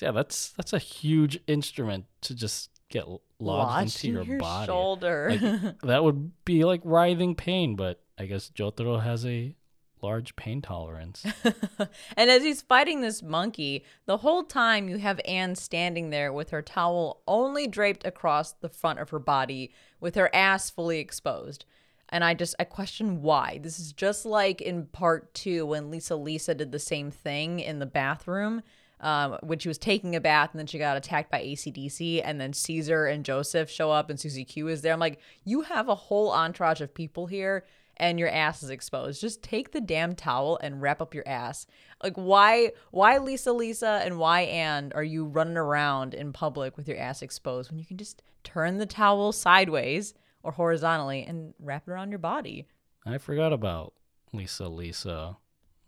Yeah, 0.01 0.11
that's 0.11 0.49
that's 0.51 0.71
a 0.71 0.79
huge 0.79 1.39
instrument 1.47 2.05
to 2.21 2.33
just 2.33 2.69
get 2.89 3.07
lodged 3.07 3.21
Lodged 3.39 4.05
into 4.05 4.21
in 4.21 4.27
your, 4.27 4.39
body. 4.39 4.67
shoulder. 4.67 5.37
Like, 5.41 5.79
that 5.83 6.03
would 6.03 6.31
be 6.45 6.63
like 6.63 6.81
writhing 6.83 7.35
pain, 7.35 7.75
but 7.75 8.01
I 8.17 8.25
guess 8.25 8.49
Jotaro 8.49 9.03
has 9.03 9.25
a 9.25 9.55
large 10.01 10.35
pain 10.35 10.61
tolerance. 10.61 11.25
and 12.17 12.29
as 12.29 12.41
he's 12.41 12.61
fighting 12.61 13.01
this 13.01 13.21
monkey, 13.21 13.83
the 14.05 14.17
whole 14.17 14.43
time 14.43 14.87
you 14.89 14.97
have 14.97 15.19
Anne 15.25 15.55
standing 15.55 16.09
there 16.09 16.31
with 16.33 16.49
her 16.51 16.61
towel 16.61 17.21
only 17.27 17.67
draped 17.67 18.05
across 18.05 18.53
the 18.53 18.69
front 18.69 18.99
of 18.99 19.09
her 19.09 19.19
body, 19.19 19.71
with 19.99 20.15
her 20.15 20.33
ass 20.33 20.69
fully 20.69 20.99
exposed. 20.99 21.65
And 22.11 22.23
I 22.23 22.33
just 22.33 22.55
I 22.59 22.65
question 22.65 23.21
why. 23.21 23.59
This 23.61 23.79
is 23.79 23.93
just 23.93 24.25
like 24.25 24.61
in 24.61 24.85
part 24.87 25.33
two 25.33 25.65
when 25.65 25.89
Lisa 25.89 26.15
Lisa 26.15 26.53
did 26.53 26.71
the 26.71 26.79
same 26.79 27.11
thing 27.11 27.59
in 27.59 27.79
the 27.79 27.85
bathroom. 27.85 28.61
Um, 28.99 29.37
when 29.41 29.57
she 29.57 29.67
was 29.67 29.79
taking 29.79 30.15
a 30.15 30.21
bath 30.21 30.51
and 30.51 30.59
then 30.59 30.67
she 30.67 30.77
got 30.77 30.95
attacked 30.95 31.31
by 31.31 31.41
ACDC 31.41 32.21
and 32.23 32.39
then 32.39 32.53
Caesar 32.53 33.07
and 33.07 33.25
Joseph 33.25 33.67
show 33.67 33.89
up 33.89 34.11
and 34.11 34.19
Susie 34.19 34.45
Q 34.45 34.67
is 34.67 34.83
there. 34.83 34.93
I'm 34.93 34.99
like, 34.99 35.19
you 35.43 35.61
have 35.61 35.89
a 35.89 35.95
whole 35.95 36.31
entourage 36.31 36.81
of 36.81 36.93
people 36.93 37.25
here 37.25 37.65
and 37.97 38.19
your 38.19 38.29
ass 38.29 38.63
is 38.63 38.69
exposed. 38.69 39.21
Just 39.21 39.41
take 39.43 39.71
the 39.71 39.81
damn 39.81 40.15
towel 40.15 40.59
and 40.61 40.81
wrap 40.81 41.01
up 41.01 41.13
your 41.13 41.27
ass. 41.27 41.65
Like 42.03 42.15
why 42.15 42.71
why 42.91 43.17
Lisa 43.17 43.53
Lisa 43.53 44.01
and 44.03 44.17
why 44.17 44.41
Anne 44.41 44.91
are 44.95 45.03
you 45.03 45.25
running 45.25 45.57
around 45.57 46.13
in 46.13 46.33
public 46.33 46.77
with 46.77 46.87
your 46.87 46.97
ass 46.97 47.21
exposed 47.21 47.69
when 47.69 47.79
you 47.79 47.85
can 47.85 47.97
just 47.97 48.21
turn 48.43 48.77
the 48.77 48.85
towel 48.85 49.31
sideways 49.31 50.13
or 50.43 50.51
horizontally 50.51 51.23
and 51.23 51.53
wrap 51.59 51.87
it 51.87 51.91
around 51.91 52.09
your 52.09 52.19
body? 52.19 52.67
I 53.05 53.17
forgot 53.17 53.53
about 53.53 53.93
Lisa 54.33 54.67
Lisa, 54.67 55.37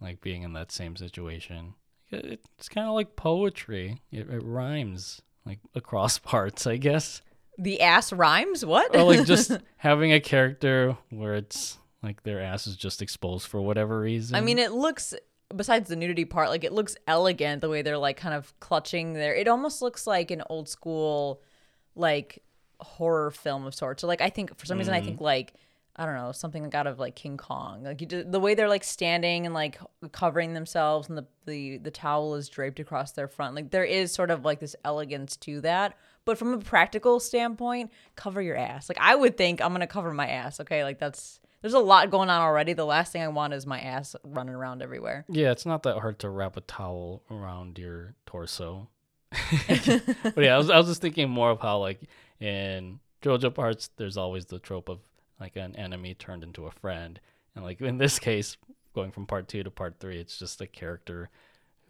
like 0.02 0.22
being 0.22 0.44
in 0.44 0.54
that 0.54 0.72
same 0.72 0.96
situation. 0.96 1.76
It's 2.12 2.70
kind 2.70 2.88
of 2.88 2.94
like 2.94 3.16
poetry. 3.16 4.02
It, 4.12 4.30
it 4.30 4.44
rhymes 4.44 5.22
like 5.46 5.60
across 5.76 6.18
parts, 6.20 6.68
I 6.68 6.78
guess. 6.78 7.22
The 7.58 7.82
ass 7.82 8.12
rhymes? 8.12 8.66
What? 8.66 8.96
Or 8.96 9.04
like 9.04 9.26
just 9.26 9.52
having 9.78 10.12
a 10.12 10.20
character 10.20 10.98
where 11.10 11.36
it's 11.36 11.78
like 12.02 12.24
their 12.24 12.42
ass 12.42 12.68
is 12.68 12.76
just 12.76 13.02
exposed 13.02 13.48
for 13.48 13.62
whatever 13.62 14.00
reason. 14.00 14.36
I 14.36 14.42
mean, 14.42 14.60
it 14.60 14.72
looks 14.72 15.14
besides 15.56 15.90
the 15.90 15.96
nudity 15.96 16.26
part, 16.26 16.50
like 16.50 16.64
it 16.64 16.74
looks 16.74 16.96
elegant 17.08 17.62
the 17.62 17.70
way 17.70 17.82
they're 17.82 17.98
like 17.98 18.18
kind 18.18 18.36
of 18.36 18.58
clutching 18.60 19.14
there. 19.14 19.36
It 19.36 19.48
almost 19.48 19.82
looks 19.82 20.08
like 20.08 20.32
an 20.32 20.44
old 20.50 20.68
school 20.68 21.42
like 21.96 22.43
horror 22.84 23.32
film 23.32 23.66
of 23.66 23.74
sorts. 23.74 24.02
So 24.02 24.08
like 24.08 24.22
I 24.22 24.30
think 24.30 24.58
for 24.58 24.66
some 24.66 24.78
reason 24.78 24.94
I 24.94 25.02
think 25.02 25.20
mm. 25.20 25.24
like 25.24 25.54
I 25.96 26.06
don't 26.06 26.16
know 26.16 26.32
something 26.32 26.64
like 26.64 26.74
out 26.74 26.88
of 26.88 26.98
like 26.98 27.16
King 27.16 27.38
Kong. 27.38 27.84
Like 27.84 28.02
you 28.02 28.08
do, 28.08 28.24
the 28.24 28.40
way 28.40 28.56
they're 28.56 28.70
like 28.70 28.84
standing 28.84 29.46
and 29.46 29.54
like 29.54 29.80
covering 30.12 30.54
themselves, 30.54 31.08
and 31.08 31.18
the 31.18 31.26
the 31.46 31.78
the 31.78 31.92
towel 31.92 32.36
is 32.36 32.50
draped 32.50 32.80
across 32.80 33.12
their 33.12 33.28
front. 33.28 33.54
Like 33.56 33.70
there 33.70 33.84
is 33.84 34.12
sort 34.12 34.32
of 34.32 34.44
like 34.44 34.60
this 34.60 34.76
elegance 34.84 35.38
to 35.38 35.62
that. 35.62 35.96
But 36.26 36.38
from 36.38 36.54
a 36.54 36.58
practical 36.58 37.20
standpoint, 37.20 37.92
cover 38.16 38.42
your 38.42 38.56
ass. 38.56 38.90
Like 38.90 38.98
I 39.00 39.14
would 39.14 39.38
think 39.38 39.62
I'm 39.62 39.72
gonna 39.72 39.86
cover 39.86 40.12
my 40.14 40.28
ass. 40.28 40.60
Okay, 40.60 40.84
like 40.84 40.98
that's 40.98 41.40
there's 41.62 41.76
a 41.76 41.80
lot 41.80 42.10
going 42.10 42.30
on 42.30 42.42
already. 42.42 42.74
The 42.74 42.86
last 42.86 43.12
thing 43.12 43.22
I 43.22 43.28
want 43.28 43.54
is 43.54 43.68
my 43.68 43.80
ass 43.80 44.16
running 44.24 44.56
around 44.56 44.82
everywhere. 44.82 45.26
yeah, 45.30 45.52
it's 45.52 45.66
not 45.66 45.84
that 45.84 46.00
hard 46.00 46.18
to 46.20 46.30
wrap 46.30 46.58
a 46.58 46.62
towel 46.62 47.22
around 47.30 47.78
your 47.78 48.16
torso. 48.26 48.90
but 49.68 50.38
yeah, 50.38 50.56
I 50.56 50.58
was 50.58 50.72
I 50.72 50.78
was 50.78 50.88
just 50.88 51.02
thinking 51.02 51.30
more 51.30 51.52
of 51.52 51.60
how 51.60 51.78
like 51.78 52.02
in 52.44 53.00
JoJo 53.22 53.54
parts, 53.54 53.90
there's 53.96 54.18
always 54.18 54.46
the 54.46 54.60
trope 54.60 54.90
of 54.90 55.00
like 55.40 55.56
an 55.56 55.76
enemy 55.78 56.14
turned 56.14 56.44
into 56.44 56.66
a 56.66 56.72
friend, 56.72 57.20
and 57.56 57.64
like 57.64 57.80
in 57.82 57.98
this 57.98 58.20
case, 58.20 58.58
going 58.94 59.12
from 59.12 59.26
part 59.26 59.48
two 59.48 59.64
to 59.64 59.72
part 59.72 59.96
three, 60.00 60.18
it's 60.20 60.38
just 60.38 60.60
a 60.62 60.68
character 60.68 61.30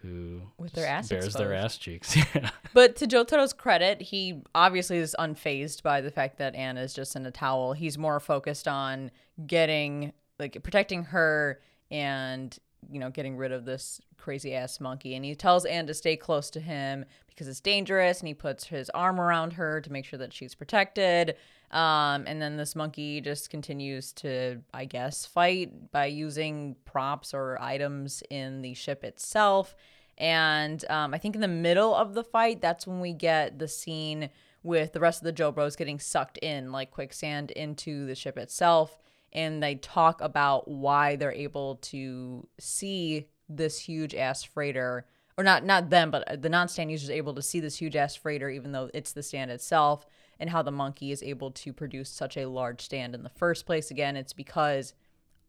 who 0.03 0.41
With 0.57 0.73
their 0.73 0.85
ass 0.85 1.09
bears 1.09 1.33
their 1.33 1.53
ass 1.53 1.77
cheeks. 1.77 2.15
yeah. 2.35 2.51
But 2.73 2.97
to 2.97 3.07
Jotaro's 3.07 3.53
credit, 3.53 4.01
he 4.01 4.41
obviously 4.53 4.97
is 4.97 5.15
unfazed 5.17 5.81
by 5.81 6.01
the 6.01 6.11
fact 6.11 6.37
that 6.37 6.55
Anna 6.55 6.81
is 6.81 6.93
just 6.93 7.15
in 7.15 7.25
a 7.25 7.31
towel. 7.31 7.73
He's 7.73 7.97
more 7.97 8.19
focused 8.19 8.67
on 8.67 9.11
getting 9.47 10.13
like 10.39 10.61
protecting 10.61 11.05
her 11.05 11.61
and 11.89 12.57
you 12.91 12.99
know, 12.99 13.09
getting 13.09 13.37
rid 13.37 13.51
of 13.51 13.65
this 13.65 14.01
crazy 14.17 14.53
ass 14.53 14.79
monkey. 14.79 15.15
And 15.15 15.25
he 15.25 15.35
tells 15.35 15.65
Anne 15.65 15.87
to 15.87 15.93
stay 15.93 16.15
close 16.15 16.49
to 16.51 16.59
him 16.59 17.05
because 17.27 17.47
it's 17.47 17.59
dangerous. 17.59 18.19
And 18.19 18.27
he 18.27 18.33
puts 18.33 18.65
his 18.65 18.89
arm 18.91 19.19
around 19.19 19.53
her 19.53 19.81
to 19.81 19.91
make 19.91 20.05
sure 20.05 20.19
that 20.19 20.33
she's 20.33 20.55
protected. 20.55 21.35
Um, 21.71 22.25
and 22.27 22.41
then 22.41 22.55
this 22.57 22.75
monkey 22.75 23.19
just 23.19 23.49
continues 23.49 24.13
to, 24.13 24.61
I 24.73 24.85
guess, 24.85 25.25
fight 25.25 25.91
by 25.91 26.05
using 26.05 26.75
props 26.85 27.33
or 27.33 27.59
items 27.59 28.21
in 28.29 28.61
the 28.61 28.75
ship 28.75 29.03
itself. 29.03 29.75
And 30.17 30.85
um, 30.89 31.13
I 31.13 31.17
think 31.17 31.33
in 31.35 31.41
the 31.41 31.47
middle 31.47 31.95
of 31.95 32.13
the 32.13 32.23
fight, 32.23 32.61
that's 32.61 32.85
when 32.85 32.99
we 32.99 33.13
get 33.13 33.57
the 33.57 33.67
scene 33.67 34.29
with 34.61 34.93
the 34.93 34.99
rest 34.99 35.21
of 35.21 35.25
the 35.25 35.31
Joe 35.31 35.51
Bros 35.51 35.75
getting 35.75 35.99
sucked 35.99 36.37
in 36.37 36.71
like 36.71 36.91
quicksand 36.91 37.51
into 37.51 38.05
the 38.05 38.15
ship 38.15 38.37
itself. 38.37 38.97
And 39.33 39.61
they 39.61 39.75
talk 39.75 40.21
about 40.21 40.67
why 40.67 41.15
they're 41.15 41.31
able 41.33 41.77
to 41.77 42.47
see 42.59 43.27
this 43.49 43.79
huge 43.79 44.15
ass 44.15 44.43
freighter, 44.43 45.05
or 45.37 45.43
not 45.43 45.65
not 45.65 45.89
them, 45.89 46.11
but 46.11 46.41
the 46.41 46.49
non-stand 46.49 46.91
users 46.91 47.09
able 47.09 47.33
to 47.33 47.41
see 47.41 47.59
this 47.59 47.77
huge 47.77 47.95
ass 47.95 48.15
freighter, 48.15 48.49
even 48.49 48.71
though 48.71 48.89
it's 48.93 49.11
the 49.11 49.23
stand 49.23 49.51
itself, 49.51 50.05
and 50.39 50.49
how 50.49 50.61
the 50.61 50.71
monkey 50.71 51.11
is 51.11 51.23
able 51.23 51.51
to 51.51 51.73
produce 51.73 52.09
such 52.09 52.37
a 52.37 52.45
large 52.45 52.81
stand 52.81 53.15
in 53.15 53.23
the 53.23 53.29
first 53.29 53.65
place. 53.65 53.91
Again, 53.91 54.15
it's 54.15 54.33
because 54.33 54.93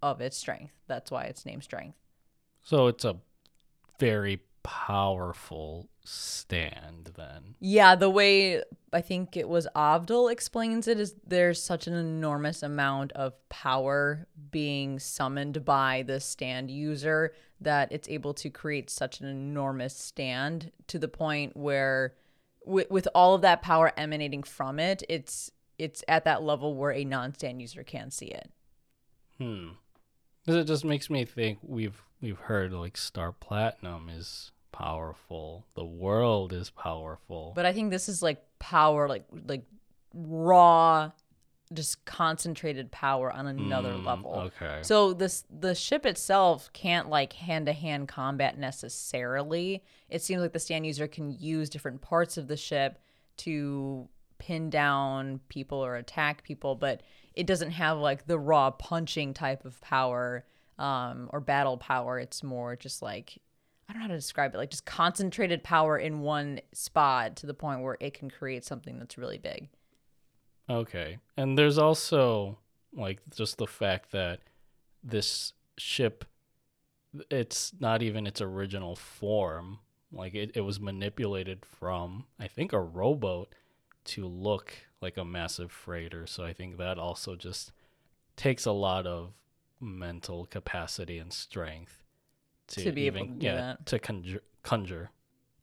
of 0.02 0.20
its 0.20 0.36
strength. 0.36 0.72
That's 0.86 1.10
why 1.10 1.24
it's 1.24 1.46
named 1.46 1.64
Strength. 1.64 1.96
So 2.62 2.86
it's 2.86 3.04
a 3.04 3.16
very 3.98 4.42
powerful 4.62 5.88
stand 6.04 7.12
then. 7.16 7.54
Yeah, 7.60 7.94
the 7.94 8.10
way 8.10 8.62
I 8.92 9.00
think 9.00 9.36
it 9.36 9.48
was 9.48 9.66
Avdol 9.74 10.30
explains 10.30 10.86
it 10.86 11.00
is 11.00 11.14
there's 11.26 11.62
such 11.62 11.86
an 11.86 11.94
enormous 11.94 12.62
amount 12.62 13.12
of 13.12 13.32
power 13.48 14.26
being 14.50 14.98
summoned 14.98 15.64
by 15.64 16.04
the 16.06 16.20
stand 16.20 16.70
user 16.70 17.34
that 17.60 17.90
it's 17.90 18.08
able 18.08 18.34
to 18.34 18.50
create 18.50 18.90
such 18.90 19.20
an 19.20 19.26
enormous 19.26 19.96
stand 19.96 20.70
to 20.88 20.98
the 20.98 21.08
point 21.08 21.56
where 21.56 22.14
with, 22.64 22.90
with 22.90 23.08
all 23.14 23.34
of 23.34 23.42
that 23.42 23.62
power 23.62 23.92
emanating 23.96 24.42
from 24.42 24.78
it, 24.78 25.02
it's 25.08 25.50
it's 25.78 26.04
at 26.06 26.24
that 26.24 26.42
level 26.42 26.76
where 26.76 26.92
a 26.92 27.04
non-stand 27.04 27.60
user 27.60 27.82
can 27.82 28.10
see 28.10 28.26
it. 28.26 28.50
Hmm. 29.38 29.70
Because 30.44 30.60
it 30.60 30.66
just 30.66 30.84
makes 30.84 31.08
me 31.08 31.24
think 31.24 31.58
we've 31.62 32.02
we've 32.20 32.38
heard 32.38 32.72
like 32.72 32.96
Star 32.96 33.32
Platinum 33.32 34.08
is 34.08 34.52
powerful. 34.74 35.64
The 35.74 35.84
world 35.84 36.52
is 36.52 36.70
powerful. 36.70 37.52
But 37.54 37.66
I 37.66 37.72
think 37.72 37.90
this 37.90 38.08
is 38.08 38.22
like 38.22 38.44
power, 38.58 39.08
like 39.08 39.24
like 39.46 39.64
raw, 40.12 41.10
just 41.72 42.04
concentrated 42.04 42.90
power 42.90 43.32
on 43.32 43.46
another 43.46 43.92
Mm, 43.94 44.04
level. 44.04 44.34
Okay. 44.46 44.80
So 44.82 45.12
this 45.12 45.44
the 45.50 45.74
ship 45.74 46.04
itself 46.06 46.70
can't 46.72 47.08
like 47.08 47.32
hand 47.34 47.66
to 47.66 47.72
hand 47.72 48.08
combat 48.08 48.58
necessarily. 48.58 49.82
It 50.08 50.22
seems 50.22 50.42
like 50.42 50.52
the 50.52 50.58
stand 50.60 50.86
user 50.86 51.06
can 51.06 51.30
use 51.30 51.68
different 51.70 52.00
parts 52.00 52.36
of 52.36 52.48
the 52.48 52.56
ship 52.56 52.98
to 53.38 54.08
pin 54.38 54.70
down 54.70 55.40
people 55.48 55.78
or 55.84 55.96
attack 55.96 56.42
people, 56.44 56.74
but 56.74 57.02
it 57.34 57.46
doesn't 57.46 57.70
have 57.72 57.98
like 57.98 58.26
the 58.26 58.38
raw 58.38 58.70
punching 58.70 59.34
type 59.34 59.64
of 59.64 59.80
power 59.80 60.44
um, 60.78 61.30
or 61.32 61.40
battle 61.40 61.76
power. 61.78 62.18
It's 62.18 62.42
more 62.42 62.76
just 62.76 63.00
like 63.02 63.38
I 63.88 63.92
don't 63.92 64.00
know 64.00 64.08
how 64.08 64.12
to 64.12 64.18
describe 64.18 64.54
it, 64.54 64.58
like 64.58 64.70
just 64.70 64.86
concentrated 64.86 65.62
power 65.62 65.98
in 65.98 66.20
one 66.20 66.60
spot 66.72 67.36
to 67.36 67.46
the 67.46 67.54
point 67.54 67.82
where 67.82 67.96
it 68.00 68.14
can 68.14 68.30
create 68.30 68.64
something 68.64 68.98
that's 68.98 69.18
really 69.18 69.38
big. 69.38 69.68
Okay. 70.68 71.18
And 71.36 71.58
there's 71.58 71.78
also 71.78 72.58
like 72.94 73.20
just 73.34 73.58
the 73.58 73.66
fact 73.66 74.12
that 74.12 74.40
this 75.02 75.52
ship 75.76 76.24
it's 77.30 77.72
not 77.78 78.02
even 78.02 78.26
its 78.26 78.40
original 78.40 78.96
form. 78.96 79.78
Like 80.10 80.34
it, 80.34 80.52
it 80.54 80.62
was 80.62 80.80
manipulated 80.80 81.64
from 81.64 82.24
I 82.40 82.48
think 82.48 82.72
a 82.72 82.80
rowboat 82.80 83.54
to 84.06 84.26
look 84.26 84.74
like 85.00 85.16
a 85.16 85.24
massive 85.24 85.70
freighter. 85.70 86.26
So 86.26 86.44
I 86.44 86.52
think 86.52 86.78
that 86.78 86.98
also 86.98 87.36
just 87.36 87.72
takes 88.36 88.64
a 88.64 88.72
lot 88.72 89.06
of 89.06 89.32
mental 89.80 90.46
capacity 90.46 91.18
and 91.18 91.32
strength 91.32 92.03
to, 92.68 92.84
To 92.84 92.92
be 92.92 93.06
able 93.06 93.18
even 93.18 93.34
to 93.34 93.38
do 93.40 93.46
yeah, 93.46 93.54
that. 93.54 93.86
to 93.86 93.98
conjure 93.98 94.42
conjure. 94.62 95.10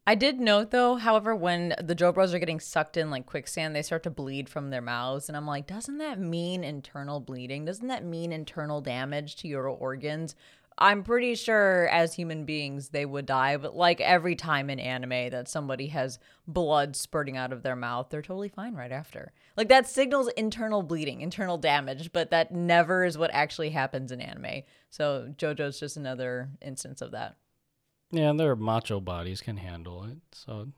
I 0.07 0.15
did 0.15 0.39
note 0.39 0.71
though, 0.71 0.95
however, 0.95 1.35
when 1.35 1.75
the 1.81 1.93
Joe 1.95 2.11
Bros 2.11 2.33
are 2.33 2.39
getting 2.39 2.59
sucked 2.59 2.97
in 2.97 3.11
like 3.11 3.25
quicksand, 3.27 3.75
they 3.75 3.81
start 3.83 4.03
to 4.03 4.09
bleed 4.09 4.49
from 4.49 4.69
their 4.69 4.81
mouths. 4.81 5.27
And 5.27 5.37
I'm 5.37 5.45
like, 5.45 5.67
doesn't 5.67 5.99
that 5.99 6.19
mean 6.19 6.63
internal 6.63 7.19
bleeding? 7.19 7.65
Doesn't 7.65 7.87
that 7.87 8.03
mean 8.03 8.31
internal 8.31 8.81
damage 8.81 9.35
to 9.37 9.47
your 9.47 9.67
organs? 9.67 10.35
I'm 10.81 11.03
pretty 11.03 11.35
sure 11.35 11.87
as 11.89 12.15
human 12.15 12.43
beings 12.43 12.89
they 12.89 13.05
would 13.05 13.27
die, 13.27 13.55
but 13.57 13.75
like 13.75 14.01
every 14.01 14.35
time 14.35 14.67
in 14.67 14.79
anime 14.79 15.29
that 15.29 15.47
somebody 15.47 15.87
has 15.87 16.17
blood 16.47 16.95
spurting 16.95 17.37
out 17.37 17.53
of 17.53 17.61
their 17.61 17.75
mouth, 17.75 18.07
they're 18.09 18.23
totally 18.23 18.49
fine 18.49 18.73
right 18.73 18.91
after. 18.91 19.31
Like 19.55 19.69
that 19.69 19.87
signals 19.87 20.27
internal 20.29 20.81
bleeding, 20.81 21.21
internal 21.21 21.59
damage, 21.59 22.11
but 22.11 22.31
that 22.31 22.51
never 22.51 23.05
is 23.05 23.15
what 23.15 23.29
actually 23.31 23.69
happens 23.69 24.11
in 24.11 24.21
anime. 24.21 24.63
So 24.89 25.31
JoJo's 25.37 25.79
just 25.79 25.97
another 25.97 26.49
instance 26.63 27.03
of 27.03 27.11
that. 27.11 27.35
Yeah, 28.09 28.31
and 28.31 28.39
their 28.39 28.55
macho 28.55 28.99
bodies 28.99 29.39
can 29.39 29.57
handle 29.57 30.03
it. 30.05 30.17
So 30.31 30.69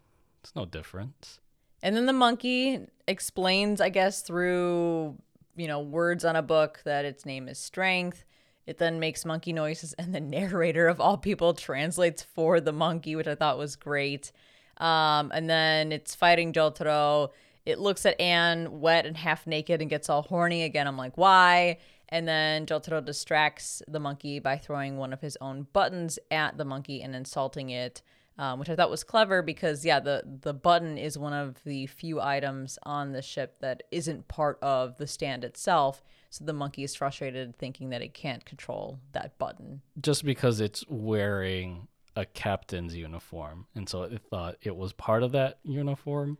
it's 0.41 0.54
no 0.54 0.66
difference. 0.66 1.39
And 1.82 1.95
then 1.95 2.08
the 2.08 2.14
monkey 2.14 2.88
explains, 3.08 3.80
I 3.80 3.88
guess, 3.88 4.22
through, 4.22 5.18
you 5.56 5.68
know, 5.68 5.80
words 5.80 6.26
on 6.26 6.36
a 6.36 6.41
book 6.41 6.82
that 6.84 7.06
its 7.06 7.26
name 7.26 7.47
is 7.47 7.58
Strength. 7.58 8.26
It 8.66 8.78
then 8.78 8.99
makes 8.99 9.26
monkey 9.26 9.51
noises, 9.53 9.93
and 9.93 10.16
the 10.16 10.22
narrator 10.22 10.88
of 10.88 11.01
all 11.01 11.18
people 11.18 11.53
translates 11.53 12.24
for 12.24 12.61
the 12.61 12.72
monkey, 12.72 13.16
which 13.16 13.28
I 13.28 13.36
thought 13.36 13.57
was 13.57 13.76
great. 13.76 14.32
Um, 14.78 15.32
and 15.34 15.49
then 15.49 15.91
it's 15.91 16.16
fighting 16.16 16.53
Jotaro. 16.53 17.30
It 17.66 17.80
looks 17.80 18.05
at 18.05 18.20
Anne 18.20 18.80
wet 18.80 19.05
and 19.05 19.18
half 19.18 19.45
naked 19.47 19.82
and 19.82 19.89
gets 19.89 20.09
all 20.09 20.24
horny 20.24 20.64
again. 20.64 20.88
I'm 20.88 20.97
like, 20.97 21.18
why? 21.18 21.78
And 22.09 22.28
then 22.28 22.66
Jotaro 22.66 23.03
distracts 23.03 23.82
the 23.88 23.99
monkey 23.99 24.39
by 24.39 24.57
throwing 24.57 24.97
one 24.97 25.14
of 25.14 25.22
his 25.22 25.38
own 25.41 25.68
buttons 25.74 26.20
at 26.32 26.57
the 26.57 26.66
monkey 26.66 27.01
and 27.01 27.16
insulting 27.16 27.70
it, 27.70 28.01
um, 28.38 28.59
which 28.59 28.70
I 28.70 28.76
thought 28.76 28.89
was 28.89 29.03
clever 29.03 29.41
because, 29.41 29.86
yeah, 29.86 29.99
the, 29.99 30.24
the 30.41 30.53
button 30.53 30.97
is 30.97 31.18
one 31.18 31.34
of 31.34 31.64
the 31.64 31.88
few 31.88 32.22
items 32.22 32.78
on 32.84 33.14
the 33.14 33.22
ship 33.22 33.57
that 33.61 33.84
isn't 33.91 34.28
part 34.28 34.59
of 34.61 34.97
the 34.97 35.07
stand 35.07 35.43
itself. 35.43 36.03
So 36.34 36.46
the 36.46 36.54
monkey 36.54 36.84
is 36.84 36.96
frustrated, 36.96 37.56
thinking 37.58 37.90
that 37.92 38.02
it 38.02 38.16
can't 38.16 38.44
control 38.44 39.00
that 39.12 39.38
button. 39.38 39.82
just 40.02 40.26
because 40.26 40.60
it's 40.60 40.84
wearing 40.90 41.88
a 42.16 42.26
captain's 42.26 42.96
uniform 42.96 43.66
and 43.76 43.88
so 43.88 44.04
it 44.04 44.22
thought 44.30 44.56
it 44.62 44.76
was 44.76 44.94
part 44.94 45.22
of 45.24 45.32
that 45.34 45.60
uniform 45.64 46.38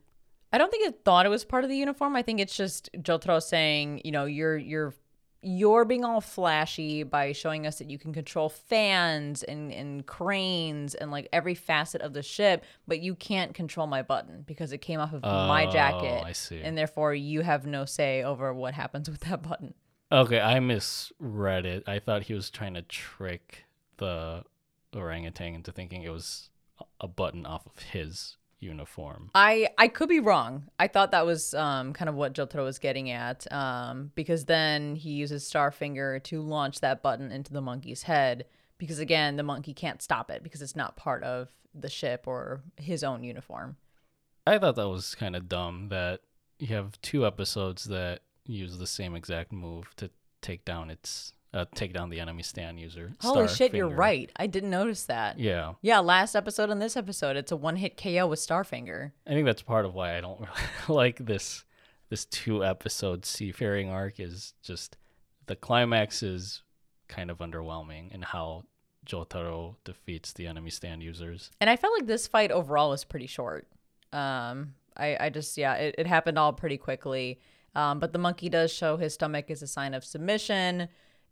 I 0.52 0.58
don't 0.60 0.70
think 0.72 0.88
it 0.88 1.04
thought 1.04 1.26
it 1.26 1.30
was 1.30 1.44
part 1.46 1.64
of 1.64 1.70
the 1.72 1.76
uniform. 1.78 2.16
I 2.16 2.22
think 2.22 2.40
it's 2.40 2.56
just 2.56 2.88
Jotaro 2.94 3.42
saying, 3.42 4.02
you 4.06 4.12
know, 4.12 4.26
you're 4.26 4.56
you're 4.56 4.94
you're 5.42 5.84
being 5.84 6.06
all 6.06 6.22
flashy 6.22 7.04
by 7.04 7.32
showing 7.34 7.68
us 7.68 7.80
that 7.80 7.90
you 7.90 7.98
can 7.98 8.14
control 8.14 8.50
fans 8.50 9.44
and, 9.44 9.74
and 9.74 10.06
cranes 10.06 10.94
and 10.96 11.12
like 11.12 11.28
every 11.34 11.56
facet 11.56 12.02
of 12.02 12.14
the 12.14 12.22
ship, 12.24 12.64
but 12.88 13.02
you 13.02 13.14
can't 13.16 13.54
control 13.54 13.88
my 13.88 14.02
button 14.04 14.44
because 14.48 14.72
it 14.72 14.78
came 14.78 15.00
off 15.00 15.12
of 15.12 15.22
my 15.24 15.66
Oh, 15.66 15.72
jacket. 15.72 16.24
I 16.24 16.32
see. 16.32 16.62
And 16.62 16.78
therefore 16.78 17.14
you 17.16 17.42
have 17.42 17.66
no 17.66 17.84
say 17.86 18.24
over 18.24 18.54
what 18.54 18.74
happens 18.74 19.10
with 19.10 19.22
that 19.22 19.42
button. 19.42 19.74
Okay 20.14 20.40
i 20.40 20.60
misread 20.60 21.66
it 21.66 21.84
i 21.88 22.00
thought 22.00 22.24
he 22.24 22.34
was 22.34 22.50
trying 22.50 22.74
to 22.74 22.82
trick 22.84 23.66
the 23.98 24.44
orangutan 24.96 25.56
into 25.56 25.72
thinking 25.72 26.04
it 26.04 26.12
was 26.12 26.50
a 27.02 27.08
button 27.08 27.46
off 27.46 27.66
of 27.66 27.78
his 27.80 28.38
uniform 28.60 29.30
I 29.36 29.68
I 29.78 29.90
could 29.90 30.08
be 30.08 30.22
wrong. 30.22 30.70
I 30.80 30.88
thought 30.88 31.12
that 31.12 31.26
was 31.26 31.54
um, 31.54 31.92
kind 31.92 32.08
of 32.08 32.16
what 32.16 32.34
Jotaro 32.34 32.64
was 32.64 32.80
getting 32.80 33.10
at, 33.12 33.52
um, 33.52 34.12
because 34.16 34.46
then 34.46 34.96
he 34.96 35.12
uses 35.12 35.44
Starfinger 35.44 36.24
to 36.24 36.42
launch 36.42 36.80
that 36.80 37.02
button 37.02 37.30
into 37.30 37.52
the 37.52 37.60
monkey's 37.60 38.04
head. 38.04 38.46
Because 38.78 39.00
again, 39.00 39.36
the 39.36 39.44
monkey 39.44 39.74
can't 39.74 40.02
stop 40.02 40.32
it 40.32 40.44
because 40.44 40.62
it's 40.62 40.78
not 40.78 40.96
part 40.96 41.24
of 41.24 41.50
the 41.76 41.90
ship 41.90 42.24
or 42.26 42.62
his 42.78 43.04
own 43.04 43.24
uniform. 43.24 43.76
i 44.46 44.58
thought 44.58 44.76
that 44.76 44.90
was 44.90 45.16
kind 45.16 45.36
of 45.36 45.50
dumb 45.50 45.90
that 45.90 46.22
you 46.60 46.68
have 46.68 47.00
two 47.02 47.26
episodes 47.26 47.86
that 47.86 48.22
use 48.46 48.78
the 48.78 48.88
same 48.88 49.16
exact 49.16 49.52
move 49.52 49.96
to 49.98 50.10
take 50.42 50.66
down 50.66 50.90
its 50.90 51.34
uh, 51.54 51.66
take 51.76 51.94
down 51.94 52.10
the 52.10 52.20
enemy 52.20 52.42
stand 52.42 52.80
user 52.80 53.14
Holy 53.22 53.48
shit, 53.48 53.76
you're 53.76 53.88
right. 53.88 54.32
I 54.36 54.48
didn't 54.48 54.72
notice 54.72 55.04
that. 55.06 55.40
yeah 55.40 55.74
Yeah, 55.82 56.00
last 56.00 56.36
episode 56.36 56.70
and 56.72 56.82
this 56.82 56.98
episode, 56.98 57.38
it's 57.38 57.52
a 57.52 57.56
one-hit 57.56 57.96
KO 57.96 58.26
with 58.26 58.40
Starfinger. 58.40 59.12
I 59.28 59.30
think 59.30 59.46
that's 59.46 59.62
part 59.62 59.86
of 59.86 59.94
why 59.94 60.18
I 60.18 60.22
don't 60.22 60.40
really 60.40 60.52
like 60.88 61.18
this 61.26 61.64
this 62.10 62.26
two 62.26 62.64
episode 62.64 63.26
seafaring 63.26 63.90
arc 63.90 64.20
is 64.20 64.54
just 64.64 64.98
the 65.46 65.56
climax 65.56 66.24
is 66.24 66.62
kind 67.08 67.30
of 67.30 67.40
underwhelming 67.40 68.12
in 68.12 68.22
how 68.22 68.64
Jotaro 69.06 69.76
defeats 69.84 70.34
the 70.34 70.48
enemy 70.48 70.70
stand 70.70 71.04
users. 71.04 71.52
And 71.60 71.70
I 71.70 71.76
felt 71.76 71.94
like 71.98 72.08
this 72.08 72.28
fight 72.28 72.52
overall 72.52 72.92
was 72.92 73.04
pretty 73.04 73.28
short. 73.28 73.68
Um, 74.12 74.76
I, 74.96 75.18
I 75.20 75.30
just, 75.30 75.58
yeah, 75.58 75.74
it, 75.76 75.96
it 75.98 76.08
happened 76.08 76.40
all 76.40 76.54
pretty 76.54 76.78
quickly. 76.78 77.40
Um, 77.76 78.00
but 78.00 78.14
the 78.14 78.20
monkey 78.20 78.50
does 78.50 78.72
show 78.72 78.98
his 78.98 79.14
stomach 79.14 79.50
as 79.50 79.62
a 79.62 79.68
sign 79.68 79.94
of 79.94 80.06
submission. 80.06 80.90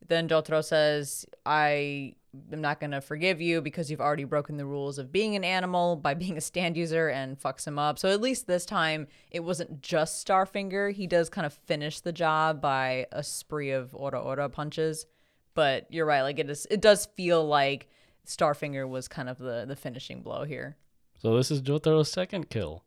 Then 0.08 0.28
Jotaro 0.28 0.64
says, 0.64 1.26
I 1.46 2.16
am 2.52 2.62
not 2.62 2.80
going 2.80 2.92
to 2.92 3.02
forgive 3.02 3.40
you 3.42 3.62
because 3.62 3.92
you've 3.92 4.02
already 4.02 4.24
broken 4.24 4.58
the 4.58 4.66
rules 4.66 4.98
of 4.98 5.12
being 5.12 5.36
an 5.36 5.44
animal 5.44 5.96
by 5.96 6.14
being 6.16 6.38
a 6.38 6.42
stand 6.42 6.76
user 6.78 7.10
and 7.10 7.40
fucks 7.40 7.68
him 7.68 7.78
up. 7.78 8.00
So 8.00 8.10
at 8.10 8.22
least 8.22 8.48
this 8.48 8.66
time, 8.66 9.08
it 9.30 9.42
wasn't 9.42 9.82
just 9.82 10.26
Starfinger. 10.26 10.94
He 10.94 11.08
does 11.08 11.30
kind 11.30 11.46
of 11.46 11.54
finish 11.54 12.00
the 12.00 12.12
job 12.12 12.62
by 12.62 13.08
a 13.12 13.24
spree 13.24 13.72
of 13.72 13.94
Ora 13.94 14.20
Ora 14.20 14.50
punches. 14.50 15.06
But 15.54 15.86
you're 15.90 16.06
right. 16.06 16.22
Like 16.22 16.40
it 16.40 16.50
is, 16.50 16.66
it 16.72 16.82
does 16.82 17.08
feel 17.18 17.46
like 17.46 17.90
Starfinger 18.26 18.88
was 18.88 19.08
kind 19.08 19.30
of 19.30 19.38
the, 19.38 19.66
the 19.68 19.76
finishing 19.76 20.22
blow 20.22 20.44
here. 20.44 20.78
So 21.22 21.36
this 21.36 21.52
is 21.52 21.62
Jotaro's 21.62 22.12
second 22.12 22.50
kill. 22.50 22.84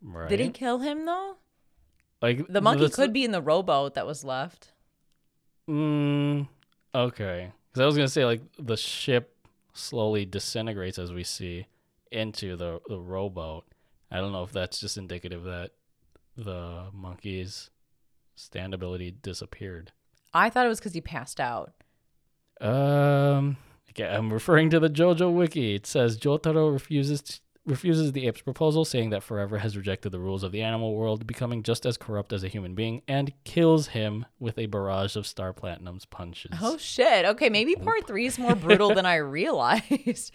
Right. 0.00 0.28
Did 0.28 0.40
he 0.40 0.48
kill 0.48 0.78
him 0.80 1.06
though? 1.06 1.36
Like 2.22 2.46
The 2.48 2.60
monkey 2.60 2.82
that's- 2.82 2.96
could 2.96 3.12
be 3.12 3.24
in 3.24 3.32
the 3.32 3.42
rowboat 3.42 3.94
that 3.94 4.06
was 4.06 4.24
left. 4.24 4.72
Mm, 5.68 6.48
okay. 6.94 7.52
Because 7.68 7.80
I 7.82 7.86
was 7.86 7.96
gonna 7.96 8.08
say 8.08 8.24
like 8.24 8.42
the 8.58 8.76
ship 8.76 9.36
slowly 9.74 10.24
disintegrates 10.24 10.98
as 10.98 11.12
we 11.12 11.24
see 11.24 11.66
into 12.10 12.56
the 12.56 12.80
the 12.88 12.98
rowboat. 12.98 13.64
I 14.10 14.16
don't 14.18 14.32
know 14.32 14.42
if 14.44 14.52
that's 14.52 14.78
just 14.80 14.96
indicative 14.98 15.44
that 15.44 15.70
the 16.36 16.86
monkey's 16.92 17.70
stand 18.34 18.74
ability 18.74 19.10
disappeared. 19.22 19.92
I 20.34 20.50
thought 20.50 20.66
it 20.66 20.68
was 20.68 20.80
because 20.80 20.94
he 20.94 21.00
passed 21.00 21.40
out. 21.40 21.72
Um, 22.60 23.56
okay, 23.90 24.04
I'm 24.06 24.32
referring 24.32 24.70
to 24.70 24.80
the 24.80 24.88
JoJo 24.90 25.32
wiki. 25.32 25.74
It 25.74 25.86
says 25.86 26.18
Jotaro 26.18 26.72
refuses 26.72 27.40
refuses 27.64 28.12
the 28.12 28.26
ape's 28.26 28.40
proposal, 28.42 28.84
saying 28.84 29.10
that 29.10 29.22
Forever 29.22 29.58
has 29.58 29.76
rejected 29.76 30.10
the 30.10 30.18
rules 30.18 30.42
of 30.42 30.52
the 30.52 30.62
animal 30.62 30.94
world, 30.94 31.26
becoming 31.26 31.62
just 31.62 31.86
as 31.86 31.96
corrupt 31.96 32.32
as 32.32 32.42
a 32.42 32.48
human 32.48 32.74
being, 32.74 33.02
and 33.06 33.32
kills 33.44 33.88
him 33.88 34.26
with 34.40 34.58
a 34.58 34.66
barrage 34.66 35.16
of 35.16 35.26
Star 35.26 35.52
Platinum's 35.52 36.04
punches. 36.04 36.58
Oh 36.60 36.76
shit. 36.76 37.24
Okay, 37.24 37.48
maybe 37.48 37.74
part 37.76 38.06
three 38.06 38.26
is 38.26 38.38
more 38.38 38.54
brutal 38.54 38.94
than 38.94 39.06
I 39.06 39.16
realized. 39.16 40.32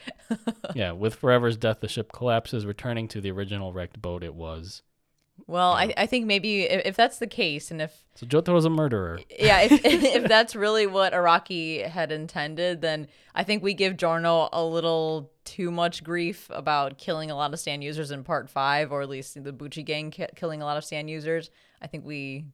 yeah, 0.76 0.92
with 0.94 1.16
Forever's 1.16 1.58
death, 1.58 1.80
the 1.82 1.88
ship 1.88 2.12
collapses, 2.12 2.66
returning 2.66 3.08
to 3.10 3.22
the 3.22 3.32
original 3.32 3.74
wrecked 3.74 4.02
boat 4.02 4.24
it 4.24 4.34
was. 4.34 4.82
Well, 5.48 5.72
I, 5.72 5.94
I 5.96 6.06
think 6.08 6.26
maybe 6.26 6.64
if, 6.64 6.82
if 6.86 6.96
that's 6.98 7.20
the 7.20 7.28
case, 7.28 7.72
and 7.72 7.82
if 7.82 8.04
So 8.16 8.26
Jotaro's 8.26 8.66
a 8.66 8.70
murderer. 8.70 9.22
yeah, 9.40 9.62
if, 9.62 9.72
if 9.86 10.28
that's 10.28 10.56
really 10.56 10.86
what 10.86 11.14
Araki 11.14 11.88
had 11.88 12.12
intended, 12.12 12.82
then 12.82 13.08
I 13.34 13.44
think 13.44 13.64
we 13.64 13.74
give 13.74 13.96
Giorno 13.96 14.50
a 14.52 14.64
little 14.64 15.32
too 15.46 15.72
much 15.72 16.04
grief 16.04 16.48
about 16.50 16.98
killing 16.98 17.32
a 17.32 17.36
lot 17.36 17.54
of 17.54 17.60
stand 17.60 17.82
users 17.84 18.12
in 18.12 18.26
part 18.26 18.50
five, 18.50 18.92
or 18.92 19.02
at 19.02 19.10
least 19.10 19.42
the 19.42 19.54
Bucci 19.54 19.86
gang 19.86 20.12
ki- 20.12 20.28
killing 20.36 20.62
a 20.62 20.66
lot 20.66 20.76
of 20.76 20.84
stand 20.84 21.10
users. 21.10 21.50
I 21.82 21.88
think 21.88 22.06
we 22.06 22.46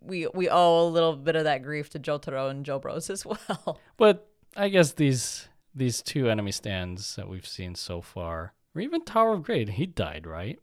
we 0.00 0.28
we 0.32 0.48
owe 0.48 0.86
a 0.86 0.88
little 0.88 1.16
bit 1.16 1.34
of 1.34 1.42
that 1.44 1.64
grief 1.64 1.90
to 1.90 1.98
Jotaro 1.98 2.50
and 2.50 2.64
Joe 2.64 2.78
Bros 2.78 3.10
as 3.16 3.26
well. 3.26 3.80
But 3.96 4.28
I 4.56 4.68
guess 4.68 4.92
these 4.92 5.48
these 5.74 6.02
two 6.02 6.28
enemy 6.30 6.52
stands 6.52 7.16
that 7.16 7.28
we've 7.28 7.46
seen 7.46 7.74
so 7.74 8.00
far, 8.00 8.52
or 8.76 8.80
even 8.80 9.04
Tower 9.04 9.32
of 9.32 9.42
Gray, 9.42 9.64
he 9.64 9.86
died, 9.86 10.24
right? 10.24 10.60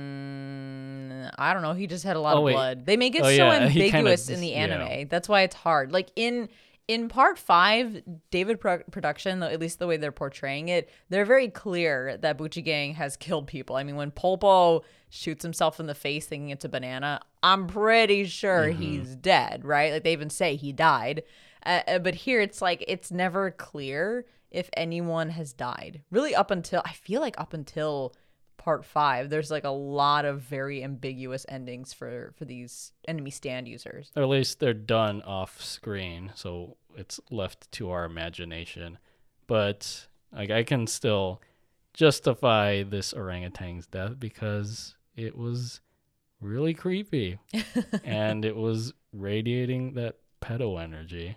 Mm, 0.00 1.30
I 1.38 1.52
don't 1.52 1.62
know. 1.62 1.72
He 1.74 1.86
just 1.86 2.04
had 2.04 2.16
a 2.16 2.20
lot 2.20 2.34
Oh, 2.36 2.38
of 2.38 2.44
wait. 2.44 2.52
blood. 2.54 2.86
They 2.86 2.96
make 2.96 3.14
it 3.14 3.22
Oh, 3.22 3.24
so 3.24 3.30
yeah, 3.30 3.58
kinda 3.58 3.66
ambiguous 3.66 4.28
in 4.28 4.40
the 4.40 4.48
yeah. 4.48 4.56
anime. 4.56 5.08
That's 5.08 5.28
why 5.28 5.42
it's 5.42 5.54
hard. 5.56 5.92
Like 5.92 6.10
in 6.16 6.48
in 6.88 7.08
part 7.08 7.38
five, 7.38 8.02
David 8.32 8.58
Pro- 8.60 8.82
production, 8.90 9.38
though, 9.38 9.46
at 9.46 9.60
least 9.60 9.78
the 9.78 9.86
way 9.86 9.96
they're 9.96 10.10
portraying 10.10 10.68
it, 10.68 10.90
they're 11.08 11.24
very 11.24 11.46
clear 11.46 12.16
that 12.16 12.36
Bucci 12.36 12.64
Gang 12.64 12.94
has 12.94 13.16
killed 13.16 13.46
people. 13.46 13.76
I 13.76 13.84
mean, 13.84 13.94
when 13.94 14.10
Polpo 14.10 14.82
shoots 15.08 15.44
himself 15.44 15.78
in 15.78 15.86
the 15.86 15.94
face 15.94 16.26
thinking 16.26 16.50
it's 16.50 16.64
a 16.64 16.68
banana, 16.68 17.20
I'm 17.44 17.68
pretty 17.68 18.24
sure 18.24 18.66
Mm-hmm. 18.66 18.82
he's 18.82 19.14
dead. 19.14 19.64
Right? 19.64 19.92
Like 19.92 20.02
they 20.04 20.12
even 20.12 20.30
say 20.30 20.56
he 20.56 20.72
died. 20.72 21.22
Uh, 21.64 21.82
uh, 21.86 21.98
but 22.00 22.14
here 22.14 22.40
it's 22.40 22.60
like 22.60 22.84
it's 22.88 23.12
never 23.12 23.50
clear 23.52 24.24
if 24.50 24.68
anyone 24.76 25.28
has 25.30 25.52
died. 25.52 26.02
Really, 26.10 26.34
up 26.34 26.50
until 26.50 26.82
I 26.84 26.92
feel 26.92 27.20
like 27.20 27.38
up 27.38 27.52
until 27.54 28.14
part 28.60 28.84
five, 28.84 29.30
there's 29.30 29.50
like 29.50 29.64
a 29.64 29.70
lot 29.70 30.24
of 30.26 30.42
very 30.42 30.84
ambiguous 30.84 31.46
endings 31.48 31.92
for 31.92 32.32
for 32.36 32.44
these 32.44 32.92
enemy 33.08 33.30
stand 33.30 33.66
users. 33.66 34.12
Or 34.14 34.22
at 34.22 34.28
least 34.28 34.60
they're 34.60 34.74
done 34.74 35.22
off 35.22 35.60
screen, 35.62 36.30
so 36.34 36.76
it's 36.94 37.18
left 37.30 37.72
to 37.72 37.90
our 37.90 38.04
imagination. 38.04 38.98
But 39.46 40.06
like 40.32 40.50
I 40.50 40.62
can 40.62 40.86
still 40.86 41.40
justify 41.94 42.82
this 42.82 43.12
orangutan's 43.14 43.86
death 43.86 44.20
because 44.20 44.94
it 45.16 45.36
was 45.36 45.80
really 46.40 46.74
creepy 46.74 47.38
and 48.04 48.44
it 48.44 48.56
was 48.56 48.92
radiating 49.12 49.94
that 49.94 50.16
pedo 50.42 50.80
energy. 50.80 51.36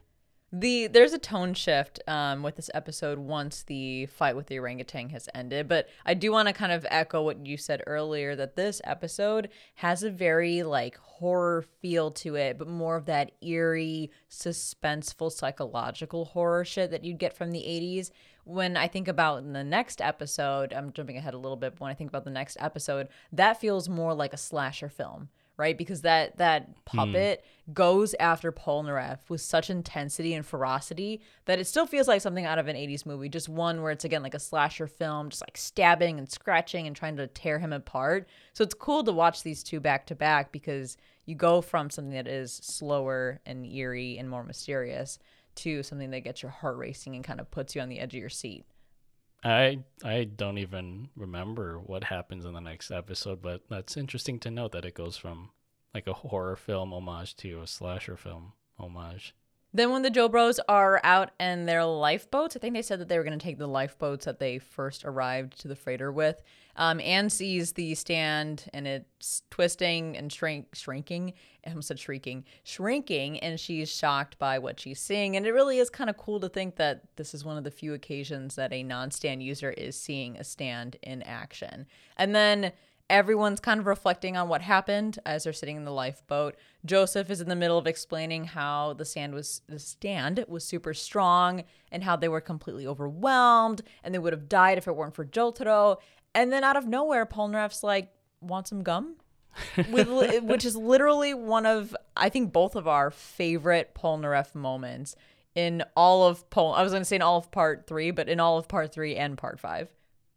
The 0.55 0.85
there's 0.85 1.13
a 1.13 1.17
tone 1.17 1.55
shift 1.55 1.99
um, 2.07 2.43
with 2.43 2.57
this 2.57 2.69
episode 2.75 3.17
once 3.17 3.63
the 3.63 4.05
fight 4.05 4.35
with 4.35 4.45
the 4.45 4.59
orangutan 4.59 5.09
has 5.09 5.27
ended, 5.33 5.67
but 5.67 5.89
I 6.05 6.13
do 6.13 6.31
want 6.31 6.47
to 6.47 6.53
kind 6.53 6.71
of 6.71 6.85
echo 6.91 7.23
what 7.23 7.43
you 7.43 7.57
said 7.57 7.81
earlier 7.87 8.35
that 8.35 8.55
this 8.55 8.79
episode 8.83 9.49
has 9.73 10.03
a 10.03 10.11
very 10.11 10.61
like 10.61 10.95
horror 10.97 11.63
feel 11.81 12.11
to 12.11 12.35
it, 12.35 12.59
but 12.59 12.67
more 12.67 12.97
of 12.97 13.07
that 13.07 13.31
eerie, 13.41 14.11
suspenseful, 14.29 15.31
psychological 15.31 16.25
horror 16.25 16.63
shit 16.63 16.91
that 16.91 17.03
you'd 17.03 17.17
get 17.17 17.35
from 17.35 17.49
the 17.49 17.61
80s. 17.61 18.11
When 18.43 18.77
I 18.77 18.87
think 18.87 19.07
about 19.07 19.39
in 19.39 19.53
the 19.53 19.63
next 19.63 20.01
episode, 20.01 20.71
I'm 20.71 20.93
jumping 20.93 21.17
ahead 21.17 21.33
a 21.33 21.39
little 21.39 21.57
bit, 21.57 21.71
but 21.71 21.81
when 21.81 21.89
I 21.89 21.95
think 21.95 22.11
about 22.11 22.25
the 22.25 22.29
next 22.29 22.57
episode, 22.59 23.07
that 23.31 23.59
feels 23.59 23.89
more 23.89 24.13
like 24.13 24.33
a 24.33 24.37
slasher 24.37 24.89
film 24.89 25.29
right? 25.63 25.77
Because 25.77 26.01
that 26.01 26.37
that 26.37 26.67
hmm. 26.89 26.97
puppet 26.97 27.45
goes 27.71 28.13
after 28.19 28.51
Polnareff 28.51 29.19
with 29.29 29.39
such 29.39 29.69
intensity 29.69 30.33
and 30.33 30.45
ferocity 30.45 31.21
that 31.45 31.57
it 31.57 31.65
still 31.65 31.85
feels 31.85 32.09
like 32.09 32.19
something 32.19 32.45
out 32.45 32.59
of 32.59 32.67
an 32.67 32.75
80s 32.75 33.05
movie, 33.05 33.29
just 33.29 33.47
one 33.47 33.81
where 33.81 33.93
it's 33.93 34.03
again 34.03 34.21
like 34.21 34.33
a 34.33 34.39
slasher 34.39 34.87
film, 34.87 35.29
just 35.29 35.41
like 35.41 35.55
stabbing 35.55 36.19
and 36.19 36.29
scratching 36.29 36.85
and 36.85 36.95
trying 36.97 37.15
to 37.15 37.27
tear 37.27 37.59
him 37.59 37.71
apart. 37.71 38.27
So 38.51 38.65
it's 38.65 38.73
cool 38.73 39.05
to 39.05 39.13
watch 39.13 39.43
these 39.43 39.63
two 39.63 39.79
back 39.79 40.05
to 40.07 40.15
back 40.15 40.51
because 40.51 40.97
you 41.25 41.35
go 41.35 41.61
from 41.61 41.89
something 41.89 42.13
that 42.13 42.27
is 42.27 42.51
slower 42.51 43.39
and 43.45 43.65
eerie 43.65 44.17
and 44.17 44.29
more 44.29 44.43
mysterious 44.43 45.17
to 45.55 45.81
something 45.81 46.11
that 46.11 46.25
gets 46.25 46.41
your 46.41 46.51
heart 46.51 46.75
racing 46.75 47.15
and 47.15 47.23
kind 47.23 47.39
of 47.39 47.49
puts 47.51 47.73
you 47.73 47.81
on 47.81 47.87
the 47.87 47.99
edge 47.99 48.13
of 48.13 48.19
your 48.19 48.29
seat. 48.29 48.65
I 49.43 49.79
I 50.03 50.23
don't 50.23 50.57
even 50.57 51.09
remember 51.15 51.79
what 51.79 52.05
happens 52.05 52.45
in 52.45 52.53
the 52.53 52.61
next 52.61 52.91
episode, 52.91 53.41
but 53.41 53.63
that's 53.69 53.97
interesting 53.97 54.39
to 54.39 54.51
note 54.51 54.71
that 54.71 54.85
it 54.85 54.93
goes 54.93 55.17
from 55.17 55.49
like 55.93 56.07
a 56.07 56.13
horror 56.13 56.55
film 56.55 56.93
homage 56.93 57.35
to 57.37 57.61
a 57.61 57.67
slasher 57.67 58.15
film 58.17 58.53
homage. 58.77 59.35
Then 59.73 59.91
when 59.91 60.03
the 60.03 60.11
Joe 60.11 60.29
Bros 60.29 60.59
are 60.69 61.01
out 61.03 61.31
in 61.39 61.65
their 61.65 61.83
lifeboats, 61.83 62.55
I 62.55 62.59
think 62.59 62.75
they 62.75 62.83
said 62.83 62.99
that 62.99 63.09
they 63.09 63.17
were 63.17 63.23
going 63.23 63.37
to 63.37 63.43
take 63.43 63.57
the 63.57 63.67
lifeboats 63.67 64.25
that 64.25 64.39
they 64.39 64.59
first 64.59 65.03
arrived 65.03 65.59
to 65.61 65.67
the 65.67 65.75
freighter 65.75 66.11
with. 66.11 66.41
Um, 66.75 66.99
Anne 66.99 67.29
sees 67.29 67.73
the 67.73 67.95
stand 67.95 68.65
and 68.73 68.87
it's 68.87 69.43
twisting 69.49 70.15
and 70.15 70.31
shrink, 70.31 70.75
shrinking. 70.75 71.33
I 71.65 71.69
almost 71.69 71.87
said 71.87 71.99
shrieking, 71.99 72.45
shrinking, 72.63 73.39
and 73.39 73.59
she's 73.59 73.89
shocked 73.89 74.37
by 74.37 74.59
what 74.59 74.79
she's 74.79 74.99
seeing. 74.99 75.35
And 75.35 75.45
it 75.45 75.51
really 75.51 75.79
is 75.79 75.89
kind 75.89 76.09
of 76.09 76.17
cool 76.17 76.39
to 76.39 76.49
think 76.49 76.75
that 76.75 77.03
this 77.15 77.33
is 77.33 77.45
one 77.45 77.57
of 77.57 77.63
the 77.63 77.71
few 77.71 77.93
occasions 77.93 78.55
that 78.55 78.73
a 78.73 78.83
non-stand 78.83 79.41
user 79.41 79.71
is 79.71 79.99
seeing 79.99 80.37
a 80.37 80.43
stand 80.43 80.97
in 81.01 81.23
action. 81.23 81.87
And 82.17 82.35
then 82.35 82.73
everyone's 83.13 83.59
kind 83.59 83.79
of 83.79 83.85
reflecting 83.85 84.35
on 84.35 84.49
what 84.49 84.63
happened 84.63 85.19
as 85.23 85.43
they're 85.43 85.53
sitting 85.53 85.77
in 85.77 85.85
the 85.85 85.91
lifeboat. 85.91 86.55
Joseph 86.83 87.29
is 87.29 87.41
in 87.41 87.47
the 87.47 87.55
middle 87.55 87.77
of 87.77 87.85
explaining 87.85 88.45
how 88.45 88.93
the 88.93 89.05
stand 89.05 89.35
was 89.35 89.61
the 89.67 89.77
stand 89.77 90.43
was 90.47 90.65
super 90.65 90.95
strong 90.95 91.63
and 91.91 92.03
how 92.03 92.15
they 92.15 92.27
were 92.27 92.41
completely 92.41 92.87
overwhelmed 92.87 93.83
and 94.03 94.15
they 94.15 94.19
would 94.19 94.33
have 94.33 94.49
died 94.49 94.79
if 94.79 94.87
it 94.87 94.95
weren't 94.95 95.13
for 95.13 95.25
Jotaro. 95.25 95.97
And 96.33 96.51
then 96.51 96.63
out 96.63 96.75
of 96.75 96.87
nowhere, 96.87 97.27
Polnareff's 97.27 97.83
like, 97.83 98.11
"Want 98.41 98.67
some 98.67 98.81
gum?" 98.81 99.17
With, 99.91 100.41
which 100.41 100.65
is 100.65 100.75
literally 100.75 101.35
one 101.35 101.67
of 101.67 101.95
I 102.17 102.29
think 102.29 102.51
both 102.51 102.75
of 102.75 102.87
our 102.87 103.11
favorite 103.11 103.93
Polnareff 103.93 104.55
moments 104.55 105.15
in 105.53 105.83
all 105.95 106.25
of 106.25 106.49
Pol. 106.49 106.73
I 106.73 106.81
was 106.81 106.91
going 106.91 107.01
to 107.01 107.05
say 107.05 107.17
in 107.17 107.21
all 107.21 107.37
of 107.37 107.51
part 107.51 107.85
three, 107.85 108.09
but 108.09 108.27
in 108.27 108.39
all 108.39 108.57
of 108.57 108.67
part 108.67 108.91
three 108.91 109.15
and 109.15 109.37
part 109.37 109.59
five. 109.59 109.89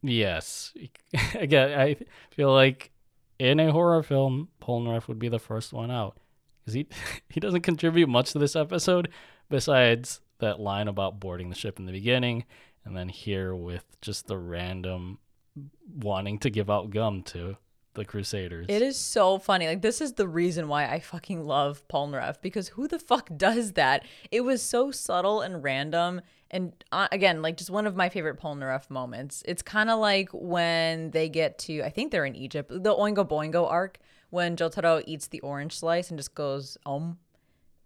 Yes. 0.02 0.74
Again, 1.34 1.78
I 1.78 1.96
feel 2.30 2.52
like 2.52 2.90
in 3.38 3.60
a 3.60 3.72
horror 3.72 4.02
film, 4.02 4.48
Polnareff 4.60 5.08
would 5.08 5.18
be 5.18 5.28
the 5.28 5.38
first 5.38 5.72
one 5.72 5.90
out 5.90 6.18
because 6.60 6.74
he 6.74 6.86
he 7.28 7.40
doesn't 7.40 7.62
contribute 7.62 8.08
much 8.08 8.32
to 8.32 8.38
this 8.38 8.56
episode 8.56 9.10
besides 9.48 10.20
that 10.38 10.60
line 10.60 10.88
about 10.88 11.20
boarding 11.20 11.48
the 11.48 11.54
ship 11.54 11.78
in 11.78 11.86
the 11.86 11.92
beginning, 11.92 12.44
and 12.84 12.96
then 12.96 13.08
here 13.08 13.54
with 13.54 13.84
just 14.00 14.26
the 14.26 14.38
random 14.38 15.18
wanting 15.94 16.38
to 16.38 16.50
give 16.50 16.68
out 16.68 16.90
gum 16.90 17.22
to 17.22 17.56
the 17.94 18.04
Crusaders. 18.04 18.66
It 18.68 18.82
is 18.82 18.98
so 18.98 19.38
funny. 19.38 19.66
Like 19.66 19.82
this 19.82 20.00
is 20.00 20.12
the 20.12 20.28
reason 20.28 20.68
why 20.68 20.86
I 20.86 21.00
fucking 21.00 21.44
love 21.44 21.86
Polnareff 21.88 22.40
because 22.42 22.68
who 22.68 22.86
the 22.86 22.98
fuck 22.98 23.30
does 23.36 23.72
that? 23.72 24.04
It 24.30 24.42
was 24.42 24.62
so 24.62 24.90
subtle 24.90 25.40
and 25.40 25.64
random. 25.64 26.20
And 26.50 26.72
uh, 26.92 27.08
again, 27.10 27.42
like 27.42 27.56
just 27.56 27.70
one 27.70 27.86
of 27.86 27.96
my 27.96 28.08
favorite 28.08 28.40
Polnareff 28.40 28.88
moments. 28.88 29.42
It's 29.46 29.62
kind 29.62 29.90
of 29.90 29.98
like 29.98 30.28
when 30.32 31.10
they 31.10 31.28
get 31.28 31.58
to, 31.60 31.82
I 31.82 31.90
think 31.90 32.12
they're 32.12 32.24
in 32.24 32.36
Egypt, 32.36 32.70
the 32.70 32.94
Oingo 32.94 33.28
Boingo 33.28 33.68
arc, 33.70 33.98
when 34.30 34.56
Jotaro 34.56 35.02
eats 35.06 35.26
the 35.28 35.40
orange 35.40 35.78
slice 35.78 36.10
and 36.10 36.18
just 36.18 36.34
goes, 36.34 36.78
um. 36.86 37.18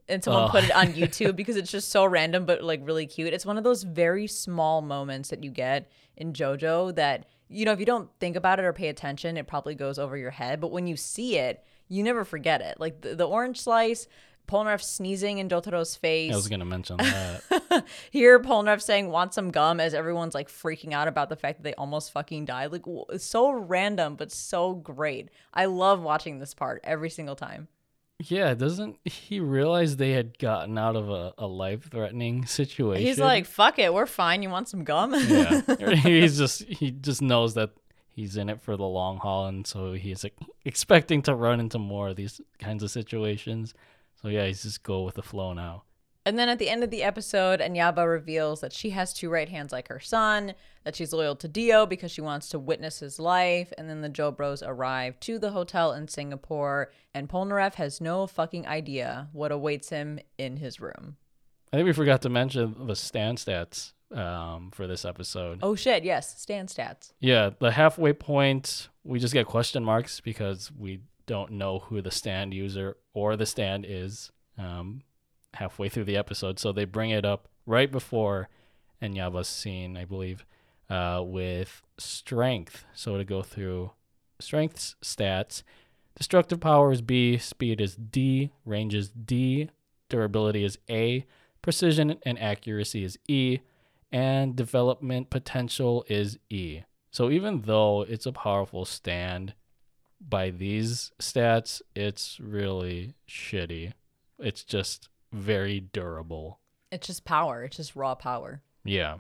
and 0.09 0.23
someone 0.25 0.45
Oh. 0.45 0.49
put 0.49 0.65
it 0.65 0.73
on 0.73 0.89
YouTube 0.95 1.37
because 1.37 1.57
it's 1.57 1.71
just 1.71 1.91
so 1.91 2.05
random 2.05 2.45
but 2.45 2.63
like 2.63 2.81
really 2.85 3.07
cute. 3.07 3.33
It's 3.33 3.47
one 3.47 3.57
of 3.59 3.65
those 3.65 3.83
very 3.83 4.27
small 4.27 4.83
moments 4.83 5.31
that 5.31 5.43
you 5.45 5.51
get 5.51 5.91
in 6.17 6.33
JoJo 6.33 6.95
that 6.97 7.27
you 7.49 7.65
know 7.65 7.73
if 7.73 7.81
you 7.81 7.87
don't 7.87 8.11
think 8.21 8.37
about 8.37 8.59
it 8.59 8.65
or 8.65 8.73
pay 8.73 8.89
attention, 8.89 9.37
it 9.37 9.47
probably 9.47 9.75
goes 9.75 9.99
over 9.99 10.17
your 10.17 10.31
head. 10.33 10.61
But 10.61 10.71
when 10.71 10.87
you 10.87 10.97
see 10.97 11.39
it, 11.39 11.65
you 11.89 12.03
never 12.03 12.25
forget 12.25 12.61
it. 12.61 12.79
Like 12.79 13.01
the, 13.01 13.15
the 13.17 13.27
orange 13.27 13.61
slice, 13.61 14.07
Polnareff 14.51 14.83
sneezing 14.83 15.39
in 15.39 15.49
Jotaro's 15.49 15.95
face. 15.97 16.33
I 16.33 16.37
was 16.37 16.49
gonna 16.49 16.65
mention 16.65 16.97
that. 16.97 17.85
Here, 18.11 18.41
Polnareff 18.41 18.83
saying 18.83 19.09
want 19.09 19.33
some 19.35 19.51
gum 19.51 19.81
as 19.81 19.95
everyone's 19.95 20.35
like 20.35 20.49
freaking 20.49 20.93
out 20.93 21.09
about 21.09 21.29
the 21.29 21.37
fact 21.37 21.59
that 21.59 21.63
they 21.63 21.75
almost 21.75 22.13
fucking 22.13 22.47
died. 22.47 22.73
Like 22.73 22.85
it's 23.11 23.25
so 23.25 23.53
random 23.53 24.17
but 24.17 24.33
so 24.33 24.75
great. 24.75 25.29
I 25.55 25.67
love 25.67 26.03
watching 26.03 26.39
this 26.39 26.55
part 26.55 26.81
every 26.85 27.11
single 27.11 27.37
time. 27.37 27.69
yeah, 28.19 28.55
doesn't 28.55 28.99
he 29.05 29.41
realize 29.41 29.97
they 29.97 30.11
had 30.13 30.39
gotten 30.39 30.77
out 30.77 30.97
of 30.97 31.09
a, 31.09 31.33
a 31.39 31.47
life 31.47 31.91
threatening 31.91 32.45
situation? 32.47 33.07
He's 33.07 33.19
like, 33.19 33.47
"Fuck 33.47 33.79
it, 33.79 33.95
we're 33.95 34.07
fine. 34.07 34.43
You 34.43 34.51
want 34.51 34.69
some 34.69 34.85
gum?" 34.85 35.15
yeah, 35.15 35.61
he's 35.95 36.37
just 36.37 36.65
he 36.65 36.91
just 36.91 37.23
knows 37.23 37.55
that 37.55 37.71
he's 38.13 38.37
in 38.37 38.49
it 38.51 38.61
for 38.61 38.77
the 38.77 38.85
long 38.85 39.19
haul, 39.19 39.47
and 39.47 39.67
so 39.67 39.93
he's 39.95 40.23
like, 40.25 40.35
expecting 40.65 41.23
to 41.23 41.35
run 41.35 41.61
into 41.61 41.79
more 41.79 42.09
of 42.09 42.17
these 42.17 42.41
kinds 42.59 42.83
of 42.83 42.91
situations. 42.91 43.75
So 44.23 44.29
yeah, 44.29 44.47
he's 44.47 44.63
just 44.63 44.83
go 44.83 45.03
with 45.03 45.15
the 45.15 45.23
flow 45.23 45.53
now. 45.53 45.85
And 46.27 46.39
then 46.39 46.51
at 46.51 46.59
the 46.59 46.69
end 46.69 46.85
of 46.85 46.91
the 46.91 47.03
episode, 47.03 47.61
Enyaba 47.61 48.09
reveals 48.09 48.61
that 48.61 48.75
she 48.75 48.91
has 48.91 49.15
two 49.15 49.31
right 49.31 49.49
hands 49.49 49.73
like 49.73 49.89
her 49.89 49.99
son, 49.99 50.53
that 50.85 50.95
she's 50.95 51.15
loyal 51.15 51.35
to 51.37 51.49
Dio 51.49 51.87
because 51.87 52.13
she 52.13 52.21
wants 52.21 52.51
to 52.51 52.59
witness 52.59 52.99
his 53.01 53.19
life. 53.19 53.73
And 53.79 53.89
then 53.89 54.03
the 54.03 54.11
Joe 54.11 54.31
Bros 54.31 54.63
arrive 54.63 55.19
to 55.21 55.39
the 55.39 55.53
hotel 55.53 55.93
in 55.93 56.09
Singapore, 56.09 56.93
and 57.15 57.29
Polnareff 57.29 57.75
has 57.75 58.03
no 58.03 58.27
fucking 58.27 58.67
idea 58.67 59.29
what 59.33 59.51
awaits 59.51 59.89
him 59.89 60.19
in 60.37 60.59
his 60.59 60.79
room. 60.79 61.17
I 61.73 61.77
think 61.77 61.87
we 61.87 61.93
forgot 61.93 62.21
to 62.23 62.29
mention 62.29 62.87
the 62.87 62.97
stand 62.97 63.39
stats 63.39 63.93
um, 64.13 64.71
for 64.73 64.87
this 64.87 65.05
episode. 65.05 65.61
Oh 65.63 65.75
shit, 65.75 66.05
yes, 66.05 66.39
stand 66.41 66.69
stats. 66.69 67.13
Yeah, 67.21 67.51
the 67.59 67.71
halfway 67.71 68.13
point, 68.13 68.89
we 69.05 69.19
just 69.19 69.33
get 69.33 69.47
question 69.47 69.85
marks 69.85 70.21
because 70.21 70.71
we 70.77 71.01
don't 71.31 71.53
know 71.53 71.79
who 71.79 72.03
the 72.03 72.11
stand 72.11 72.53
user 72.53 72.97
or 73.15 73.37
the 73.37 73.47
stand 73.47 73.87
is 73.89 74.33
um, 74.59 75.01
halfway 75.55 75.89
through 75.89 76.03
the 76.03 76.17
episode. 76.17 76.59
So 76.59 76.73
they 76.73 76.85
bring 76.85 77.11
it 77.11 77.25
up 77.25 77.47
right 77.67 77.89
before 77.89 78.49
Enyaba's 79.01 79.47
scene, 79.47 79.97
I 79.97 80.05
believe, 80.05 80.45
uh, 80.89 81.23
with 81.25 81.83
strength. 81.99 82.85
So 82.95 83.17
to 83.17 83.23
go 83.23 83.43
through 83.45 83.93
strength's 84.41 84.97
stats, 85.05 85.63
destructive 86.17 86.59
power 86.59 86.91
is 86.91 87.01
B, 87.01 87.39
speed 87.39 87.81
is 87.81 87.95
D, 87.95 88.51
range 88.65 88.97
is 88.97 89.11
D, 89.11 89.71
durability 90.09 90.65
is 90.65 90.79
A, 90.91 91.27
precision 91.63 92.19
and 92.27 92.41
accuracy 92.41 93.05
is 93.05 93.21
E, 93.29 93.61
and 94.11 94.57
development 94.57 95.31
potential 95.31 96.05
is 96.09 96.41
E. 96.49 96.81
So 97.13 97.31
even 97.31 97.63
though 97.63 98.03
it's 98.03 98.27
a 98.27 98.33
powerful 98.33 98.85
stand, 98.85 99.55
by 100.21 100.51
these 100.51 101.13
stats, 101.21 101.81
it's 101.95 102.39
really 102.41 103.15
shitty. 103.29 103.93
It's 104.39 104.65
just 104.65 105.09
very 105.33 105.81
durable. 105.81 106.61
It's 106.91 107.07
just 107.07 107.25
power. 107.25 107.65
It's 107.65 107.77
just 107.77 107.97
raw 107.97 108.15
power. 108.15 108.63
Yeah. 108.85 109.17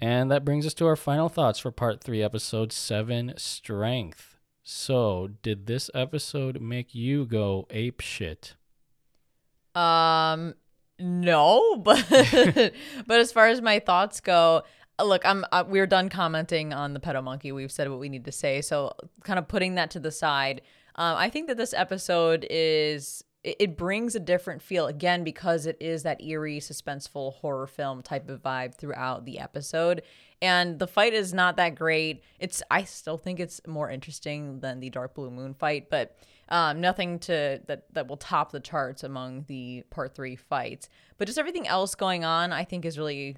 And 0.00 0.30
that 0.30 0.44
brings 0.44 0.66
us 0.66 0.74
to 0.74 0.86
our 0.86 0.96
final 0.96 1.28
thoughts 1.28 1.58
for 1.58 1.70
part 1.70 2.02
three, 2.02 2.22
episode 2.22 2.72
seven 2.72 3.34
Strength. 3.36 4.36
So, 4.62 5.30
did 5.42 5.66
this 5.66 5.90
episode 5.94 6.60
make 6.60 6.94
you 6.94 7.26
go 7.26 7.66
ape 7.70 8.00
shit? 8.00 8.54
Um, 9.74 10.54
no, 10.98 11.76
but 11.84 12.06
but 13.06 13.20
as 13.20 13.32
far 13.32 13.48
as 13.48 13.60
my 13.60 13.78
thoughts 13.78 14.20
go, 14.20 14.62
look, 15.04 15.24
I'm 15.24 15.44
uh, 15.52 15.64
we're 15.66 15.86
done 15.86 16.08
commenting 16.08 16.72
on 16.72 16.94
the 16.94 17.00
pedo 17.00 17.22
monkey. 17.22 17.52
We've 17.52 17.72
said 17.72 17.88
what 17.90 17.98
we 17.98 18.08
need 18.08 18.24
to 18.24 18.32
say, 18.32 18.60
so 18.60 18.92
kind 19.24 19.38
of 19.38 19.48
putting 19.48 19.74
that 19.76 19.90
to 19.92 20.00
the 20.00 20.10
side. 20.10 20.62
Um, 20.96 21.16
I 21.16 21.30
think 21.30 21.46
that 21.48 21.56
this 21.56 21.72
episode 21.72 22.46
is 22.50 23.24
it, 23.44 23.56
it 23.58 23.76
brings 23.76 24.14
a 24.14 24.20
different 24.20 24.62
feel 24.62 24.86
again 24.86 25.24
because 25.24 25.66
it 25.66 25.76
is 25.80 26.02
that 26.02 26.22
eerie, 26.22 26.58
suspenseful 26.58 27.34
horror 27.34 27.66
film 27.66 28.02
type 28.02 28.28
of 28.28 28.42
vibe 28.42 28.74
throughout 28.74 29.24
the 29.24 29.38
episode. 29.38 30.02
And 30.42 30.78
the 30.78 30.86
fight 30.86 31.12
is 31.12 31.34
not 31.34 31.56
that 31.56 31.74
great. 31.74 32.22
It's 32.38 32.62
I 32.70 32.84
still 32.84 33.18
think 33.18 33.40
it's 33.40 33.60
more 33.66 33.90
interesting 33.90 34.60
than 34.60 34.80
the 34.80 34.90
Dark 34.90 35.14
Blue 35.14 35.30
Moon 35.30 35.54
fight, 35.54 35.90
but 35.90 36.16
um, 36.48 36.80
nothing 36.80 37.18
to 37.20 37.60
that 37.66 37.92
that 37.92 38.08
will 38.08 38.16
top 38.16 38.50
the 38.50 38.60
charts 38.60 39.04
among 39.04 39.44
the 39.48 39.84
part 39.90 40.14
three 40.14 40.36
fights. 40.36 40.88
But 41.18 41.26
just 41.26 41.38
everything 41.38 41.68
else 41.68 41.94
going 41.94 42.24
on, 42.24 42.52
I 42.52 42.64
think 42.64 42.84
is 42.84 42.98
really 42.98 43.36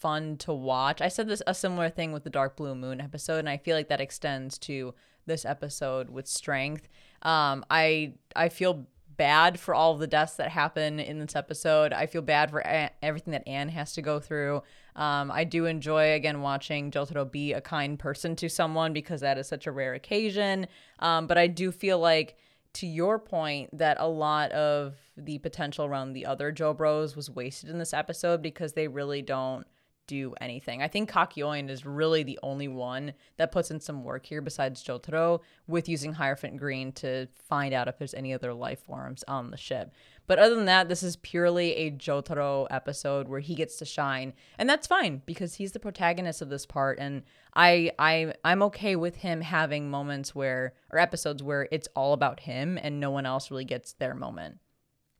fun 0.00 0.36
to 0.38 0.52
watch. 0.52 1.00
I 1.00 1.08
said 1.08 1.28
this 1.28 1.42
a 1.46 1.54
similar 1.54 1.90
thing 1.90 2.12
with 2.12 2.24
the 2.24 2.30
Dark 2.30 2.56
Blue 2.56 2.74
Moon 2.74 3.00
episode, 3.00 3.38
and 3.38 3.48
I 3.48 3.56
feel 3.56 3.76
like 3.76 3.88
that 3.88 4.00
extends 4.00 4.58
to 4.58 4.94
this 5.26 5.44
episode 5.44 6.10
with 6.10 6.26
strength. 6.26 6.88
Um, 7.22 7.64
I 7.70 8.14
I 8.34 8.48
feel 8.48 8.86
bad 9.16 9.58
for 9.58 9.74
all 9.74 9.92
of 9.92 9.98
the 9.98 10.06
deaths 10.06 10.36
that 10.36 10.48
happen 10.48 11.00
in 11.00 11.18
this 11.18 11.34
episode. 11.34 11.92
I 11.92 12.06
feel 12.06 12.22
bad 12.22 12.50
for 12.50 12.60
a- 12.60 12.92
everything 13.02 13.32
that 13.32 13.46
Anne 13.48 13.68
has 13.68 13.92
to 13.94 14.02
go 14.02 14.20
through. 14.20 14.62
Um, 14.94 15.30
I 15.32 15.42
do 15.44 15.66
enjoy 15.66 16.12
again 16.12 16.40
watching 16.40 16.90
Jotaro 16.92 17.30
be 17.30 17.52
a 17.52 17.60
kind 17.60 17.98
person 17.98 18.36
to 18.36 18.48
someone 18.48 18.92
because 18.92 19.20
that 19.20 19.36
is 19.36 19.48
such 19.48 19.66
a 19.66 19.72
rare 19.72 19.94
occasion. 19.94 20.68
Um, 21.00 21.26
but 21.26 21.36
I 21.36 21.48
do 21.48 21.72
feel 21.72 21.98
like, 21.98 22.36
to 22.74 22.86
your 22.86 23.18
point, 23.18 23.76
that 23.76 23.96
a 23.98 24.06
lot 24.06 24.52
of 24.52 24.94
the 25.16 25.38
potential 25.38 25.84
around 25.84 26.12
the 26.12 26.26
other 26.26 26.52
Joe 26.52 26.72
Bros 26.72 27.16
was 27.16 27.28
wasted 27.28 27.70
in 27.70 27.78
this 27.78 27.92
episode 27.92 28.40
because 28.40 28.74
they 28.74 28.86
really 28.86 29.20
don't 29.22 29.66
do 30.08 30.34
anything. 30.40 30.82
I 30.82 30.88
think 30.88 31.08
Kakyoin 31.08 31.70
is 31.70 31.86
really 31.86 32.24
the 32.24 32.40
only 32.42 32.66
one 32.66 33.12
that 33.36 33.52
puts 33.52 33.70
in 33.70 33.78
some 33.78 34.02
work 34.02 34.26
here 34.26 34.40
besides 34.40 34.82
Jotaro 34.82 35.40
with 35.68 35.88
using 35.88 36.14
Hierophant 36.14 36.56
Green 36.56 36.90
to 36.94 37.28
find 37.48 37.72
out 37.72 37.86
if 37.86 37.98
there's 37.98 38.14
any 38.14 38.34
other 38.34 38.52
life 38.52 38.80
forms 38.80 39.22
on 39.28 39.52
the 39.52 39.56
ship. 39.56 39.92
But 40.26 40.38
other 40.38 40.56
than 40.56 40.64
that, 40.64 40.88
this 40.88 41.02
is 41.02 41.16
purely 41.16 41.74
a 41.74 41.90
Jotaro 41.92 42.66
episode 42.70 43.28
where 43.28 43.40
he 43.40 43.54
gets 43.54 43.76
to 43.76 43.84
shine, 43.84 44.32
and 44.58 44.68
that's 44.68 44.86
fine 44.86 45.22
because 45.24 45.54
he's 45.54 45.72
the 45.72 45.80
protagonist 45.80 46.42
of 46.42 46.50
this 46.50 46.66
part, 46.66 46.98
and 46.98 47.22
I 47.54 47.92
I 47.98 48.34
I'm 48.44 48.62
okay 48.64 48.96
with 48.96 49.16
him 49.16 49.40
having 49.40 49.90
moments 49.90 50.34
where 50.34 50.74
or 50.90 50.98
episodes 50.98 51.42
where 51.42 51.68
it's 51.70 51.88
all 51.94 52.12
about 52.12 52.40
him 52.40 52.78
and 52.80 53.00
no 53.00 53.10
one 53.10 53.26
else 53.26 53.50
really 53.50 53.64
gets 53.64 53.92
their 53.94 54.14
moment. 54.14 54.58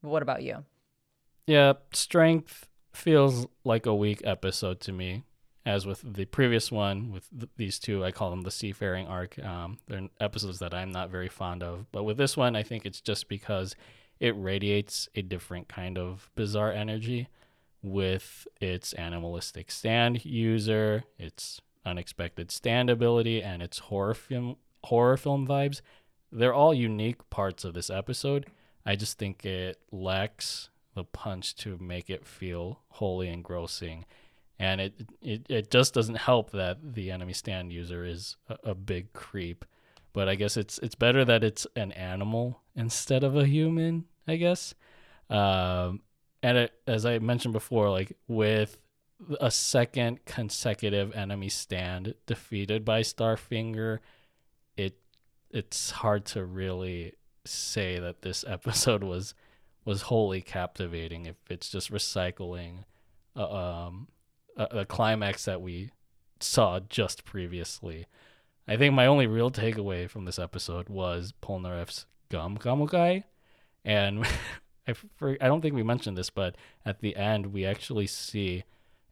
But 0.03 0.11
what 0.11 0.23
about 0.23 0.43
you? 0.43 0.65
Yeah, 1.47 1.75
strength 1.93 2.68
feels 2.99 3.47
like 3.65 3.87
a 3.87 3.95
weak 3.95 4.21
episode 4.25 4.81
to 4.81 4.93
me, 4.93 5.25
as 5.65 5.87
with 5.87 6.03
the 6.05 6.25
previous 6.27 6.71
one. 6.71 7.11
With 7.13 7.29
th- 7.31 7.51
these 7.57 7.79
two, 7.79 8.05
I 8.05 8.11
call 8.11 8.31
them 8.31 8.43
the 8.43 8.51
seafaring 8.51 9.07
arc. 9.07 9.39
Um, 9.39 9.79
they're 9.87 10.09
episodes 10.21 10.59
that 10.59 10.75
I'm 10.75 10.91
not 10.91 11.11
very 11.11 11.29
fond 11.29 11.63
of, 11.63 11.91
but 11.93 12.05
with 12.05 12.17
this 12.17 12.37
one, 12.37 12.57
I 12.57 12.63
think 12.63 12.85
it's 12.85 13.01
just 13.01 13.29
because 13.29 13.75
it 14.21 14.35
radiates 14.37 15.09
a 15.15 15.23
different 15.23 15.69
kind 15.69 15.97
of 15.97 16.31
bizarre 16.35 16.73
energy 16.73 17.29
with 17.83 18.47
its 18.61 18.93
animalistic 18.95 19.71
stand 19.71 20.25
user, 20.25 21.05
its 21.19 21.61
unexpected 21.87 22.51
stand 22.51 22.91
ability, 22.91 23.43
and 23.43 23.63
its 23.63 23.79
horror 23.79 24.15
film 24.15 24.57
horror 24.85 25.17
film 25.17 25.47
vibes. 25.47 25.81
They're 26.31 26.55
all 26.55 26.75
unique 26.75 27.31
parts 27.31 27.65
of 27.65 27.75
this 27.75 27.91
episode. 27.91 28.47
I 28.85 28.97
just 28.97 29.19
think 29.19 29.45
it 29.45 29.79
lacks 29.91 30.71
the 30.99 31.05
punch 31.05 31.55
to 31.55 31.79
make 31.79 32.11
it 32.11 32.27
feel 32.27 32.81
wholly 32.89 33.29
engrossing. 33.29 34.05
And 34.59 34.81
it, 34.81 35.09
it, 35.23 35.47
it 35.49 35.71
just 35.71 35.95
doesn't 35.95 36.17
help 36.17 36.51
that 36.51 36.79
the 36.95 37.13
enemy 37.13 37.33
stand 37.33 37.73
user 37.73 38.05
is 38.05 38.37
a, 38.49 38.71
a 38.71 38.75
big 38.75 39.13
creep. 39.13 39.65
But 40.13 40.29
I 40.29 40.35
guess 40.35 40.57
it's 40.57 40.79
it's 40.79 40.97
better 40.97 41.25
that 41.25 41.45
it's 41.45 41.67
an 41.77 41.93
animal 41.93 42.61
instead 42.75 43.23
of 43.23 43.37
a 43.37 43.47
human, 43.47 44.07
I 44.27 44.35
guess. 44.35 44.75
Um, 45.31 46.01
and 46.43 46.59
it, 46.59 46.73
as 46.89 47.07
I 47.07 47.21
mentioned 47.21 47.53
before, 47.53 47.91
like 47.91 48.17
with 48.27 48.77
a 49.41 49.51
second 49.51 50.25
consecutive 50.25 51.15
enemy 51.15 51.49
stand 51.49 52.15
defeated 52.27 52.85
by 52.85 53.03
Starfinger, 53.03 54.01
it 54.77 54.99
it's 55.51 55.93
hard 55.93 56.25
to 56.27 56.45
really 56.45 57.13
say 57.45 58.01
that 58.01 58.23
this 58.23 58.45
episode 58.49 59.05
was 59.05 59.35
was 59.89 60.03
wholly 60.03 60.43
captivating 60.43 61.25
if 61.25 61.37
it's 61.49 61.71
just 61.71 61.91
recycling 61.91 62.85
uh, 63.35 63.87
um, 63.87 64.09
a, 64.55 64.81
a 64.81 64.85
climax 64.85 65.47
that 65.47 65.63
we 65.63 65.91
saw 66.41 66.79
just 66.79 67.25
previously. 67.25 68.05
I 68.69 68.77
think 68.77 68.93
my 68.93 69.07
only 69.07 69.27
real 69.27 69.51
takeaway 69.51 70.11
from 70.11 70.27
this 70.27 70.39
episode 70.39 70.91
was 70.91 71.33
Polnareff's 71.43 72.05
gum 72.29 72.59
kamukai, 72.59 73.25
and 73.83 74.27
I 74.87 74.93
for, 74.93 75.39
I 75.41 75.47
don't 75.47 75.63
think 75.63 75.75
we 75.75 75.83
mentioned 75.83 76.19
this, 76.19 76.29
but 76.29 76.57
at 76.85 77.01
the 77.01 77.17
end 77.17 77.47
we 77.47 77.65
actually 77.65 78.09
see 78.09 78.65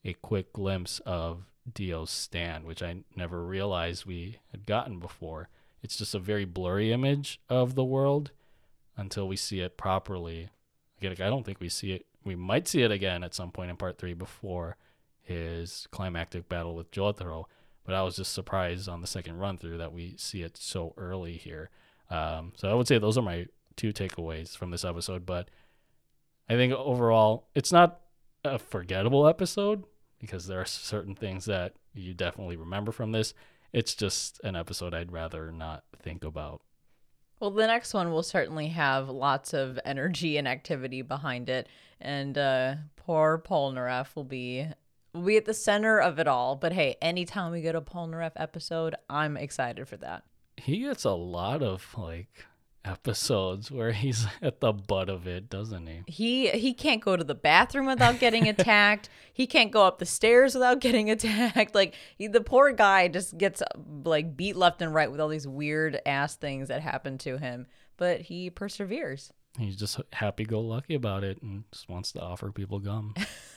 a 0.04 0.12
quick 0.12 0.52
glimpse 0.52 1.00
of 1.06 1.46
Dio's 1.72 2.10
stand, 2.10 2.66
which 2.66 2.82
I 2.82 2.96
never 3.16 3.42
realized 3.42 4.04
we 4.04 4.40
had 4.50 4.66
gotten 4.66 4.98
before. 4.98 5.48
It's 5.82 5.96
just 5.96 6.14
a 6.14 6.18
very 6.18 6.44
blurry 6.44 6.92
image 6.92 7.40
of 7.48 7.76
the 7.76 7.84
world 7.84 8.32
until 8.94 9.26
we 9.26 9.36
see 9.36 9.60
it 9.60 9.78
properly 9.78 10.50
Like, 11.02 11.20
I 11.20 11.28
don't 11.28 11.44
think 11.44 11.60
we 11.60 11.68
see 11.68 11.92
it. 11.92 12.06
We 12.24 12.34
might 12.34 12.66
see 12.66 12.82
it 12.82 12.90
again 12.90 13.22
at 13.22 13.34
some 13.34 13.50
point 13.50 13.70
in 13.70 13.76
part 13.76 13.98
three 13.98 14.14
before 14.14 14.76
his 15.22 15.86
climactic 15.90 16.48
battle 16.48 16.74
with 16.74 16.90
Jotaro. 16.90 17.44
But 17.84 17.94
I 17.94 18.02
was 18.02 18.16
just 18.16 18.32
surprised 18.32 18.88
on 18.88 19.00
the 19.00 19.06
second 19.06 19.38
run 19.38 19.58
through 19.58 19.78
that 19.78 19.92
we 19.92 20.16
see 20.18 20.42
it 20.42 20.56
so 20.56 20.92
early 20.96 21.36
here. 21.36 21.70
Um, 22.10 22.52
so 22.56 22.68
I 22.68 22.74
would 22.74 22.88
say 22.88 22.98
those 22.98 23.16
are 23.16 23.22
my 23.22 23.46
two 23.76 23.92
takeaways 23.92 24.56
from 24.56 24.70
this 24.70 24.84
episode. 24.84 25.24
But 25.24 25.50
I 26.48 26.54
think 26.54 26.72
overall, 26.72 27.48
it's 27.54 27.72
not 27.72 28.00
a 28.44 28.58
forgettable 28.58 29.26
episode 29.26 29.84
because 30.18 30.46
there 30.46 30.60
are 30.60 30.66
certain 30.66 31.14
things 31.14 31.44
that 31.44 31.74
you 31.94 32.14
definitely 32.14 32.56
remember 32.56 32.92
from 32.92 33.12
this. 33.12 33.34
It's 33.72 33.94
just 33.94 34.40
an 34.42 34.56
episode 34.56 34.94
I'd 34.94 35.12
rather 35.12 35.52
not 35.52 35.84
think 36.00 36.24
about. 36.24 36.62
Well, 37.38 37.50
the 37.50 37.66
next 37.66 37.92
one 37.92 38.10
will 38.12 38.22
certainly 38.22 38.68
have 38.68 39.08
lots 39.08 39.52
of 39.52 39.78
energy 39.84 40.38
and 40.38 40.48
activity 40.48 41.02
behind 41.02 41.48
it, 41.50 41.68
and 42.00 42.36
uh, 42.38 42.74
poor 42.96 43.42
Polnareff 43.44 44.16
will 44.16 44.24
be 44.24 44.66
will 45.12 45.22
be 45.22 45.36
at 45.36 45.44
the 45.44 45.54
center 45.54 45.98
of 45.98 46.18
it 46.18 46.26
all. 46.26 46.56
But 46.56 46.72
hey, 46.72 46.96
anytime 47.02 47.52
we 47.52 47.60
get 47.60 47.74
a 47.74 47.80
Polnareff 47.80 48.32
episode, 48.36 48.94
I'm 49.10 49.36
excited 49.36 49.86
for 49.86 49.96
that. 49.98 50.24
He 50.56 50.80
gets 50.80 51.04
a 51.04 51.12
lot 51.12 51.62
of 51.62 51.94
like 51.98 52.46
episodes 52.86 53.70
where 53.70 53.92
he's 53.92 54.26
at 54.42 54.60
the 54.60 54.72
butt 54.72 55.08
of 55.08 55.26
it, 55.26 55.50
doesn't 55.50 55.86
he? 55.86 56.02
He 56.06 56.48
he 56.50 56.72
can't 56.72 57.02
go 57.02 57.16
to 57.16 57.24
the 57.24 57.34
bathroom 57.34 57.86
without 57.86 58.18
getting 58.18 58.48
attacked. 58.54 59.08
he 59.32 59.46
can't 59.46 59.70
go 59.72 59.84
up 59.84 59.98
the 59.98 60.06
stairs 60.06 60.54
without 60.54 60.80
getting 60.80 61.10
attacked. 61.16 61.74
Like 61.74 61.94
he, 62.16 62.26
the 62.28 62.40
poor 62.40 62.72
guy 62.72 63.08
just 63.08 63.36
gets 63.36 63.62
like 64.04 64.36
beat 64.36 64.56
left 64.56 64.80
and 64.82 64.94
right 64.94 65.10
with 65.10 65.20
all 65.20 65.28
these 65.28 65.48
weird 65.48 66.00
ass 66.06 66.36
things 66.36 66.68
that 66.68 66.80
happen 66.82 67.18
to 67.18 67.38
him, 67.38 67.66
but 67.96 68.22
he 68.22 68.50
perseveres. 68.50 69.32
He's 69.58 69.76
just 69.76 70.00
happy 70.12 70.44
go 70.44 70.60
lucky 70.60 70.94
about 70.94 71.24
it 71.24 71.40
and 71.42 71.64
just 71.72 71.88
wants 71.88 72.12
to 72.12 72.20
offer 72.20 72.50
people 72.50 72.78
gum. 72.78 73.14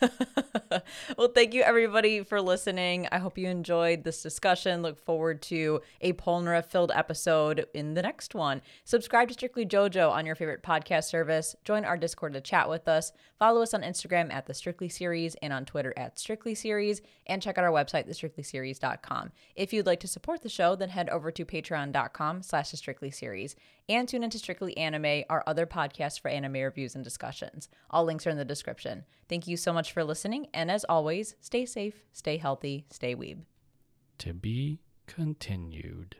well, 1.18 1.28
thank 1.34 1.52
you 1.52 1.62
everybody 1.62 2.22
for 2.22 2.40
listening. 2.40 3.06
I 3.12 3.18
hope 3.18 3.36
you 3.36 3.48
enjoyed 3.48 4.04
this 4.04 4.22
discussion. 4.22 4.82
Look 4.82 4.98
forward 4.98 5.42
to 5.42 5.82
a 6.00 6.14
Polnareff 6.14 6.66
filled 6.66 6.92
episode 6.94 7.66
in 7.74 7.94
the 7.94 8.02
next 8.02 8.34
one. 8.34 8.62
Subscribe 8.84 9.28
to 9.28 9.34
Strictly 9.34 9.66
JoJo 9.66 10.10
on 10.10 10.24
your 10.24 10.34
favorite 10.34 10.62
podcast 10.62 11.04
service. 11.04 11.54
Join 11.64 11.84
our 11.84 11.98
Discord 11.98 12.32
to 12.32 12.40
chat 12.40 12.68
with 12.68 12.88
us. 12.88 13.12
Follow 13.38 13.62
us 13.62 13.74
on 13.74 13.82
Instagram 13.82 14.32
at 14.32 14.46
the 14.46 14.54
Strictly 14.54 14.88
Series 14.88 15.34
and 15.36 15.52
on 15.52 15.64
Twitter 15.64 15.92
at 15.96 16.18
Strictly 16.18 16.54
Series. 16.54 17.02
And 17.26 17.42
check 17.42 17.58
out 17.58 17.64
our 17.64 17.70
website, 17.70 18.08
thestrictlyseries.com. 18.08 19.32
If 19.54 19.72
you'd 19.72 19.86
like 19.86 20.00
to 20.00 20.08
support 20.08 20.42
the 20.42 20.48
show, 20.48 20.76
then 20.76 20.90
head 20.90 21.08
over 21.10 21.30
to 21.30 21.44
patreon.com 21.44 22.42
slash 22.42 22.70
the 22.70 22.76
Strictly 22.76 23.10
Series 23.10 23.56
and 23.90 24.08
tune 24.08 24.22
into 24.22 24.38
Strictly 24.38 24.76
Anime, 24.76 25.24
our 25.28 25.42
other 25.48 25.66
podcast 25.66 26.20
for 26.20 26.28
anime 26.28 26.52
reviews 26.52 26.94
and 26.94 27.02
discussions. 27.02 27.68
All 27.90 28.04
links 28.04 28.24
are 28.24 28.30
in 28.30 28.36
the 28.36 28.44
description. 28.44 29.04
Thank 29.28 29.48
you 29.48 29.56
so 29.56 29.72
much 29.72 29.90
for 29.90 30.04
listening, 30.04 30.46
and 30.54 30.70
as 30.70 30.84
always, 30.84 31.34
stay 31.40 31.66
safe, 31.66 32.04
stay 32.12 32.36
healthy, 32.36 32.86
stay 32.88 33.16
weeb. 33.16 33.40
To 34.18 34.32
be 34.32 34.78
continued. 35.08 36.16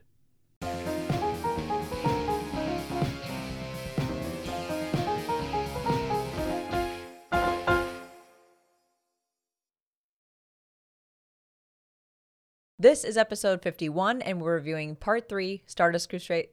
This 12.80 13.04
is 13.04 13.18
episode 13.18 13.62
51, 13.62 14.22
and 14.22 14.40
we're 14.40 14.54
reviewing 14.54 14.96
part 14.96 15.28
three 15.28 15.62
Stardust 15.66 16.08
Crusade. 16.08 16.48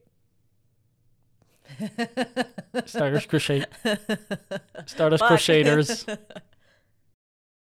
Stardust 2.86 3.28
Crusade. 3.28 3.66
Stardust 4.86 5.24
Crusaders. 5.24 6.06